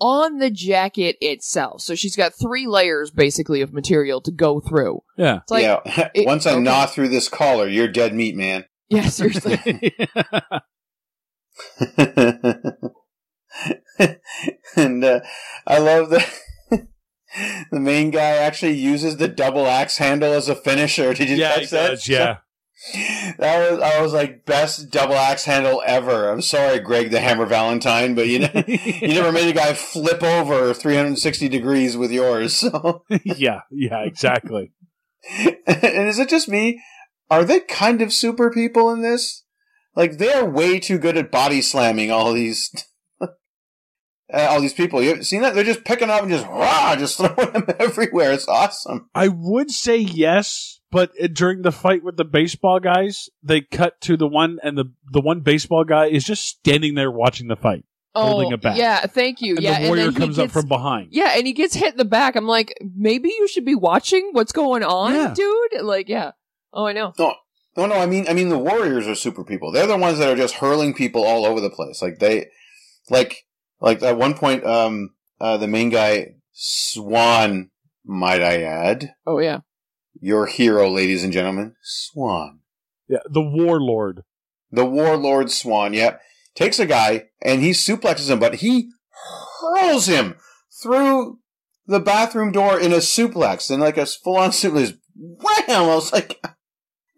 on 0.00 0.38
the 0.38 0.50
jacket 0.50 1.16
itself. 1.20 1.82
So 1.82 1.94
she's 1.94 2.16
got 2.16 2.34
three 2.34 2.66
layers 2.66 3.10
basically 3.10 3.60
of 3.60 3.72
material 3.72 4.20
to 4.22 4.30
go 4.32 4.60
through. 4.60 5.02
Yeah. 5.16 5.38
It's 5.38 5.50
like, 5.50 5.62
yeah, 5.62 5.80
yeah. 5.84 6.08
it- 6.14 6.26
Once 6.26 6.46
I 6.46 6.52
okay. 6.52 6.60
gnaw 6.62 6.86
through 6.86 7.08
this 7.08 7.28
collar, 7.28 7.68
you're 7.68 7.88
dead 7.88 8.14
meat, 8.14 8.36
man. 8.36 8.64
Seriously. 9.08 9.96
and 14.76 15.04
uh, 15.04 15.20
I 15.66 15.78
love 15.78 16.10
that 16.10 16.28
the 17.70 17.80
main 17.80 18.10
guy 18.10 18.36
actually 18.36 18.74
uses 18.74 19.16
the 19.16 19.28
double 19.28 19.66
axe 19.66 19.98
handle 19.98 20.32
as 20.32 20.48
a 20.48 20.54
finisher. 20.54 21.14
Did 21.14 21.28
you 21.30 21.36
yeah, 21.36 21.54
catch 21.54 21.70
that? 21.70 21.90
does, 21.90 22.08
yeah. 22.08 22.38
That 23.38 23.72
was 23.72 23.80
I 23.80 24.00
was 24.00 24.12
like 24.12 24.44
best 24.44 24.90
double 24.90 25.16
axe 25.16 25.44
handle 25.44 25.82
ever. 25.84 26.28
I'm 26.28 26.40
sorry, 26.40 26.78
Greg 26.78 27.10
the 27.10 27.18
Hammer 27.18 27.46
Valentine, 27.46 28.14
but 28.14 28.28
you 28.28 28.38
know 28.38 28.50
you 28.68 29.08
never 29.08 29.32
made 29.32 29.48
a 29.48 29.52
guy 29.52 29.74
flip 29.74 30.22
over 30.22 30.72
360 30.72 31.48
degrees 31.48 31.96
with 31.96 32.12
yours. 32.12 32.54
So 32.54 33.04
yeah, 33.24 33.62
yeah, 33.72 34.04
exactly. 34.04 34.70
and 35.66 36.08
is 36.08 36.20
it 36.20 36.28
just 36.28 36.48
me? 36.48 36.80
Are 37.30 37.44
they 37.44 37.60
kind 37.60 38.00
of 38.02 38.12
super 38.12 38.50
people 38.50 38.90
in 38.90 39.02
this? 39.02 39.44
Like 39.94 40.18
they 40.18 40.32
are 40.32 40.48
way 40.48 40.78
too 40.78 40.98
good 40.98 41.16
at 41.16 41.30
body 41.30 41.60
slamming 41.60 42.10
all 42.10 42.32
these 42.32 42.70
uh, 43.20 43.26
all 44.32 44.60
these 44.60 44.72
people. 44.72 45.02
You 45.02 45.10
ever 45.12 45.24
seen 45.24 45.42
that? 45.42 45.54
They're 45.54 45.64
just 45.64 45.84
picking 45.84 46.10
up 46.10 46.22
and 46.22 46.30
just 46.30 46.46
rah, 46.46 46.96
just 46.96 47.16
throwing 47.18 47.52
them 47.52 47.66
everywhere. 47.78 48.32
It's 48.32 48.48
awesome. 48.48 49.10
I 49.14 49.28
would 49.28 49.70
say 49.70 49.98
yes, 49.98 50.80
but 50.90 51.10
during 51.32 51.62
the 51.62 51.72
fight 51.72 52.04
with 52.04 52.16
the 52.16 52.24
baseball 52.24 52.80
guys, 52.80 53.28
they 53.42 53.60
cut 53.60 54.00
to 54.02 54.16
the 54.16 54.28
one, 54.28 54.58
and 54.62 54.78
the 54.78 54.86
the 55.12 55.20
one 55.20 55.40
baseball 55.40 55.84
guy 55.84 56.06
is 56.06 56.24
just 56.24 56.46
standing 56.46 56.94
there 56.94 57.10
watching 57.10 57.48
the 57.48 57.56
fight, 57.56 57.84
holding 58.14 58.52
oh, 58.52 58.54
a 58.54 58.58
bat. 58.58 58.76
yeah, 58.76 59.00
thank 59.06 59.42
you. 59.42 59.56
and 59.56 59.64
yeah, 59.64 59.80
the 59.80 59.88
warrior 59.88 60.06
and 60.06 60.14
then 60.14 60.22
comes 60.22 60.36
he 60.36 60.44
up 60.44 60.50
from 60.50 60.68
behind. 60.68 61.08
Yeah, 61.10 61.32
and 61.34 61.46
he 61.46 61.52
gets 61.52 61.74
hit 61.74 61.92
in 61.92 61.98
the 61.98 62.04
back. 62.04 62.36
I'm 62.36 62.46
like, 62.46 62.72
maybe 62.96 63.30
you 63.30 63.48
should 63.48 63.64
be 63.64 63.74
watching 63.74 64.30
what's 64.32 64.52
going 64.52 64.82
on, 64.84 65.12
Yeah. 65.12 65.34
dude. 65.34 65.82
Like, 65.82 66.08
yeah. 66.08 66.32
Oh, 66.72 66.86
I 66.86 66.92
know. 66.92 67.12
No, 67.18 67.34
no, 67.76 67.86
no. 67.86 67.94
I 67.96 68.06
mean, 68.06 68.26
I 68.28 68.32
mean, 68.34 68.48
the 68.48 68.58
Warriors 68.58 69.06
are 69.06 69.14
super 69.14 69.44
people. 69.44 69.72
They're 69.72 69.86
the 69.86 69.96
ones 69.96 70.18
that 70.18 70.28
are 70.28 70.36
just 70.36 70.56
hurling 70.56 70.94
people 70.94 71.24
all 71.24 71.44
over 71.46 71.60
the 71.60 71.70
place. 71.70 72.00
Like 72.02 72.18
they, 72.18 72.46
like, 73.10 73.46
like 73.80 74.02
at 74.02 74.16
one 74.18 74.34
point, 74.34 74.64
um, 74.64 75.10
uh, 75.40 75.56
the 75.56 75.68
main 75.68 75.88
guy, 75.90 76.34
Swan, 76.52 77.70
might 78.04 78.42
I 78.42 78.62
add, 78.62 79.14
Oh 79.26 79.38
yeah. 79.38 79.60
your 80.20 80.46
hero, 80.46 80.88
ladies 80.90 81.22
and 81.24 81.32
gentlemen, 81.32 81.74
Swan, 81.82 82.60
Yeah, 83.08 83.18
the 83.28 83.42
warlord. 83.42 84.22
the 84.70 84.84
warlord 84.84 85.50
Swan. 85.50 85.94
Yep, 85.94 86.20
takes 86.54 86.78
a 86.78 86.86
guy 86.86 87.24
and 87.42 87.60
he 87.62 87.70
suplexes 87.70 88.30
him, 88.30 88.38
but 88.40 88.56
he 88.56 88.90
hurls 89.60 90.06
him 90.06 90.36
through 90.82 91.38
the 91.86 92.00
bathroom 92.00 92.52
door 92.52 92.78
in 92.78 92.92
a 92.92 92.96
suplex, 92.96 93.70
and 93.70 93.80
like 93.80 93.96
a 93.96 94.06
full-on 94.06 94.50
suplex. 94.50 94.96
Wham! 95.16 95.64
I 95.68 95.94
was 95.94 96.12
like, 96.12 96.40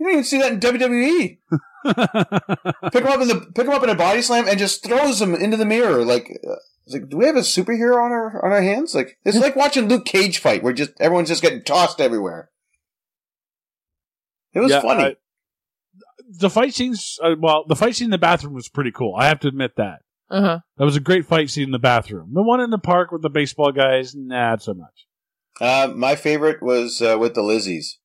you 0.00 0.06
don't 0.06 0.12
even 0.12 0.24
see 0.24 0.38
that 0.38 0.52
in 0.52 0.60
WWE. 0.60 1.38
pick 2.92 3.04
him 3.04 3.10
up 3.10 3.20
in 3.20 3.28
the 3.28 3.46
pick 3.54 3.66
him 3.66 3.72
up 3.72 3.82
in 3.84 3.90
a 3.90 3.94
body 3.94 4.22
slam 4.22 4.48
and 4.48 4.58
just 4.58 4.82
throws 4.84 5.20
him 5.20 5.34
into 5.34 5.56
the 5.56 5.64
mirror. 5.66 6.04
Like, 6.04 6.30
uh, 6.48 6.54
it's 6.86 6.94
like, 6.94 7.08
do 7.08 7.18
we 7.18 7.26
have 7.26 7.36
a 7.36 7.40
superhero 7.40 7.94
on 7.96 8.10
our 8.12 8.44
on 8.44 8.50
our 8.52 8.62
hands? 8.62 8.94
Like, 8.94 9.18
it's 9.24 9.36
like 9.38 9.54
watching 9.56 9.88
Luke 9.88 10.04
Cage 10.06 10.38
fight, 10.38 10.62
where 10.62 10.72
just 10.72 10.92
everyone's 11.00 11.28
just 11.28 11.42
getting 11.42 11.62
tossed 11.62 12.00
everywhere. 12.00 12.50
It 14.52 14.60
was 14.60 14.70
Yeah, 14.72 14.80
funny. 14.80 15.04
I- 15.04 15.16
the 16.32 16.50
fight 16.50 16.72
scenes, 16.74 17.18
uh, 17.24 17.34
well, 17.40 17.64
the 17.66 17.74
fight 17.74 17.96
scene 17.96 18.06
in 18.06 18.10
the 18.12 18.18
bathroom 18.18 18.54
was 18.54 18.68
pretty 18.68 18.92
cool. 18.92 19.16
I 19.18 19.26
have 19.26 19.40
to 19.40 19.48
admit 19.48 19.72
that. 19.76 20.00
Uh 20.30 20.40
huh. 20.40 20.58
That 20.76 20.84
was 20.84 20.94
a 20.94 21.00
great 21.00 21.26
fight 21.26 21.50
scene 21.50 21.64
in 21.64 21.70
the 21.72 21.78
bathroom. 21.80 22.30
The 22.32 22.42
one 22.42 22.60
in 22.60 22.70
the 22.70 22.78
park 22.78 23.10
with 23.10 23.22
the 23.22 23.28
baseball 23.30 23.72
guys, 23.72 24.14
nah, 24.14 24.50
not 24.50 24.62
so 24.62 24.74
much. 24.74 25.06
Uh, 25.60 25.92
my 25.94 26.14
favorite 26.14 26.62
was 26.62 27.02
uh, 27.02 27.16
with 27.18 27.34
the 27.34 27.42
Lizzies. 27.42 27.96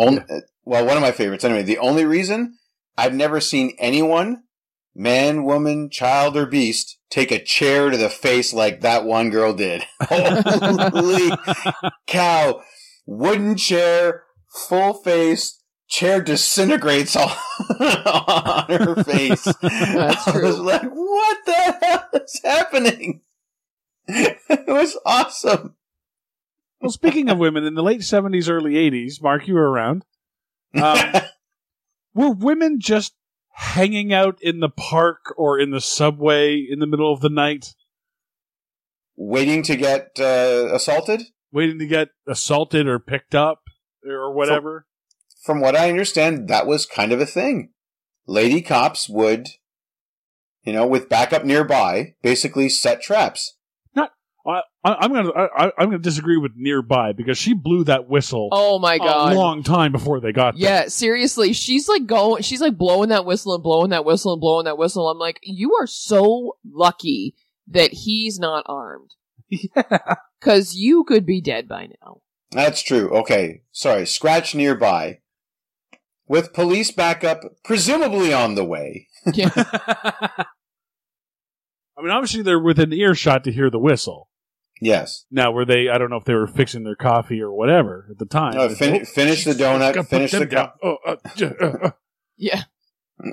Only, 0.00 0.22
uh, 0.30 0.40
well, 0.64 0.86
one 0.86 0.96
of 0.96 1.02
my 1.02 1.12
favorites 1.12 1.44
anyway. 1.44 1.62
The 1.62 1.78
only 1.78 2.04
reason 2.04 2.56
I've 2.96 3.14
never 3.14 3.40
seen 3.40 3.76
anyone, 3.78 4.44
man, 4.94 5.44
woman, 5.44 5.90
child, 5.90 6.36
or 6.36 6.46
beast, 6.46 6.98
take 7.10 7.30
a 7.30 7.42
chair 7.42 7.90
to 7.90 7.96
the 7.96 8.08
face 8.08 8.52
like 8.54 8.80
that 8.80 9.04
one 9.04 9.30
girl 9.30 9.52
did. 9.52 9.84
Holy 10.02 11.30
cow! 12.06 12.62
Wooden 13.06 13.56
chair, 13.56 14.24
full 14.54 14.94
face, 14.94 15.60
chair 15.88 16.22
disintegrates 16.22 17.16
all 17.16 17.36
on 17.80 18.66
her 18.68 19.04
face. 19.04 19.44
That's 19.62 20.28
I 20.28 20.32
true. 20.32 20.46
was 20.46 20.58
like, 20.60 20.82
what 20.90 21.38
the 21.44 21.78
hell 21.82 22.08
is 22.14 22.40
happening? 22.44 23.22
it 24.06 24.66
was 24.66 24.96
awesome. 25.04 25.74
Well, 26.80 26.90
speaking 26.90 27.28
of 27.28 27.38
women, 27.38 27.64
in 27.64 27.74
the 27.74 27.82
late 27.82 28.00
70s, 28.00 28.48
early 28.50 28.74
80s, 28.74 29.22
Mark, 29.22 29.46
you 29.46 29.54
were 29.54 29.70
around. 29.70 30.04
Um, 30.74 31.12
were 32.14 32.32
women 32.32 32.80
just 32.80 33.14
hanging 33.52 34.12
out 34.12 34.38
in 34.40 34.60
the 34.60 34.70
park 34.70 35.34
or 35.36 35.58
in 35.58 35.70
the 35.70 35.80
subway 35.80 36.56
in 36.56 36.78
the 36.78 36.86
middle 36.86 37.12
of 37.12 37.20
the 37.20 37.28
night, 37.28 37.74
Waiting 39.22 39.62
to 39.64 39.76
get 39.76 40.12
uh, 40.18 40.70
assaulted? 40.72 41.20
waiting 41.52 41.78
to 41.78 41.86
get 41.86 42.08
assaulted 42.26 42.86
or 42.86 42.98
picked 42.98 43.34
up 43.34 43.64
or 44.02 44.32
whatever? 44.32 44.86
From 45.42 45.60
what 45.60 45.76
I 45.76 45.90
understand, 45.90 46.48
that 46.48 46.66
was 46.66 46.86
kind 46.86 47.12
of 47.12 47.20
a 47.20 47.26
thing. 47.26 47.72
Lady 48.26 48.62
cops 48.62 49.10
would, 49.10 49.48
you 50.62 50.72
know, 50.72 50.86
with 50.86 51.10
backup 51.10 51.44
nearby, 51.44 52.14
basically 52.22 52.70
set 52.70 53.02
traps. 53.02 53.58
I, 54.50 54.62
I, 54.84 54.94
I'm 55.00 55.12
gonna 55.12 55.30
I, 55.30 55.66
I- 55.66 55.72
I'm 55.78 55.86
gonna 55.90 55.98
disagree 55.98 56.36
with 56.36 56.52
nearby 56.56 57.12
because 57.12 57.38
she 57.38 57.54
blew 57.54 57.84
that 57.84 58.08
whistle 58.08 58.48
Oh 58.52 58.78
my 58.78 58.98
god. 58.98 59.32
a 59.32 59.36
long 59.36 59.62
time 59.62 59.92
before 59.92 60.20
they 60.20 60.32
got 60.32 60.54
there. 60.58 60.62
Yeah, 60.62 60.88
seriously, 60.88 61.52
she's 61.52 61.88
like 61.88 62.06
going, 62.06 62.42
she's 62.42 62.60
like 62.60 62.76
blowing 62.76 63.08
that 63.10 63.24
whistle 63.24 63.54
and 63.54 63.62
blowing 63.62 63.90
that 63.90 64.04
whistle 64.04 64.32
and 64.32 64.40
blowing 64.40 64.64
that 64.64 64.78
whistle. 64.78 65.08
I'm 65.08 65.18
like, 65.18 65.38
you 65.42 65.74
are 65.80 65.86
so 65.86 66.56
lucky 66.64 67.34
that 67.68 67.92
he's 67.92 68.38
not 68.38 68.64
armed. 68.66 69.10
Yeah. 69.48 69.82
Cause 70.40 70.74
you 70.74 71.04
could 71.04 71.26
be 71.26 71.40
dead 71.40 71.68
by 71.68 71.88
now. 72.02 72.22
That's 72.50 72.82
true. 72.82 73.10
Okay. 73.10 73.62
Sorry. 73.72 74.06
Scratch 74.06 74.54
nearby. 74.54 75.18
With 76.26 76.52
police 76.52 76.90
backup 76.92 77.42
presumably 77.64 78.32
on 78.32 78.54
the 78.54 78.64
way. 78.64 79.08
Yeah. 79.34 79.50
I 81.98 82.02
mean, 82.02 82.10
obviously 82.10 82.42
they're 82.42 82.58
within 82.58 82.92
earshot 82.92 83.44
to 83.44 83.52
hear 83.52 83.68
the 83.68 83.78
whistle. 83.78 84.29
Yes. 84.80 85.26
Now, 85.30 85.52
were 85.52 85.64
they? 85.64 85.88
I 85.88 85.98
don't 85.98 86.10
know 86.10 86.16
if 86.16 86.24
they 86.24 86.34
were 86.34 86.46
fixing 86.46 86.84
their 86.84 86.96
coffee 86.96 87.40
or 87.40 87.52
whatever 87.52 88.06
at 88.10 88.18
the 88.18 88.24
time. 88.26 88.54
No, 88.54 88.68
But- 88.68 88.76
fin- 88.78 89.04
finish 89.04 89.44
the 89.44 89.52
donut, 89.52 90.06
finish 90.08 90.30
them 90.30 90.40
the 90.40 90.46
down. 90.46 90.70
Oh, 90.82 90.96
uh, 91.06 91.16
j- 91.36 91.52
uh, 91.60 91.66
uh. 91.66 91.90
yeah. 92.36 92.62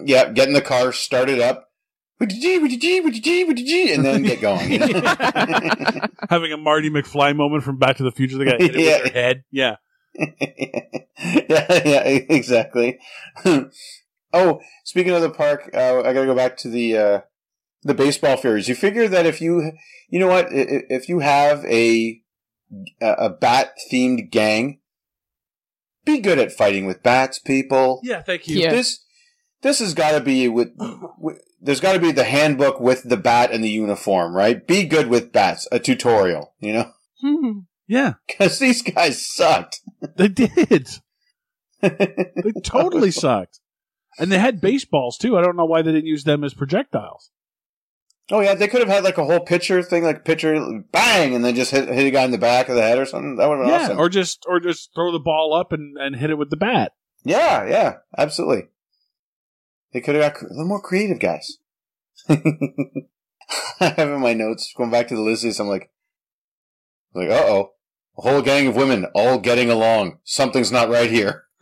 Yeah, 0.03 0.29
get 0.31 0.47
in 0.49 0.53
the 0.53 0.61
car, 0.61 0.91
start 0.91 1.29
it 1.29 1.39
up. 1.39 1.69
And 2.19 2.29
then 2.31 4.23
get 4.23 4.41
going. 4.41 4.71
having 6.29 6.51
a 6.51 6.57
Marty 6.57 6.89
McFly 6.89 7.35
moment 7.35 7.63
from 7.63 7.77
Back 7.77 7.97
to 7.97 8.03
the 8.03 8.11
Future. 8.11 8.37
They 8.37 8.45
got 8.45 8.59
hit 8.59 8.75
it 8.75 8.81
Yeah. 8.81 9.03
with 9.03 9.13
their 9.13 9.23
head. 9.23 9.43
Yeah. 9.51 9.75
yeah, 10.17 11.81
yeah, 11.85 11.99
exactly. 12.29 12.97
oh, 14.33 14.59
speaking 14.83 15.13
of 15.13 15.21
the 15.21 15.29
park, 15.29 15.69
uh, 15.73 15.99
I 16.01 16.13
got 16.13 16.21
to 16.21 16.25
go 16.25 16.35
back 16.35 16.57
to 16.57 16.69
the 16.69 16.97
uh, 16.97 17.19
the 17.87 17.93
baseball 17.93 18.37
fairies. 18.37 18.67
You 18.67 18.75
figure 18.75 19.07
that 19.07 19.25
if 19.25 19.41
you, 19.41 19.71
you 20.09 20.19
know 20.19 20.27
what, 20.27 20.45
I- 20.47 20.49
i- 20.61 20.83
if 20.89 21.09
you 21.09 21.19
have 21.19 21.63
a 21.65 22.21
a 23.01 23.29
bat 23.29 23.73
themed 23.91 24.29
gang, 24.29 24.79
be 26.05 26.19
good 26.19 26.37
at 26.39 26.51
fighting 26.51 26.85
with 26.85 27.01
bats, 27.03 27.39
people. 27.39 28.01
Yeah. 28.03 28.21
Thank 28.21 28.47
you. 28.47 28.59
Yeah. 28.59 28.71
This 28.71 29.03
this 29.61 29.79
has 29.79 29.93
got 29.93 30.11
to 30.11 30.19
be 30.21 30.47
with, 30.47 30.69
with 31.17 31.41
there's 31.61 31.79
got 31.79 31.93
to 31.93 31.99
be 31.99 32.11
the 32.11 32.23
handbook 32.25 32.79
with 32.79 33.03
the 33.03 33.17
bat 33.17 33.51
and 33.51 33.63
the 33.63 33.69
uniform, 33.69 34.35
right? 34.35 34.65
Be 34.67 34.83
good 34.85 35.07
with 35.07 35.31
bats, 35.31 35.67
a 35.71 35.79
tutorial, 35.79 36.53
you 36.59 36.73
know, 36.73 37.63
Yeah, 37.87 38.13
because 38.27 38.59
these 38.59 38.81
guys 38.81 39.25
sucked. 39.25 39.79
they 40.17 40.27
did. 40.27 40.89
They 41.81 42.51
totally 42.63 43.11
sucked. 43.11 43.59
And 44.19 44.31
they 44.31 44.39
had 44.39 44.59
baseballs 44.61 45.17
too. 45.17 45.37
I 45.37 45.41
don't 45.41 45.55
know 45.55 45.65
why 45.65 45.83
they 45.83 45.91
didn't 45.91 46.07
use 46.07 46.23
them 46.23 46.43
as 46.43 46.53
projectiles. 46.55 47.29
Oh 48.29 48.41
yeah, 48.41 48.55
they 48.55 48.67
could 48.67 48.81
have 48.81 48.89
had 48.89 49.03
like 49.05 49.17
a 49.17 49.23
whole 49.23 49.39
pitcher 49.39 49.81
thing, 49.81 50.03
like 50.03 50.25
pitcher 50.25 50.83
bang, 50.91 51.33
and 51.33 51.45
then 51.45 51.55
just 51.55 51.71
hit, 51.71 51.87
hit 51.87 52.07
a 52.07 52.11
guy 52.11 52.23
in 52.23 52.31
the 52.31 52.37
back 52.37 52.67
of 52.67 52.75
the 52.75 52.81
head 52.81 52.97
or 52.97 53.05
something. 53.05 53.37
That 53.37 53.47
would 53.47 53.59
have 53.59 53.65
been 53.67 53.73
Yeah, 53.73 53.83
awesome. 53.85 53.99
or 53.99 54.09
just 54.09 54.45
or 54.47 54.59
just 54.59 54.93
throw 54.93 55.11
the 55.13 55.19
ball 55.19 55.53
up 55.53 55.71
and, 55.71 55.97
and 55.97 56.15
hit 56.17 56.29
it 56.29 56.37
with 56.37 56.49
the 56.49 56.57
bat. 56.57 56.91
yeah, 57.23 57.65
yeah, 57.65 57.93
absolutely. 58.17 58.67
They 59.93 60.01
could 60.01 60.15
have 60.15 60.33
got 60.33 60.41
a 60.41 60.47
little 60.49 60.65
more 60.65 60.81
creative, 60.81 61.19
guys. 61.19 61.57
I 62.29 62.35
have 63.79 64.09
in 64.09 64.19
my 64.19 64.33
notes 64.33 64.73
going 64.75 64.91
back 64.91 65.07
to 65.07 65.15
the 65.15 65.21
Lizzies. 65.21 65.59
I'm 65.61 65.67
like, 65.67 65.89
like, 67.13 67.29
uh 67.29 67.43
oh, 67.47 67.71
a 68.17 68.21
whole 68.23 68.41
gang 68.41 68.67
of 68.67 68.75
women 68.75 69.05
all 69.15 69.39
getting 69.39 69.69
along. 69.69 70.19
Something's 70.25 70.71
not 70.71 70.89
right 70.89 71.09
here. 71.09 71.45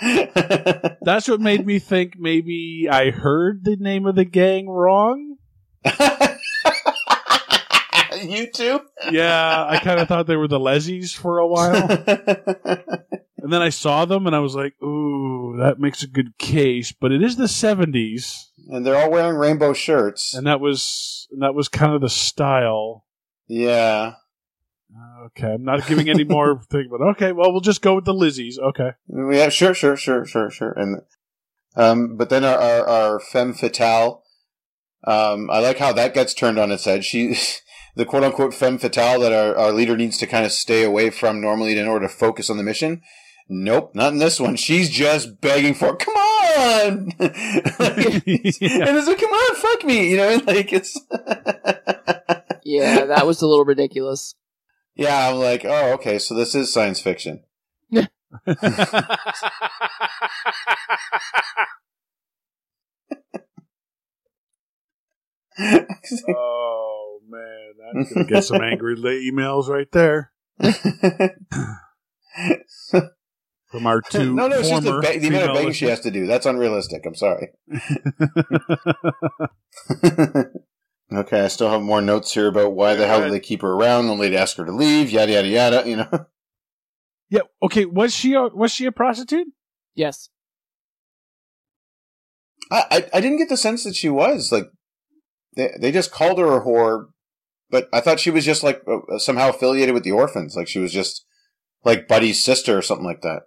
That's 1.02 1.28
what 1.28 1.40
made 1.40 1.66
me 1.66 1.78
think 1.78 2.14
maybe 2.18 2.88
I 2.90 3.10
heard 3.10 3.64
the 3.64 3.76
name 3.76 4.06
of 4.06 4.14
the 4.14 4.24
gang 4.24 4.68
wrong. 4.68 5.36
you 8.22 8.50
too. 8.52 8.80
Yeah, 9.10 9.66
I 9.68 9.78
kind 9.78 10.00
of 10.00 10.08
thought 10.08 10.26
they 10.26 10.36
were 10.36 10.48
the 10.48 10.58
Lezzies 10.58 11.14
for 11.14 11.38
a 11.38 11.46
while. 11.46 11.88
And 13.40 13.52
then 13.52 13.62
I 13.62 13.68
saw 13.70 14.04
them 14.04 14.26
and 14.26 14.34
I 14.36 14.40
was 14.40 14.54
like, 14.54 14.74
ooh, 14.82 15.56
that 15.58 15.78
makes 15.78 16.02
a 16.02 16.08
good 16.08 16.36
case. 16.38 16.92
But 16.92 17.12
it 17.12 17.22
is 17.22 17.36
the 17.36 17.44
70s. 17.44 18.46
and 18.68 18.84
they're 18.84 18.98
all 18.98 19.10
wearing 19.10 19.36
rainbow 19.36 19.72
shirts. 19.72 20.34
And 20.34 20.46
that 20.46 20.60
was 20.60 21.28
and 21.30 21.40
that 21.42 21.54
was 21.54 21.68
kind 21.68 21.94
of 21.94 22.00
the 22.00 22.10
style. 22.10 23.06
Yeah. 23.46 24.14
Okay, 25.26 25.52
I'm 25.54 25.64
not 25.64 25.86
giving 25.86 26.08
any 26.08 26.24
more 26.24 26.62
thing, 26.70 26.88
but 26.90 27.00
okay, 27.00 27.32
well, 27.32 27.52
we'll 27.52 27.60
just 27.60 27.82
go 27.82 27.94
with 27.94 28.04
the 28.04 28.14
Lizzies. 28.14 28.58
Okay. 28.58 28.92
Yeah, 29.08 29.48
sure, 29.48 29.74
sure, 29.74 29.96
sure, 29.96 30.24
sure, 30.24 30.50
sure. 30.50 30.72
And 30.72 31.02
um, 31.76 32.16
but 32.16 32.30
then 32.30 32.44
our, 32.44 32.58
our, 32.58 32.88
our 32.88 33.20
femme 33.20 33.52
fatale, 33.52 34.22
um, 35.04 35.50
I 35.50 35.60
like 35.60 35.78
how 35.78 35.92
that 35.92 36.14
gets 36.14 36.34
turned 36.34 36.58
on 36.58 36.72
its 36.72 36.86
head. 36.86 37.04
She, 37.04 37.36
the 37.96 38.04
quote 38.04 38.24
unquote 38.24 38.54
femme 38.54 38.78
fatale 38.78 39.20
that 39.20 39.32
our, 39.32 39.56
our 39.56 39.72
leader 39.72 39.96
needs 39.96 40.18
to 40.18 40.26
kind 40.26 40.44
of 40.44 40.52
stay 40.52 40.82
away 40.82 41.10
from 41.10 41.40
normally 41.40 41.78
in 41.78 41.86
order 41.86 42.08
to 42.08 42.12
focus 42.12 42.50
on 42.50 42.56
the 42.56 42.62
mission. 42.62 43.02
Nope, 43.50 43.94
not 43.94 44.12
in 44.12 44.18
this 44.18 44.38
one. 44.38 44.56
She's 44.56 44.90
just 44.90 45.40
begging 45.40 45.72
for, 45.72 45.96
come 45.96 46.14
on! 46.14 47.12
like, 47.18 48.26
Yeah. 48.60 48.88
And 48.88 48.96
it's 48.96 49.06
like, 49.06 49.18
come 49.18 49.30
on, 49.30 49.54
fuck 49.56 49.84
me, 49.84 50.10
you 50.10 50.16
know, 50.18 50.40
like 50.46 50.72
it's. 50.72 51.00
yeah, 52.62 53.06
that 53.06 53.26
was 53.26 53.40
a 53.40 53.46
little 53.46 53.64
ridiculous. 53.64 54.34
Yeah, 54.98 55.30
I'm 55.30 55.36
like, 55.36 55.64
oh, 55.64 55.92
okay, 55.92 56.18
so 56.18 56.34
this 56.34 56.54
is 56.54 56.72
science 56.72 57.00
fiction. 57.00 57.44
oh 66.36 67.20
man, 67.28 67.72
that's 67.94 68.12
gonna 68.12 68.26
get 68.26 68.44
some 68.44 68.60
angry 68.60 68.96
emails 69.30 69.68
right 69.68 69.90
there 69.92 70.32
from 73.70 73.86
our 73.86 74.00
two. 74.00 74.34
no, 74.34 74.48
no, 74.48 74.58
it's 74.58 74.68
just 74.68 74.82
the, 74.82 75.00
ba- 75.00 75.18
the 75.18 75.28
amount 75.28 75.50
of 75.50 75.56
begging 75.56 75.72
she 75.72 75.86
has 75.86 76.00
to 76.00 76.10
do. 76.10 76.26
That's 76.26 76.44
unrealistic. 76.44 77.06
I'm 77.06 77.14
sorry. 77.14 77.52
Listeners. 81.10 81.26
okay, 81.26 81.44
I 81.44 81.48
still 81.48 81.70
have 81.70 81.82
more 81.82 82.00
notes 82.00 82.32
here 82.32 82.48
about 82.48 82.72
why 82.72 82.94
the 82.94 83.06
hell 83.06 83.20
did 83.20 83.32
they 83.32 83.40
keep 83.40 83.62
her 83.62 83.72
around? 83.72 84.06
The 84.06 84.14
lady 84.14 84.36
asked 84.36 84.56
her 84.56 84.64
to 84.64 84.72
leave. 84.72 85.10
Yada 85.10 85.32
yada 85.32 85.48
yada. 85.48 85.88
You 85.88 85.96
know. 85.96 86.26
yeah. 87.30 87.40
Okay. 87.62 87.84
Was 87.84 88.14
she 88.14 88.34
a, 88.34 88.48
was 88.48 88.72
she 88.72 88.86
a 88.86 88.92
prostitute? 88.92 89.48
Yes. 89.94 90.30
I, 92.70 92.84
I 92.90 93.06
I 93.14 93.20
didn't 93.20 93.38
get 93.38 93.48
the 93.48 93.56
sense 93.56 93.84
that 93.84 93.96
she 93.96 94.08
was 94.08 94.52
like. 94.52 94.70
They 95.56 95.70
they 95.80 95.92
just 95.92 96.12
called 96.12 96.38
her 96.38 96.56
a 96.56 96.64
whore, 96.64 97.06
but 97.70 97.88
I 97.92 98.00
thought 98.00 98.20
she 98.20 98.30
was 98.30 98.44
just 98.44 98.62
like 98.62 98.82
uh, 98.86 99.18
somehow 99.18 99.50
affiliated 99.50 99.94
with 99.94 100.04
the 100.04 100.12
orphans. 100.12 100.54
Like 100.54 100.68
she 100.68 100.78
was 100.78 100.92
just 100.92 101.24
like 101.84 102.06
Buddy's 102.06 102.42
sister 102.42 102.76
or 102.76 102.82
something 102.82 103.06
like 103.06 103.22
that. 103.22 103.42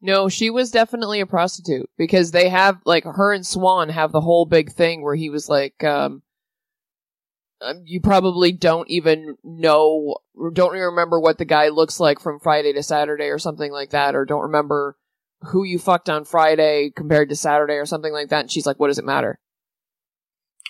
No, 0.00 0.28
she 0.28 0.50
was 0.50 0.70
definitely 0.70 1.20
a 1.20 1.26
prostitute 1.26 1.88
because 1.96 2.30
they 2.30 2.50
have 2.50 2.78
like 2.84 3.04
her 3.04 3.32
and 3.32 3.46
Swan 3.46 3.88
have 3.88 4.12
the 4.12 4.20
whole 4.20 4.44
big 4.44 4.70
thing 4.70 5.02
where 5.02 5.14
he 5.14 5.30
was 5.30 5.48
like, 5.48 5.82
um, 5.82 6.22
um, 7.60 7.82
you 7.84 8.00
probably 8.00 8.52
don't 8.52 8.88
even 8.90 9.36
know, 9.42 10.16
don't 10.52 10.74
even 10.74 10.86
remember 10.86 11.20
what 11.20 11.38
the 11.38 11.44
guy 11.44 11.68
looks 11.68 12.00
like 12.00 12.20
from 12.20 12.40
Friday 12.40 12.72
to 12.72 12.82
Saturday 12.82 13.26
or 13.26 13.38
something 13.38 13.72
like 13.72 13.90
that, 13.90 14.14
or 14.14 14.24
don't 14.24 14.42
remember 14.42 14.96
who 15.48 15.64
you 15.64 15.78
fucked 15.78 16.08
on 16.08 16.24
Friday 16.24 16.90
compared 16.94 17.28
to 17.28 17.36
Saturday 17.36 17.74
or 17.74 17.86
something 17.86 18.12
like 18.12 18.28
that. 18.28 18.40
And 18.40 18.50
she's 18.50 18.66
like, 18.66 18.78
what 18.78 18.88
does 18.88 18.98
it 18.98 19.04
matter? 19.04 19.38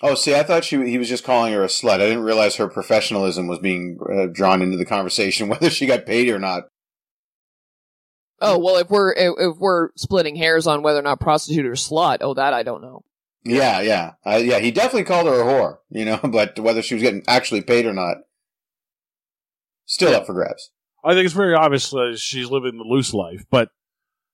Oh, 0.03 0.15
see, 0.15 0.35
I 0.35 0.43
thought 0.43 0.65
she 0.65 0.77
he 0.89 0.99
was 0.99 1.09
just 1.09 1.25
calling 1.25 1.53
her 1.53 1.63
a 1.63 1.69
slut. 1.69 1.95
I 1.95 2.09
didn't 2.09 2.25
realize 2.25 2.57
her 2.57 2.69
professionalism 2.69 3.47
was 3.47 3.61
being 3.61 3.99
uh, 4.13 4.27
drawn 4.27 4.61
into 4.61 4.77
the 4.77 4.85
conversation, 4.85 5.49
whether 5.49 5.71
she 5.71 5.87
got 5.87 6.07
paid 6.07 6.29
or 6.29 6.39
not. 6.39 6.65
Oh 8.41 8.59
well, 8.59 8.77
if 8.77 8.91
we're 8.91 9.13
if, 9.13 9.35
if 9.39 9.57
we're 9.59 9.91
splitting 9.97 10.37
hairs 10.37 10.67
on 10.67 10.83
whether 10.83 10.99
or 10.99 11.03
not 11.03 11.21
prostitute 11.21 11.65
or 11.65 11.73
slut, 11.73 12.19
oh 12.21 12.35
that 12.35 12.53
I 12.53 12.63
don't 12.65 12.83
know. 12.83 13.05
Yeah, 13.45 13.81
yeah, 13.81 14.13
uh, 14.27 14.37
yeah. 14.43 14.59
He 14.59 14.71
definitely 14.71 15.05
called 15.05 15.27
her 15.27 15.41
a 15.41 15.45
whore, 15.45 15.79
you 15.91 16.05
know, 16.05 16.19
but 16.25 16.59
whether 16.59 16.83
she 16.83 16.95
was 16.95 17.03
getting 17.03 17.23
actually 17.29 17.61
paid 17.61 17.85
or 17.87 17.93
not, 17.93 18.17
still 19.87 20.11
Yeah. 20.13 20.19
up 20.19 20.27
for 20.27 20.33
grabs. 20.35 20.71
I 21.05 21.13
think 21.13 21.27
it's 21.27 21.35
very 21.35 21.55
obvious 21.55 21.91
that 21.91 22.17
she's 22.19 22.51
living 22.51 22.79
the 22.79 22.85
loose 22.85 23.13
life, 23.13 23.45
but 23.51 23.69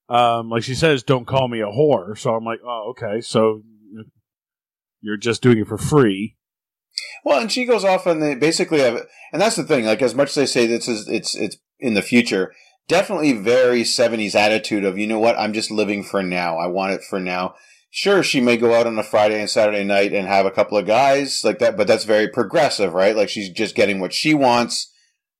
um, 0.08 0.48
like 0.48 0.62
she 0.62 0.74
says, 0.74 1.02
"Don't 1.02 1.26
call 1.26 1.48
me 1.48 1.60
a 1.60 1.66
whore." 1.66 2.16
So 2.16 2.34
I'm 2.34 2.44
like, 2.44 2.60
"Oh, 2.64 2.90
okay." 2.96 3.20
So 3.20 3.62
you're 5.00 5.16
just 5.16 5.42
doing 5.42 5.58
it 5.58 5.66
for 5.66 5.78
free. 5.78 6.36
Well, 7.24 7.40
and 7.40 7.50
she 7.50 7.64
goes 7.64 7.84
off 7.84 8.06
on 8.06 8.20
the 8.20 8.34
basically, 8.34 8.82
uh, 8.82 9.00
and 9.32 9.42
that's 9.42 9.56
the 9.56 9.64
thing. 9.64 9.84
Like 9.84 10.02
as 10.02 10.14
much 10.14 10.28
as 10.30 10.34
they 10.36 10.46
say 10.46 10.66
this 10.66 10.86
is 10.88 11.08
it's 11.08 11.34
it's 11.34 11.56
in 11.80 11.94
the 11.94 12.02
future, 12.02 12.52
definitely 12.88 13.32
very 13.32 13.84
seventies 13.84 14.34
attitude 14.34 14.84
of 14.84 14.98
you 14.98 15.06
know 15.06 15.18
what 15.18 15.38
I'm 15.38 15.52
just 15.52 15.70
living 15.70 16.02
for 16.04 16.22
now. 16.22 16.56
I 16.58 16.66
want 16.66 16.92
it 16.92 17.02
for 17.02 17.18
now. 17.18 17.54
Sure, 17.92 18.22
she 18.22 18.40
may 18.40 18.56
go 18.56 18.74
out 18.74 18.86
on 18.86 18.98
a 18.98 19.02
Friday 19.02 19.40
and 19.40 19.50
Saturday 19.50 19.82
night 19.82 20.12
and 20.12 20.28
have 20.28 20.46
a 20.46 20.50
couple 20.50 20.78
of 20.78 20.86
guys 20.86 21.42
like 21.44 21.58
that, 21.58 21.76
but 21.76 21.88
that's 21.88 22.04
very 22.04 22.28
progressive, 22.28 22.92
right? 22.94 23.16
Like 23.16 23.28
she's 23.28 23.50
just 23.50 23.74
getting 23.74 23.98
what 23.98 24.12
she 24.12 24.32
wants 24.32 24.92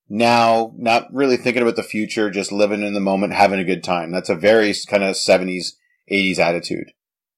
now, 0.09 0.73
not 0.77 1.07
really 1.13 1.37
thinking 1.37 1.63
about 1.63 1.77
the 1.77 1.85
future, 1.85 2.29
just 2.29 2.51
living 2.51 2.83
in 2.83 2.93
the 2.93 3.01
moment, 3.01 3.35
having 3.35 3.61
a 3.61 3.65
good 3.65 3.85
time. 3.85 4.11
That's 4.11 4.29
a 4.29 4.35
very 4.35 4.75
kind 4.89 5.05
of 5.05 5.17
seventies, 5.17 5.77
eighties 6.09 6.41
attitude. 6.41 6.91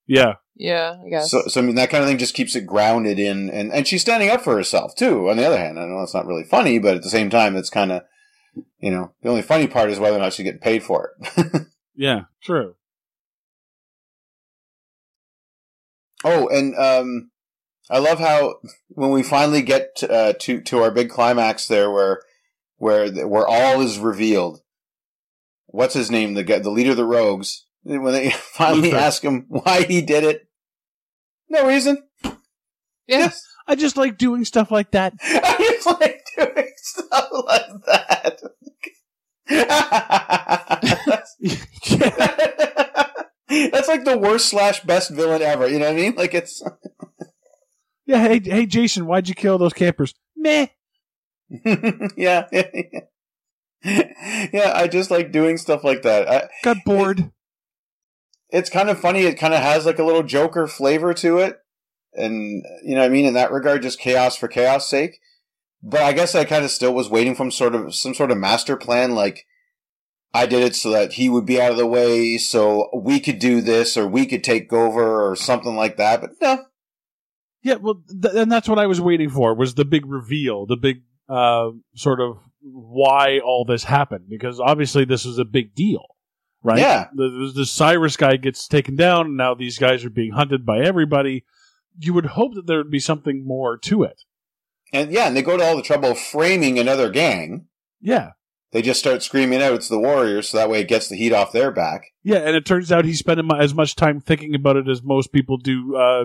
Yeah, 0.07 0.37
Yeah, 0.57 0.97
I 1.05 1.09
guess. 1.09 1.31
So, 1.31 1.43
so 1.47 1.61
I 1.61 1.65
mean, 1.65 1.75
that 1.77 1.91
kind 1.91 2.03
of 2.03 2.09
thing 2.09 2.19
just 2.19 2.35
keeps 2.35 2.55
it 2.55 2.67
grounded 2.67 3.19
in, 3.19 3.51
and, 3.51 3.73
and 3.73 3.87
she's 3.87 4.03
standing 4.03 4.31
up 4.31 4.43
for 4.43 4.55
herself 4.55 4.95
too. 4.95 5.29
On 5.29 5.37
the 5.37 5.47
other 5.47 5.59
hand, 5.59 5.79
I 5.79 5.87
know 5.87 6.03
it's 6.03 6.15
not 6.15 6.27
really 6.27 6.45
funny, 6.45 6.79
but 6.79 6.97
at 6.97 7.03
the 7.03 7.11
same 7.11 7.31
time, 7.31 7.57
it's 7.57 7.71
kind 7.71 7.93
of, 7.93 8.03
you 8.79 8.91
know, 8.91 9.13
the 9.23 9.29
only 9.29 9.43
funny 9.43 9.67
part 9.67 9.91
is 9.91 9.99
whether 9.99 10.17
or 10.17 10.21
not 10.21 10.33
she's 10.33 10.45
getting 10.45 10.61
paid 10.61 10.83
for 10.83 11.13
it. 11.19 11.67
yeah, 11.97 12.23
true. 12.43 12.75
Oh, 16.25 16.49
and 16.49 16.77
um, 16.77 17.31
I 17.91 17.99
love 17.99 18.19
how 18.19 18.57
when 18.89 19.11
we 19.11 19.23
finally 19.23 19.63
get 19.63 20.03
uh, 20.09 20.35
to 20.41 20.61
to 20.63 20.83
our 20.83 20.91
big 20.91 21.11
climax 21.11 21.67
there, 21.67 21.91
where 21.91 22.23
where 22.77 23.11
where 23.27 23.47
all 23.47 23.81
is 23.81 23.99
revealed. 23.99 24.61
What's 25.67 25.95
his 25.95 26.11
name? 26.11 26.35
The 26.35 26.45
guy, 26.45 26.59
the 26.59 26.71
leader 26.71 26.91
of 26.93 26.97
the 26.97 27.05
rogues. 27.05 27.67
When 27.85 28.13
they 28.13 28.31
finally 28.31 28.91
Luther. 28.91 28.97
ask 28.97 29.23
him 29.23 29.47
why 29.49 29.83
he 29.83 30.03
did 30.03 30.25
it, 30.25 30.47
no 31.49 31.67
reason. 31.67 32.03
yeah. 33.07 33.27
Just 33.27 33.45
I 33.67 33.75
just 33.75 33.97
like 33.97 34.19
doing 34.19 34.45
stuff 34.45 34.71
like 34.71 34.93
that. 34.93 35.15
I 35.23 35.57
just 35.59 35.87
like 36.01 36.25
doing 36.37 36.73
stuff 36.77 37.29
like 37.47 37.67
that. 37.87 38.41
That's 43.71 43.89
like 43.89 44.05
the 44.05 44.17
worst 44.19 44.49
slash 44.49 44.81
best 44.81 45.11
villain 45.11 45.43
ever. 45.43 45.69
You 45.69 45.79
know 45.79 45.87
what 45.87 45.95
I 45.95 46.01
mean? 46.01 46.15
Like 46.15 46.35
it's 46.35 46.63
Yeah, 48.07 48.27
hey, 48.27 48.41
hey, 48.41 48.67
Jason, 48.67 49.07
why'd 49.07 49.29
you 49.29 49.35
kill 49.35 49.59
those 49.59 49.73
campers? 49.73 50.15
Meh. 50.37 50.67
yeah, 52.17 52.47
yeah, 52.53 53.01
yeah. 54.53 54.73
I 54.75 54.89
just 54.91 55.11
like 55.11 55.33
doing 55.33 55.57
stuff 55.57 55.85
like 55.85 56.03
that. 56.03 56.29
I, 56.29 56.49
Got 56.65 56.79
bored. 56.85 57.31
it's 58.51 58.71
kind 58.71 58.89
of 58.89 58.99
funny. 58.99 59.23
It 59.25 59.39
kind 59.39 59.55
of 59.55 59.61
has 59.61 59.87
like 59.87 59.99
a 59.99 60.05
little 60.05 60.23
Joker 60.23 60.67
flavor 60.67 61.13
to 61.15 61.39
it, 61.39 61.59
and 62.15 62.65
you 62.83 62.95
know 62.95 63.01
what 63.03 63.07
I 63.07 63.11
mean 63.11 63.27
in 63.27 63.35
that 63.35 63.53
regard, 63.53 63.83
just 63.83 64.01
chaos 64.01 64.37
for 64.37 64.49
chaos 64.49 64.89
sake. 64.89 65.19
But 65.83 66.01
I 66.03 66.13
guess 66.13 66.35
I 66.35 66.45
kind 66.45 66.65
of 66.65 66.71
still 66.71 66.95
was 66.95 67.11
waiting 67.11 67.35
from 67.35 67.51
sort 67.51 67.75
of 67.75 67.95
some 67.95 68.15
sort 68.15 68.31
of 68.31 68.39
master 68.39 68.77
plan. 68.77 69.15
Like 69.15 69.45
I 70.35 70.47
did 70.47 70.63
it 70.63 70.75
so 70.75 70.91
that 70.91 71.13
he 71.15 71.29
would 71.29 71.45
be 71.47 71.61
out 71.61 71.73
of 71.73 71.77
the 71.77 71.87
way, 71.87 72.39
so 72.39 72.89
we 72.95 73.21
could 73.21 73.39
do 73.39 73.61
this, 73.61 73.97
or 73.97 74.07
we 74.07 74.25
could 74.27 74.43
take 74.43 74.73
over, 74.73 75.31
or 75.31 75.37
something 75.37 75.77
like 75.77 75.97
that. 75.99 76.21
But 76.23 76.31
no, 76.41 76.65
Yeah, 77.63 77.75
well, 77.77 78.03
th- 78.23 78.35
and 78.35 78.51
that's 78.51 78.69
what 78.69 78.79
I 78.79 78.87
was 78.87 79.01
waiting 79.01 79.29
for 79.29 79.55
was 79.55 79.75
the 79.75 79.85
big 79.85 80.07
reveal, 80.07 80.65
the 80.67 80.77
big 80.77 81.03
uh, 81.29 81.71
sort 81.95 82.21
of 82.21 82.39
why 82.63 83.41
all 83.41 83.65
this 83.65 83.85
happened, 83.85 84.27
because 84.29 84.59
obviously 84.61 85.05
this 85.05 85.25
was 85.25 85.39
a 85.39 85.45
big 85.45 85.75
deal, 85.75 86.07
right? 86.63 86.79
Yeah. 86.79 87.09
the, 87.15 87.53
the 87.55 87.67
Cyrus 87.67 88.17
guy 88.17 88.37
gets 88.37 88.67
taken 88.67 88.97
down, 88.97 89.27
and 89.27 89.37
now 89.37 89.55
these 89.55 89.79
guys 89.79 90.05
are 90.05 90.11
being 90.11 90.33
hunted 90.33 90.65
by 90.65 90.81
everybody. 90.81 91.45
You 91.99 92.15
would 92.15 92.27
hope 92.27 92.55
that 92.55 92.67
there 92.67 92.79
would 92.79 92.91
be 92.91 93.01
something 93.01 93.47
more 93.47 93.77
to 93.79 94.03
it. 94.05 94.23
and 94.95 95.11
yeah, 95.13 95.27
and 95.27 95.37
they 95.37 95.43
go 95.43 95.59
to 95.59 95.63
all 95.65 95.77
the 95.77 95.83
trouble 95.83 96.13
of 96.13 96.19
framing 96.19 96.79
another 96.79 97.11
gang. 97.11 97.67
Yeah, 98.01 98.31
They 98.73 98.81
just 98.83 98.99
start 99.01 99.23
screaming 99.23 99.63
out, 99.63 99.75
"It's 99.75 99.89
the 99.89 99.99
Warriors!" 99.99 100.49
So 100.49 100.57
that 100.57 100.71
way, 100.71 100.81
it 100.81 100.89
gets 100.89 101.09
the 101.09 101.17
heat 101.17 101.33
off 101.33 101.53
their 101.53 101.71
back. 101.71 102.07
yeah, 102.23 102.39
and 102.39 102.57
it 102.57 102.65
turns 102.67 102.91
out 102.91 103.05
he's 103.05 103.19
spending 103.19 103.49
as 103.59 103.75
much 103.75 103.95
time 103.97 104.21
thinking 104.21 104.55
about 104.55 104.77
it 104.77 104.89
as 104.89 105.03
most 105.03 105.33
people 105.33 105.59
do, 105.59 105.95
uh, 105.97 106.25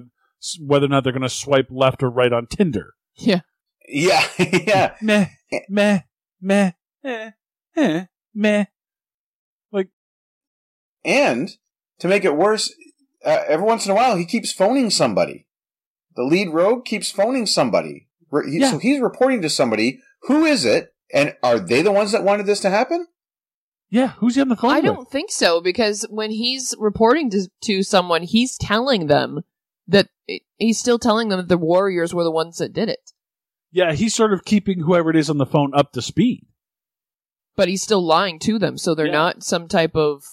whether 0.62 0.86
or 0.86 0.90
not 0.90 1.04
they're 1.04 1.12
going 1.14 1.22
to 1.24 1.30
swipe 1.30 1.68
left 1.70 2.02
or 2.04 2.10
right 2.10 2.32
on 2.32 2.48
Tinder. 2.48 2.94
Yeah. 3.16 3.42
Yeah, 3.90 4.24
yeah. 4.40 4.94
Meh, 5.02 5.28
meh, 5.70 6.00
meh, 6.42 6.72
eh, 7.04 7.32
eh, 7.76 8.06
meh. 8.34 8.66
Like, 9.72 9.90
and 11.06 11.50
to 12.00 12.08
make 12.08 12.24
it 12.26 12.36
worse, 12.38 12.74
uh, 13.26 13.44
every 13.48 13.66
once 13.66 13.86
in 13.86 13.92
a 13.92 13.96
while 13.96 14.16
he 14.18 14.26
keeps 14.26 14.52
phoning 14.54 14.90
somebody. 14.90 15.48
The 16.16 16.24
lead 16.24 16.50
rogue 16.50 16.86
keeps 16.86 17.12
phoning 17.12 17.46
somebody. 17.46 18.08
Re- 18.32 18.50
he- 18.52 18.60
Yeah. 18.60 18.72
So 18.72 18.78
he's 18.80 19.00
reporting 19.02 19.42
to 19.42 19.50
somebody. 19.50 20.00
Who 20.24 20.44
is 20.46 20.66
it? 20.66 20.94
And 21.14 21.36
are 21.44 21.60
they 21.60 21.82
the 21.82 21.92
ones 21.92 22.12
that 22.12 22.24
wanted 22.24 22.46
this 22.46 22.60
to 22.62 22.70
happen? 22.70 23.08
Yeah, 23.90 24.10
who's 24.18 24.36
he 24.36 24.42
on 24.42 24.50
the 24.50 24.58
phone 24.58 24.72
I 24.72 24.76
with? 24.78 24.86
don't 24.86 25.10
think 25.10 25.32
so 25.32 25.62
because 25.62 26.06
when 26.10 26.30
he's 26.32 26.76
reporting 26.78 27.30
to, 27.30 27.48
to 27.62 27.84
someone, 27.84 28.24
he's 28.24 28.58
telling 28.58 29.08
them 29.08 29.44
that 29.88 30.10
he's 30.58 30.78
still 30.80 31.00
telling 31.00 31.30
them 31.30 31.38
that 31.38 31.48
the 31.48 31.58
Warriors 31.58 32.14
were 32.14 32.26
the 32.26 32.32
ones 32.32 32.58
that 32.58 32.74
did 32.74 32.90
it. 32.90 33.12
Yeah, 33.72 33.94
he's 33.94 34.14
sort 34.14 34.34
of 34.34 34.44
keeping 34.44 34.82
whoever 34.82 35.10
it 35.10 35.16
is 35.16 35.30
on 35.30 35.38
the 35.38 35.46
phone 35.46 35.72
up 35.74 35.94
to 35.94 36.02
speed. 36.02 36.46
But 37.56 37.70
he's 37.70 37.82
still 37.82 38.02
lying 38.06 38.40
to 38.40 38.60
them, 38.60 38.78
so 38.78 38.94
they're 38.94 39.06
Yeah. 39.06 39.12
not 39.14 39.44
some 39.44 39.68
type 39.70 39.96
of. 39.96 40.24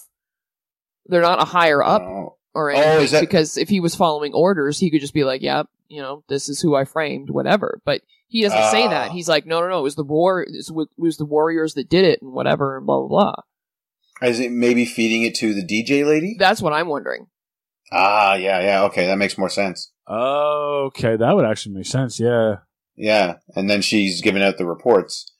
They're 1.05 1.21
not 1.21 1.41
a 1.41 1.45
higher 1.45 1.81
up 1.83 2.01
Oh. 2.01 2.37
or 2.53 2.71
Oh, 2.71 2.75
anything. 2.75 3.03
is 3.05 3.11
that- 3.11 3.21
Because 3.21 3.57
if 3.57 3.69
he 3.69 3.79
was 3.79 3.95
following 3.95 4.33
orders, 4.33 4.79
he 4.79 4.89
could 4.89 5.01
just 5.01 5.13
be 5.13 5.23
like, 5.23 5.41
"Yeah, 5.41 5.63
you 5.87 6.01
know, 6.01 6.23
this 6.27 6.49
is 6.49 6.61
who 6.61 6.75
I 6.75 6.85
framed, 6.85 7.29
whatever." 7.29 7.81
But 7.85 8.01
he 8.27 8.41
doesn't 8.41 8.71
say 8.71 8.87
that. 8.87 9.09
Ah. 9.09 9.13
He's 9.13 9.29
like, 9.29 9.45
"No, 9.45 9.61
no, 9.61 9.69
no, 9.69 9.79
it 9.79 9.83
was 9.83 9.95
the 9.95 10.03
war. 10.03 10.41
It 10.41 10.65
was, 10.97 11.17
the 11.17 11.25
Warriors 11.25 11.73
that 11.75 11.89
did 11.89 12.05
it, 12.05 12.21
and 12.21 12.31
whatever, 12.31 12.77
and 12.77 12.85
blah 12.85 12.99
blah 12.99 13.07
blah." 13.07 13.33
Is 14.27 14.39
it 14.39 14.51
maybe 14.51 14.85
feeding 14.85 15.23
it 15.23 15.35
to 15.35 15.53
the 15.53 15.65
DJ 15.65 16.05
lady? 16.05 16.35
That's 16.39 16.61
what 16.61 16.73
I'm 16.73 16.87
wondering. 16.87 17.27
Ah, 17.91 18.35
yeah, 18.35 18.61
yeah. 18.61 18.83
Okay, 18.83 19.05
that 19.07 19.17
makes 19.17 19.37
more 19.37 19.49
sense. 19.49 19.91
Oh, 20.07 20.85
Okay, 20.87 21.15
that 21.15 21.35
would 21.35 21.45
actually 21.45 21.75
make 21.75 21.85
sense. 21.85 22.19
Yeah. 22.19 22.57
Yeah, 22.95 23.37
and 23.55 23.69
then 23.69 23.81
she's 23.81 24.21
giving 24.21 24.41
out 24.43 24.57
the 24.57 24.65
reports. 24.65 25.33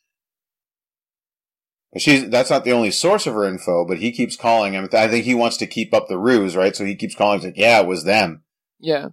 But 1.93 2.01
She's 2.01 2.29
that's 2.29 2.49
not 2.49 2.65
the 2.65 2.73
only 2.73 2.91
source 2.91 3.25
of 3.25 3.33
her 3.35 3.45
info, 3.45 3.85
but 3.85 3.99
he 3.99 4.11
keeps 4.11 4.35
calling 4.35 4.73
him. 4.73 4.89
I 4.91 5.07
think 5.07 5.23
he 5.23 5.33
wants 5.33 5.55
to 5.57 5.67
keep 5.67 5.93
up 5.93 6.07
the 6.09 6.17
ruse, 6.17 6.55
right? 6.55 6.75
So 6.75 6.83
he 6.83 6.95
keeps 6.95 7.15
calling. 7.15 7.39
He's 7.39 7.45
like, 7.45 7.57
"Yeah, 7.57 7.79
it 7.79 7.87
was 7.87 8.03
them." 8.03 8.43
Yeah, 8.79 9.09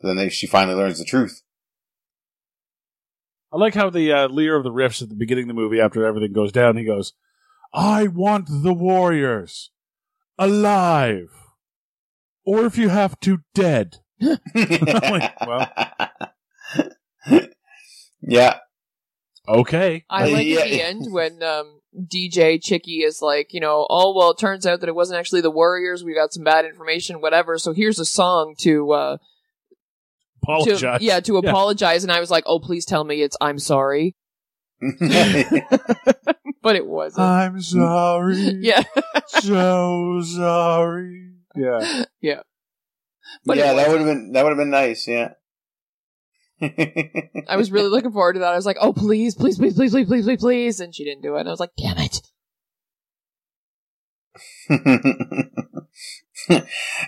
Then 0.00 0.16
they, 0.16 0.28
she 0.28 0.46
finally 0.46 0.76
learns 0.76 0.98
the 0.98 1.04
truth. 1.04 1.42
I 3.52 3.56
like 3.56 3.74
how 3.74 3.90
the 3.90 4.12
uh, 4.12 4.28
leader 4.28 4.56
of 4.56 4.64
the 4.64 4.70
Riffs 4.70 5.02
at 5.02 5.08
the 5.08 5.14
beginning 5.14 5.44
of 5.44 5.48
the 5.48 5.54
movie, 5.54 5.80
after 5.80 6.04
everything 6.04 6.32
goes 6.32 6.52
down, 6.52 6.76
he 6.76 6.84
goes, 6.84 7.14
I 7.72 8.06
want 8.06 8.46
the 8.48 8.74
Warriors 8.74 9.70
alive. 10.38 11.30
Or 12.44 12.64
if 12.66 12.78
you 12.78 12.90
have 12.90 13.18
to, 13.20 13.40
dead. 13.54 13.98
well. 14.20 15.72
yeah, 18.20 18.58
Okay. 19.48 20.04
I 20.10 20.30
like 20.30 20.46
yeah. 20.46 20.60
at 20.60 20.68
the 20.68 20.82
end 20.82 21.12
when 21.12 21.42
um, 21.42 21.80
DJ 21.96 22.62
Chicky 22.62 22.98
is 22.98 23.22
like, 23.22 23.54
you 23.54 23.60
know, 23.60 23.86
oh 23.88 24.14
well, 24.14 24.32
it 24.32 24.38
turns 24.38 24.66
out 24.66 24.80
that 24.80 24.88
it 24.88 24.94
wasn't 24.94 25.18
actually 25.18 25.40
the 25.40 25.50
Warriors. 25.50 26.04
We 26.04 26.14
got 26.14 26.34
some 26.34 26.44
bad 26.44 26.66
information, 26.66 27.22
whatever. 27.22 27.56
So 27.56 27.72
here's 27.72 27.98
a 27.98 28.04
song 28.04 28.54
to, 28.58 28.92
uh, 28.92 29.16
Apologize. 30.48 31.00
to 31.00 31.04
yeah, 31.04 31.20
to 31.20 31.40
Yeah. 31.42 31.50
apologize. 31.50 32.02
And 32.04 32.12
I 32.12 32.20
was 32.20 32.30
like, 32.30 32.44
oh, 32.46 32.58
please 32.58 32.84
tell 32.84 33.04
me 33.04 33.22
it's 33.22 33.36
I'm 33.40 33.58
sorry, 33.58 34.16
but 34.80 36.76
it 36.76 36.86
wasn't. 36.86 37.26
I'm 37.26 37.60
sorry. 37.60 38.36
yeah, 38.60 38.82
so 39.28 40.20
sorry. 40.24 41.32
Yeah. 41.54 42.40
But 43.44 43.58
yeah, 43.58 43.74
that 43.74 43.88
would 43.90 44.00
have 44.00 44.06
been 44.06 44.32
that 44.32 44.42
would 44.44 44.50
have 44.50 44.58
been 44.58 44.70
nice. 44.70 45.06
Yeah. 45.06 45.32
I 46.60 47.56
was 47.56 47.70
really 47.70 47.88
looking 47.88 48.10
forward 48.10 48.32
to 48.32 48.40
that. 48.40 48.52
I 48.52 48.56
was 48.56 48.66
like, 48.66 48.78
oh, 48.80 48.92
please, 48.92 49.36
please, 49.36 49.58
please, 49.58 49.74
please, 49.74 49.92
please, 49.92 50.06
please, 50.08 50.24
please, 50.24 50.40
please, 50.40 50.80
and 50.80 50.92
she 50.94 51.04
didn't 51.04 51.22
do 51.22 51.36
it. 51.36 51.40
And 51.40 51.48
I 51.48 51.52
was 51.52 51.60
like, 51.60 51.70
damn 51.78 51.98
it. 51.98 52.20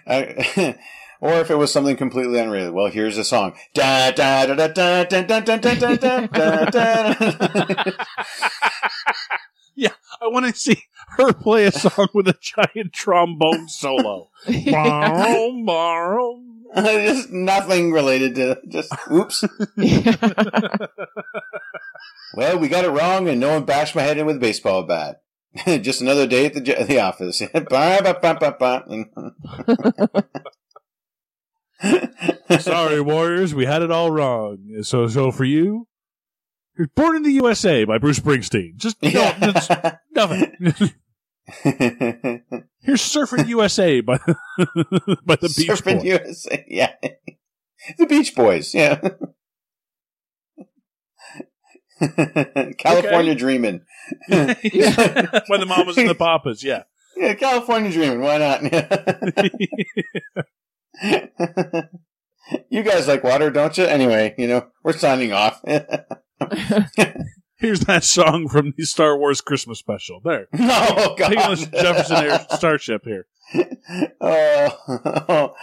I- 0.07 0.77
or 1.21 1.35
if 1.35 1.51
it 1.51 1.57
was 1.57 1.73
something 1.73 1.97
completely 1.97 2.41
unrelated. 2.41 2.73
Well, 2.73 2.91
here's 2.91 3.19
a 3.19 3.25
song. 3.25 3.55
Da 3.75 4.11
da 4.11 4.47
da 4.47 4.55
da 4.55 4.69
da 4.69 5.05
da 5.05 5.23
da 5.23 5.41
da 5.41 5.57
da 5.57 5.97
da 5.97 6.27
da 6.27 6.65
da 6.65 6.65
da. 6.67 7.15
I 10.23 10.27
want 10.27 10.47
to 10.47 10.53
see 10.55 10.83
her 11.17 11.33
play 11.33 11.65
a 11.65 11.73
song 11.73 12.09
with 12.13 12.29
a 12.29 12.35
giant 12.41 12.93
trombone 12.93 13.69
solo. 13.69 14.29
Boom. 14.47 15.67
Just 16.77 17.31
nothing 17.31 17.91
related 17.91 18.35
to 18.35 18.61
just 18.69 18.93
oops. 19.11 19.43
Well, 22.35 22.59
we 22.59 22.69
got 22.69 22.85
it 22.85 22.91
wrong, 22.91 23.29
and 23.29 23.41
no 23.41 23.55
one 23.55 23.65
bashed 23.65 23.97
my 23.97 24.03
head 24.03 24.19
in 24.19 24.27
with 24.27 24.37
a 24.37 24.41
baseball 24.41 24.83
bat. 24.85 25.23
Just 25.67 26.01
another 26.01 26.27
day 26.29 26.47
at 26.47 26.55
the 26.55 26.61
the 26.61 27.01
office. 27.01 27.43
Sorry, 32.61 33.01
Warriors, 33.01 33.55
we 33.55 33.65
had 33.67 33.83
it 33.83 33.91
all 33.91 34.11
wrong. 34.11 34.83
So, 34.83 35.07
so 35.09 35.31
for 35.31 35.45
you, 35.45 35.87
you're 36.77 36.89
Born 36.95 37.17
in 37.17 37.23
the 37.23 37.33
USA 37.33 37.85
by 37.85 37.99
Bruce 37.99 38.19
Springsteen. 38.21 38.77
Just 38.77 38.97
no, 39.03 39.11
just 39.11 39.71
nothing. 40.13 40.55
Here's 42.81 43.03
Surfing 43.03 43.49
USA 43.49 44.01
by 44.01 44.19
by 45.27 45.37
the 45.37 45.53
Beach 45.57 45.69
Surfing 45.69 45.97
Boys. 45.97 46.05
USA. 46.05 46.65
Yeah. 46.69 46.93
The 47.99 48.07
Beach 48.07 48.35
Boys. 48.35 48.75
Yeah. 48.75 49.01
California 52.79 53.35
Dreaming. 53.35 53.83
by 54.29 54.55
the 54.55 55.67
Mamas 55.67 55.99
and 55.99 56.09
the 56.09 56.15
Papas. 56.15 56.65
Yeah. 56.65 56.85
Yeah, 57.17 57.35
California 57.35 57.91
Dreaming. 57.91 58.21
Why 58.21 58.39
not? 58.39 58.63
you 62.71 62.83
guys 62.83 63.09
like 63.09 63.25
water, 63.25 63.51
don't 63.51 63.77
you? 63.79 63.85
Anyway, 63.85 64.35
you 64.39 64.47
know, 64.47 64.67
we're 64.83 64.93
signing 64.93 65.33
off. 65.33 65.63
Here's 67.57 67.81
that 67.81 68.05
song 68.05 68.49
from 68.49 68.73
the 68.77 68.85
Star 68.87 69.19
Wars 69.19 69.43
Christmas 69.43 69.79
special. 69.79 70.21
There. 70.25 70.49
oh, 70.59 71.15
God. 71.19 71.29
Take 71.29 71.45
a 71.45 71.51
listen 71.51 71.71
Jefferson 71.73 72.17
Air 72.17 72.47
Starship 72.51 73.05
here. 73.05 73.27
oh. 74.21 75.55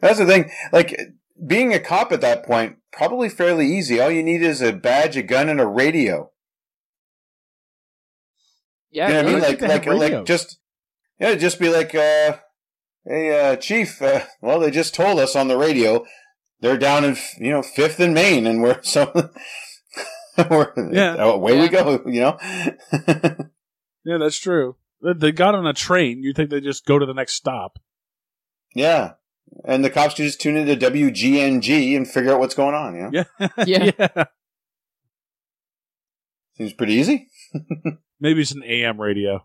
That's 0.00 0.18
the 0.18 0.26
thing. 0.26 0.50
Like, 0.70 1.00
being 1.46 1.72
a 1.72 1.80
cop 1.80 2.12
at 2.12 2.20
that 2.20 2.44
point, 2.44 2.76
probably 2.92 3.30
fairly 3.30 3.66
easy. 3.66 4.00
All 4.00 4.10
you 4.10 4.22
need 4.22 4.42
is 4.42 4.60
a 4.60 4.72
badge, 4.72 5.16
a 5.16 5.22
gun, 5.22 5.48
and 5.48 5.60
a 5.60 5.66
radio. 5.66 6.30
yeah, 8.90 9.08
you 9.08 9.14
know 9.14 9.22
what 9.22 9.44
I 9.44 9.48
mean? 9.48 9.60
Like, 9.60 9.86
like, 9.86 10.12
like, 10.12 10.24
just, 10.26 10.59
yeah, 11.20 11.34
just 11.36 11.60
be 11.60 11.68
like, 11.68 11.94
uh, 11.94 12.38
hey, 13.06 13.52
uh, 13.52 13.56
chief, 13.56 14.00
uh, 14.02 14.22
well, 14.40 14.58
they 14.60 14.70
just 14.70 14.94
told 14.94 15.18
us 15.20 15.36
on 15.36 15.48
the 15.48 15.56
radio 15.56 16.04
they're 16.60 16.76
down 16.76 17.04
in, 17.04 17.16
you 17.38 17.50
know, 17.50 17.62
fifth 17.62 18.00
and 18.00 18.12
Main, 18.12 18.46
and 18.46 18.62
we're 18.62 18.80
so, 18.82 19.10
we're, 20.50 20.72
Yeah. 20.92 21.16
oh, 21.18 21.32
away 21.32 21.58
we 21.60 21.68
go, 21.68 22.02
you 22.06 22.20
know? 22.20 22.38
Yeah, 24.04 24.18
that's 24.18 24.38
true. 24.38 24.76
They- 25.02 25.12
They 25.14 25.32
got 25.32 25.54
on 25.54 25.66
a 25.66 25.72
train. 25.72 26.22
You 26.22 26.32
think 26.34 26.50
they 26.50 26.60
just 26.60 26.84
go 26.84 26.98
to 26.98 27.06
the 27.06 27.14
next 27.14 27.34
stop? 27.34 27.78
yeah. 28.74 29.12
And 29.64 29.84
the 29.84 29.90
cops 29.90 30.14
can 30.14 30.26
just 30.26 30.40
tune 30.40 30.56
into 30.56 30.76
WGNG 30.76 31.96
and 31.96 32.08
figure 32.08 32.32
out 32.32 32.38
what's 32.38 32.54
going 32.54 32.74
on, 32.76 32.94
you 32.94 33.00
know? 33.02 33.10
Yeah. 33.12 33.48
Yeah. 33.66 33.90
yeah. 33.98 34.24
Seems 36.56 36.72
pretty 36.72 36.94
easy. 36.94 37.28
Maybe 38.20 38.42
it's 38.42 38.52
an 38.52 38.62
AM 38.64 39.00
radio. 39.00 39.44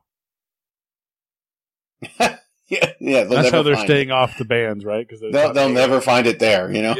Yeah, 2.67 2.93
yeah. 2.99 3.23
That's 3.25 3.51
how 3.51 3.61
they're 3.61 3.75
staying 3.75 4.09
It. 4.09 4.13
off 4.13 4.39
the 4.39 4.43
bands, 4.45 4.83
right? 4.83 5.07
Because 5.07 5.21
They'll, 5.31 5.53
they'll 5.53 5.69
never 5.69 6.01
find 6.01 6.25
it 6.25 6.39
there, 6.39 6.73
you 6.73 6.81
know. 6.81 6.95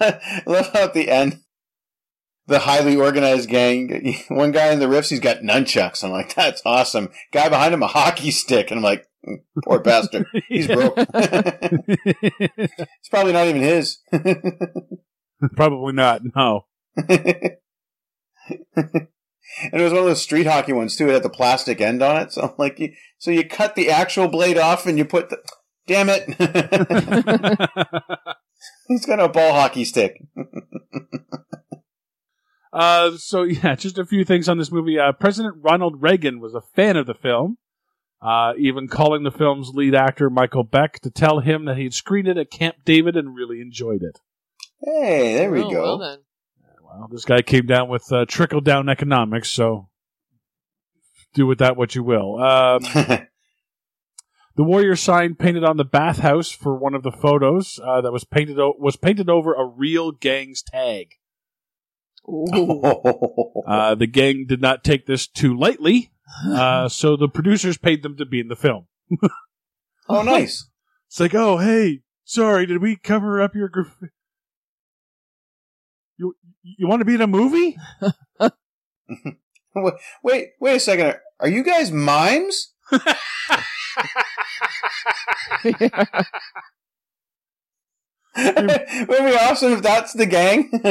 I 0.00 0.42
love 0.46 0.70
how 0.72 0.84
at 0.84 0.94
the 0.94 1.10
end, 1.10 1.40
the 2.46 2.60
highly 2.60 2.96
organized 2.96 3.50
gang, 3.50 4.16
one 4.28 4.52
guy 4.52 4.72
in 4.72 4.78
the 4.78 4.86
riffs, 4.86 5.10
he's 5.10 5.20
got 5.20 5.42
nunchucks. 5.42 6.02
I'm 6.02 6.10
like, 6.10 6.34
that's 6.34 6.62
awesome. 6.64 7.10
Guy 7.30 7.50
behind 7.50 7.74
him, 7.74 7.82
a 7.82 7.86
hockey 7.88 8.30
stick. 8.30 8.70
And 8.70 8.78
I'm 8.78 8.84
like, 8.84 9.06
"Mm, 9.28 9.42
poor 9.62 9.80
bastard. 9.80 10.24
He's 10.48 10.66
broke. 10.66 10.94
it's 10.96 13.08
probably 13.10 13.34
not 13.34 13.48
even 13.48 13.60
his. 13.60 13.98
Probably 15.56 15.92
not. 15.92 16.22
No. 16.34 16.64
And 19.62 19.80
it 19.80 19.84
was 19.84 19.92
one 19.92 20.02
of 20.02 20.08
those 20.08 20.22
street 20.22 20.46
hockey 20.46 20.72
ones 20.72 20.96
too. 20.96 21.08
It 21.08 21.14
had 21.14 21.22
the 21.22 21.30
plastic 21.30 21.80
end 21.80 22.02
on 22.02 22.20
it. 22.22 22.32
So 22.32 22.42
I'm 22.42 22.54
like, 22.58 22.78
you, 22.78 22.92
so 23.18 23.30
you 23.30 23.46
cut 23.48 23.74
the 23.74 23.90
actual 23.90 24.28
blade 24.28 24.58
off 24.58 24.86
and 24.86 24.98
you 24.98 25.04
put 25.04 25.30
the, 25.30 25.38
damn 25.86 26.08
it. 26.10 26.28
He's 28.88 29.06
got 29.06 29.20
a 29.20 29.28
ball 29.28 29.52
hockey 29.52 29.84
stick. 29.84 30.22
Uh, 32.70 33.12
so 33.16 33.44
yeah, 33.44 33.74
just 33.74 33.96
a 33.98 34.04
few 34.04 34.24
things 34.26 34.46
on 34.48 34.58
this 34.58 34.70
movie. 34.70 34.98
Uh, 34.98 35.10
President 35.12 35.56
Ronald 35.62 36.02
Reagan 36.02 36.38
was 36.38 36.54
a 36.54 36.60
fan 36.60 36.98
of 36.98 37.06
the 37.06 37.14
film, 37.14 37.56
uh, 38.20 38.52
even 38.58 38.88
calling 38.88 39.22
the 39.22 39.30
film's 39.30 39.70
lead 39.72 39.94
actor 39.94 40.28
Michael 40.28 40.64
Beck 40.64 41.00
to 41.00 41.10
tell 41.10 41.40
him 41.40 41.64
that 41.64 41.78
he'd 41.78 41.94
screened 41.94 42.28
it 42.28 42.36
at 42.36 42.50
Camp 42.50 42.76
David 42.84 43.16
and 43.16 43.34
really 43.34 43.62
enjoyed 43.62 44.02
it. 44.02 44.20
Hey, 44.84 45.32
there 45.34 45.50
we 45.50 45.62
Oh, 45.62 45.70
go. 45.70 45.82
Well 45.82 45.98
then. 45.98 46.18
Well, 46.88 47.08
this 47.10 47.24
guy 47.24 47.42
came 47.42 47.66
down 47.66 47.88
with 47.88 48.10
uh, 48.12 48.24
trickle 48.26 48.60
down 48.60 48.88
economics, 48.88 49.50
so 49.50 49.88
do 51.34 51.46
with 51.46 51.58
that 51.58 51.76
what 51.76 51.94
you 51.94 52.02
will. 52.02 52.40
Um, 52.42 52.80
the 54.56 54.64
warrior 54.64 54.96
sign 54.96 55.34
painted 55.34 55.64
on 55.64 55.76
the 55.76 55.84
bathhouse 55.84 56.50
for 56.50 56.74
one 56.74 56.94
of 56.94 57.02
the 57.02 57.12
photos 57.12 57.78
uh, 57.84 58.00
that 58.00 58.12
was 58.12 58.24
painted 58.24 58.58
o- 58.58 58.74
was 58.78 58.96
painted 58.96 59.28
over 59.28 59.52
a 59.54 59.64
real 59.64 60.12
gang's 60.12 60.62
tag. 60.62 61.14
Uh, 63.66 63.94
the 63.94 64.06
gang 64.06 64.46
did 64.46 64.60
not 64.62 64.82
take 64.84 65.04
this 65.06 65.26
too 65.26 65.54
lightly, 65.56 66.10
uh, 66.46 66.88
so 66.88 67.16
the 67.16 67.28
producers 67.28 67.76
paid 67.76 68.02
them 68.02 68.16
to 68.16 68.24
be 68.24 68.40
in 68.40 68.48
the 68.48 68.56
film. 68.56 68.86
oh, 70.08 70.22
nice. 70.22 70.68
It's 71.06 71.20
like, 71.20 71.34
oh, 71.34 71.58
hey, 71.58 72.00
sorry, 72.24 72.64
did 72.66 72.80
we 72.80 72.96
cover 72.96 73.40
up 73.42 73.54
your 73.54 73.68
graf- 73.68 73.98
You 76.18 76.34
you 76.62 76.86
want 76.88 77.00
to 77.00 77.04
be 77.04 77.14
in 77.14 77.20
a 77.20 77.26
movie? 77.26 77.76
Wait, 79.74 79.94
wait, 80.24 80.48
wait 80.60 80.76
a 80.76 80.80
second. 80.80 81.14
Are 81.38 81.48
you 81.48 81.62
guys 81.62 81.92
mimes? 81.92 82.72
Would 82.90 83.02
be 85.78 85.90
awesome 88.36 89.72
if 89.74 89.82
that's 89.82 90.14
the 90.14 90.26
gang. 90.26 90.68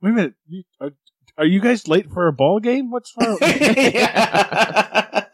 Wait 0.00 0.10
a 0.10 0.14
minute, 0.14 0.34
you, 0.46 0.62
are, 0.80 0.90
are 1.36 1.44
you 1.44 1.60
guys 1.60 1.86
late 1.86 2.10
for 2.10 2.28
a 2.28 2.32
ball 2.32 2.60
game? 2.60 2.90
What's 2.90 3.12
wrong? 3.20 3.38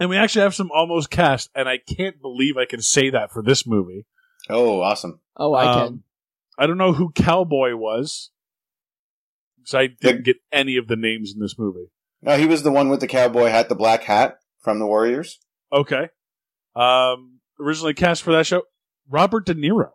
And 0.00 0.08
we 0.08 0.16
actually 0.16 0.42
have 0.42 0.54
some 0.54 0.70
almost 0.74 1.10
cast, 1.10 1.50
and 1.54 1.68
I 1.68 1.76
can't 1.76 2.22
believe 2.22 2.56
I 2.56 2.64
can 2.64 2.80
say 2.80 3.10
that 3.10 3.30
for 3.30 3.42
this 3.42 3.66
movie. 3.66 4.06
Oh, 4.50 4.80
awesome. 4.80 5.20
oh, 5.36 5.54
I 5.54 5.64
can. 5.64 5.86
Um, 5.86 6.04
I 6.58 6.66
don't 6.66 6.78
know 6.78 6.92
who 6.92 7.10
Cowboy 7.12 7.74
was, 7.74 8.30
because 9.58 9.74
I 9.74 9.86
didn't 9.86 10.24
get 10.24 10.36
any 10.52 10.76
of 10.76 10.88
the 10.88 10.96
names 10.96 11.32
in 11.34 11.40
this 11.40 11.58
movie. 11.58 11.90
No, 12.22 12.36
he 12.36 12.46
was 12.46 12.62
the 12.62 12.70
one 12.70 12.90
with 12.90 13.00
the 13.00 13.06
cowboy 13.06 13.48
hat, 13.48 13.70
the 13.70 13.74
black 13.74 14.02
hat 14.02 14.38
from 14.60 14.78
the 14.78 14.86
Warriors. 14.86 15.38
Okay. 15.72 16.08
Um, 16.76 17.40
originally 17.58 17.94
cast 17.94 18.22
for 18.22 18.32
that 18.32 18.46
show, 18.46 18.64
Robert 19.08 19.46
De 19.46 19.54
Niro. 19.54 19.90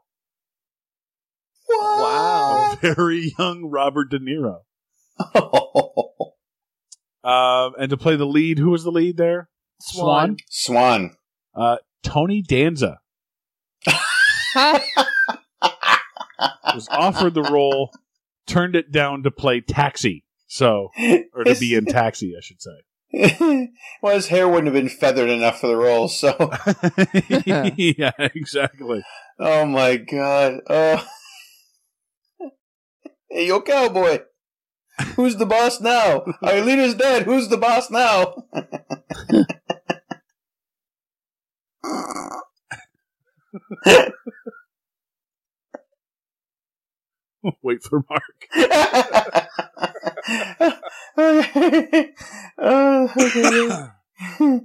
Wow. 1.70 2.74
A 2.82 2.94
very 2.94 3.34
young 3.38 3.66
Robert 3.70 4.10
De 4.10 4.20
Niro. 4.20 4.62
Oh. 5.36 5.92
Um, 7.24 7.74
and 7.80 7.90
to 7.90 7.98
play 7.98 8.16
the 8.18 8.26
lead, 8.28 8.60
who 8.60 8.70
was 8.70 8.84
the 8.84 8.92
lead 8.92 9.18
there? 9.18 9.50
Swan. 9.82 10.38
Swan. 10.48 11.18
Uh, 11.56 11.78
Tony 12.04 12.44
Danza 12.44 13.00
Ha! 13.00 13.05
was 16.74 16.88
offered 16.90 17.34
the 17.34 17.44
role, 17.44 17.92
turned 18.48 18.76
it 18.76 18.92
down 18.92 19.24
to 19.24 19.32
play 19.32 19.62
Taxi. 19.62 20.24
So, 20.48 20.90
or 21.34 21.44
to 21.44 21.56
be 21.56 21.76
in 21.76 21.86
Taxi, 21.86 22.36
I 22.38 22.42
should 22.42 22.62
say. 22.62 22.82
well, 24.02 24.16
his 24.16 24.28
hair 24.28 24.48
wouldn't 24.48 24.66
have 24.66 24.74
been 24.74 24.90
feathered 24.90 25.30
enough 25.30 25.60
for 25.60 25.68
the 25.68 25.76
role, 25.76 26.08
so. 26.08 26.52
yeah, 27.46 28.12
exactly. 28.18 29.04
Oh 29.40 29.66
my 29.66 29.98
god. 29.98 30.62
Oh. 30.70 31.06
hey, 33.30 33.48
yo, 33.48 33.62
cowboy. 33.62 34.20
Who's 35.16 35.36
the 35.36 35.46
boss 35.46 35.82
now? 35.82 36.24
Our 36.42 36.62
leader's 36.62 36.96
dead. 36.96 37.24
Who's 37.24 37.50
the 37.50 37.58
boss 37.58 37.92
now? 37.92 38.46
Wait 47.62 47.84
for 47.84 48.04
Mark. 48.10 48.48
oh. 52.58 53.92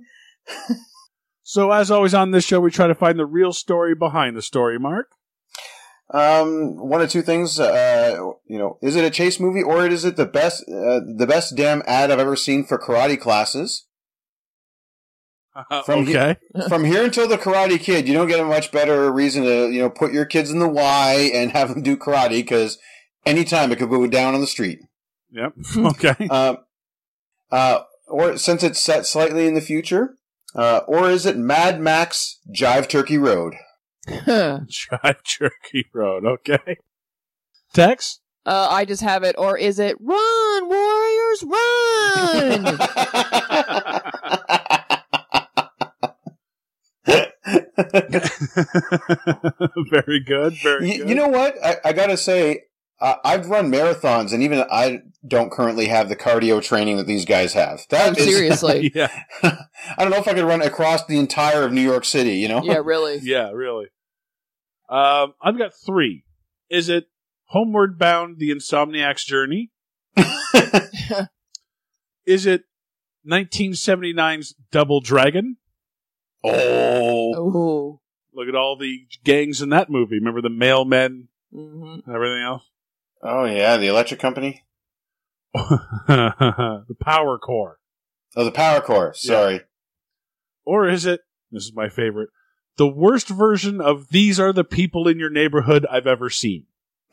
So, 1.50 1.72
as 1.72 1.90
always 1.90 2.14
on 2.14 2.30
this 2.30 2.44
show, 2.44 2.60
we 2.60 2.70
try 2.70 2.86
to 2.86 2.94
find 2.94 3.18
the 3.18 3.26
real 3.26 3.52
story 3.52 3.96
behind 3.96 4.36
the 4.36 4.42
story, 4.42 4.78
Mark. 4.78 5.08
Um, 6.14 6.76
one 6.76 7.00
of 7.00 7.10
two 7.10 7.22
things. 7.22 7.58
Uh, 7.58 8.18
you 8.46 8.56
know, 8.56 8.78
is 8.80 8.94
it 8.94 9.04
a 9.04 9.10
chase 9.10 9.40
movie 9.40 9.64
or 9.64 9.84
is 9.84 10.04
it 10.04 10.14
the 10.14 10.26
best, 10.26 10.62
uh, 10.68 11.00
the 11.16 11.26
best 11.28 11.56
damn 11.56 11.82
ad 11.88 12.12
I've 12.12 12.20
ever 12.20 12.36
seen 12.36 12.64
for 12.64 12.78
karate 12.78 13.20
classes? 13.20 13.88
From 15.84 16.06
he- 16.06 16.14
From 16.68 16.84
here 16.84 17.04
until 17.04 17.26
the 17.28 17.38
Karate 17.38 17.78
Kid, 17.80 18.06
you 18.08 18.14
don't 18.14 18.28
get 18.28 18.40
a 18.40 18.44
much 18.44 18.70
better 18.72 19.10
reason 19.12 19.42
to 19.44 19.70
you 19.70 19.80
know 19.80 19.90
put 19.90 20.12
your 20.12 20.24
kids 20.24 20.50
in 20.50 20.58
the 20.58 20.68
Y 20.68 21.30
and 21.34 21.50
have 21.52 21.68
them 21.70 21.82
do 21.82 21.96
karate 21.96 22.30
because 22.40 22.78
anytime 23.26 23.72
it 23.72 23.78
could 23.78 23.90
go 23.90 24.06
down 24.06 24.34
on 24.34 24.40
the 24.40 24.46
street. 24.46 24.80
Yep. 25.30 25.52
Okay. 25.76 26.28
Uh, 26.28 26.56
uh, 27.50 27.80
or 28.08 28.36
since 28.36 28.62
it's 28.62 28.80
set 28.80 29.06
slightly 29.06 29.46
in 29.46 29.54
the 29.54 29.60
future, 29.60 30.14
uh, 30.54 30.80
or 30.88 31.08
is 31.10 31.26
it 31.26 31.36
Mad 31.36 31.80
Max 31.80 32.38
Jive 32.54 32.88
Turkey 32.88 33.18
Road? 33.18 33.54
Drive 34.06 35.22
Turkey 35.38 35.86
Road. 35.94 36.24
Okay. 36.24 36.78
Tex? 37.72 38.18
Uh, 38.46 38.66
I 38.70 38.84
just 38.84 39.02
have 39.02 39.22
it. 39.22 39.36
Or 39.38 39.56
is 39.56 39.78
it 39.78 39.96
run, 40.00 40.68
warriors, 40.68 41.44
run? 41.44 42.64
very 49.90 50.20
good. 50.20 50.54
Very 50.62 50.90
you, 50.90 50.98
good. 50.98 51.08
you 51.08 51.14
know 51.14 51.28
what? 51.28 51.54
I, 51.64 51.76
I 51.84 51.92
gotta 51.92 52.16
say, 52.16 52.62
uh, 53.00 53.16
I've 53.24 53.48
run 53.48 53.70
marathons, 53.70 54.32
and 54.32 54.42
even 54.42 54.64
I 54.70 55.00
don't 55.26 55.50
currently 55.50 55.86
have 55.86 56.08
the 56.08 56.16
cardio 56.16 56.62
training 56.62 56.98
that 56.98 57.06
these 57.06 57.24
guys 57.24 57.54
have. 57.54 57.86
That 57.90 58.18
is- 58.18 58.24
seriously. 58.24 58.92
yeah. 58.94 59.10
I 59.42 59.96
don't 59.98 60.10
know 60.10 60.18
if 60.18 60.28
I 60.28 60.34
could 60.34 60.44
run 60.44 60.62
across 60.62 61.06
the 61.06 61.18
entire 61.18 61.64
of 61.64 61.72
New 61.72 61.80
York 61.80 62.04
City. 62.04 62.36
You 62.36 62.48
know? 62.48 62.62
yeah, 62.62 62.80
really. 62.84 63.18
Yeah, 63.22 63.50
really. 63.50 63.86
Um, 64.88 65.34
I've 65.42 65.58
got 65.58 65.72
three. 65.74 66.24
Is 66.68 66.88
it 66.88 67.06
Homeward 67.46 67.98
Bound: 67.98 68.38
The 68.38 68.50
Insomniac's 68.50 69.24
Journey? 69.24 69.70
Is 72.26 72.46
it 72.46 72.64
1979's 73.26 74.54
Double 74.70 75.00
Dragon? 75.00 75.56
Oh, 76.44 77.34
Oh. 77.36 78.00
Look 78.32 78.48
at 78.48 78.54
all 78.54 78.76
the 78.76 79.06
gangs 79.24 79.60
in 79.60 79.70
that 79.70 79.90
movie. 79.90 80.18
Remember 80.18 80.40
the 80.40 80.48
mailmen 80.48 81.26
hmm 81.52 81.98
and 82.06 82.14
everything 82.14 82.42
else? 82.42 82.62
oh 83.22 83.44
yeah, 83.44 83.76
the 83.76 83.88
electric 83.88 84.20
company. 84.20 84.64
the 85.54 86.96
Power 87.00 87.38
Corps. 87.38 87.78
Oh, 88.36 88.44
the 88.44 88.52
Power 88.52 88.80
Corps. 88.80 89.14
Sorry. 89.14 89.60
Or 90.64 90.88
is 90.88 91.04
it, 91.06 91.20
this 91.50 91.64
is 91.64 91.74
my 91.74 91.88
favorite, 91.88 92.30
the 92.76 92.86
worst 92.86 93.28
version 93.28 93.80
of 93.80 94.10
These 94.10 94.38
Are 94.38 94.52
the 94.52 94.62
People 94.64 95.08
in 95.08 95.18
Your 95.18 95.28
Neighborhood 95.30 95.84
I've 95.90 96.06
ever 96.06 96.30
seen? 96.30 96.66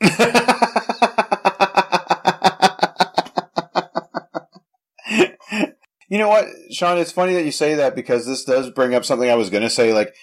you 6.08 6.18
know 6.18 6.28
what, 6.28 6.46
Sean? 6.70 6.98
It's 6.98 7.12
funny 7.12 7.34
that 7.34 7.44
you 7.44 7.52
say 7.52 7.74
that 7.74 7.94
because 7.94 8.26
this 8.26 8.44
does 8.44 8.70
bring 8.70 8.94
up 8.94 9.04
something 9.04 9.28
I 9.30 9.34
was 9.34 9.50
going 9.50 9.62
to 9.62 9.70
say. 9.70 9.92
Like, 9.92 10.14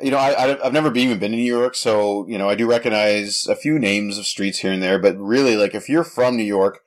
you 0.00 0.10
know, 0.10 0.18
I, 0.18 0.64
I've 0.64 0.72
never 0.72 0.90
been, 0.90 1.04
even 1.04 1.18
been 1.18 1.32
to 1.32 1.36
New 1.36 1.42
York, 1.42 1.74
so 1.74 2.26
you 2.28 2.38
know, 2.38 2.48
I 2.48 2.54
do 2.54 2.66
recognize 2.68 3.46
a 3.46 3.56
few 3.56 3.78
names 3.78 4.18
of 4.18 4.26
streets 4.26 4.58
here 4.60 4.72
and 4.72 4.82
there. 4.82 4.98
But 4.98 5.16
really, 5.18 5.56
like, 5.56 5.74
if 5.74 5.88
you're 5.88 6.04
from 6.04 6.36
New 6.36 6.42
York, 6.44 6.80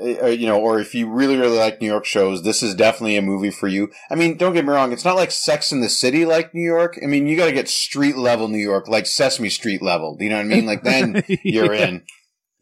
uh, 0.00 0.26
you 0.26 0.46
know, 0.46 0.58
or 0.58 0.78
if 0.80 0.94
you 0.94 1.08
really, 1.10 1.36
really 1.36 1.58
like 1.58 1.80
New 1.80 1.86
York 1.86 2.04
shows, 2.06 2.42
this 2.44 2.62
is 2.62 2.74
definitely 2.74 3.16
a 3.16 3.22
movie 3.22 3.50
for 3.50 3.68
you. 3.68 3.90
I 4.10 4.14
mean, 4.14 4.36
don't 4.36 4.54
get 4.54 4.64
me 4.64 4.72
wrong. 4.72 4.92
It's 4.92 5.04
not 5.04 5.16
like 5.16 5.30
Sex 5.30 5.70
in 5.70 5.80
the 5.80 5.88
City 5.88 6.24
like 6.24 6.54
New 6.54 6.64
York. 6.64 6.98
I 7.02 7.06
mean, 7.06 7.26
you 7.26 7.36
got 7.36 7.46
to 7.46 7.52
get 7.52 7.68
street 7.68 8.16
level 8.16 8.48
New 8.48 8.58
York, 8.58 8.88
like 8.88 9.06
Sesame 9.06 9.50
Street 9.50 9.82
level. 9.82 10.16
Do 10.16 10.24
you 10.24 10.30
know 10.30 10.36
what 10.36 10.46
I 10.46 10.48
mean? 10.48 10.64
Like 10.66 10.82
then 10.82 11.22
you're 11.44 11.74
Yeah. 11.74 11.86
in. 11.88 12.02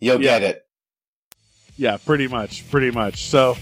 You'll 0.01 0.21
Yeah. 0.23 0.39
get 0.41 0.43
it. 0.43 0.67
Yeah, 1.77 1.97
pretty 1.99 2.29
much, 2.29 2.69
pretty 2.71 2.91
much. 2.91 3.25
So 3.27 3.57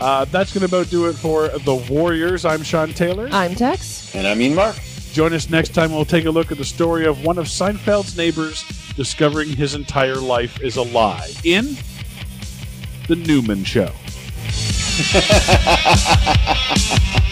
uh, 0.00 0.24
that's 0.26 0.52
going 0.52 0.60
to 0.60 0.66
about 0.66 0.90
do 0.90 1.06
it 1.06 1.14
for 1.14 1.48
the 1.48 1.74
Warriors. 1.90 2.44
I'm 2.44 2.62
Sean 2.62 2.92
Taylor. 2.92 3.28
I'm 3.30 3.54
Tex. 3.54 4.14
And 4.14 4.26
I 4.26 4.34
mean, 4.34 4.54
Mark. 4.54 4.76
Join 5.12 5.32
us 5.32 5.48
next 5.48 5.74
time. 5.74 5.92
We'll 5.92 6.04
take 6.04 6.24
a 6.24 6.30
look 6.30 6.50
at 6.50 6.58
the 6.58 6.64
story 6.64 7.06
of 7.06 7.24
one 7.24 7.38
of 7.38 7.46
Seinfeld's 7.46 8.16
neighbors 8.16 8.64
discovering 8.96 9.48
his 9.48 9.76
entire 9.76 10.16
life 10.16 10.60
is 10.60 10.76
a 10.76 10.82
lie 10.82 11.30
in 11.44 11.76
The 13.06 13.14
Newman 13.14 13.62
Show. 13.62 13.92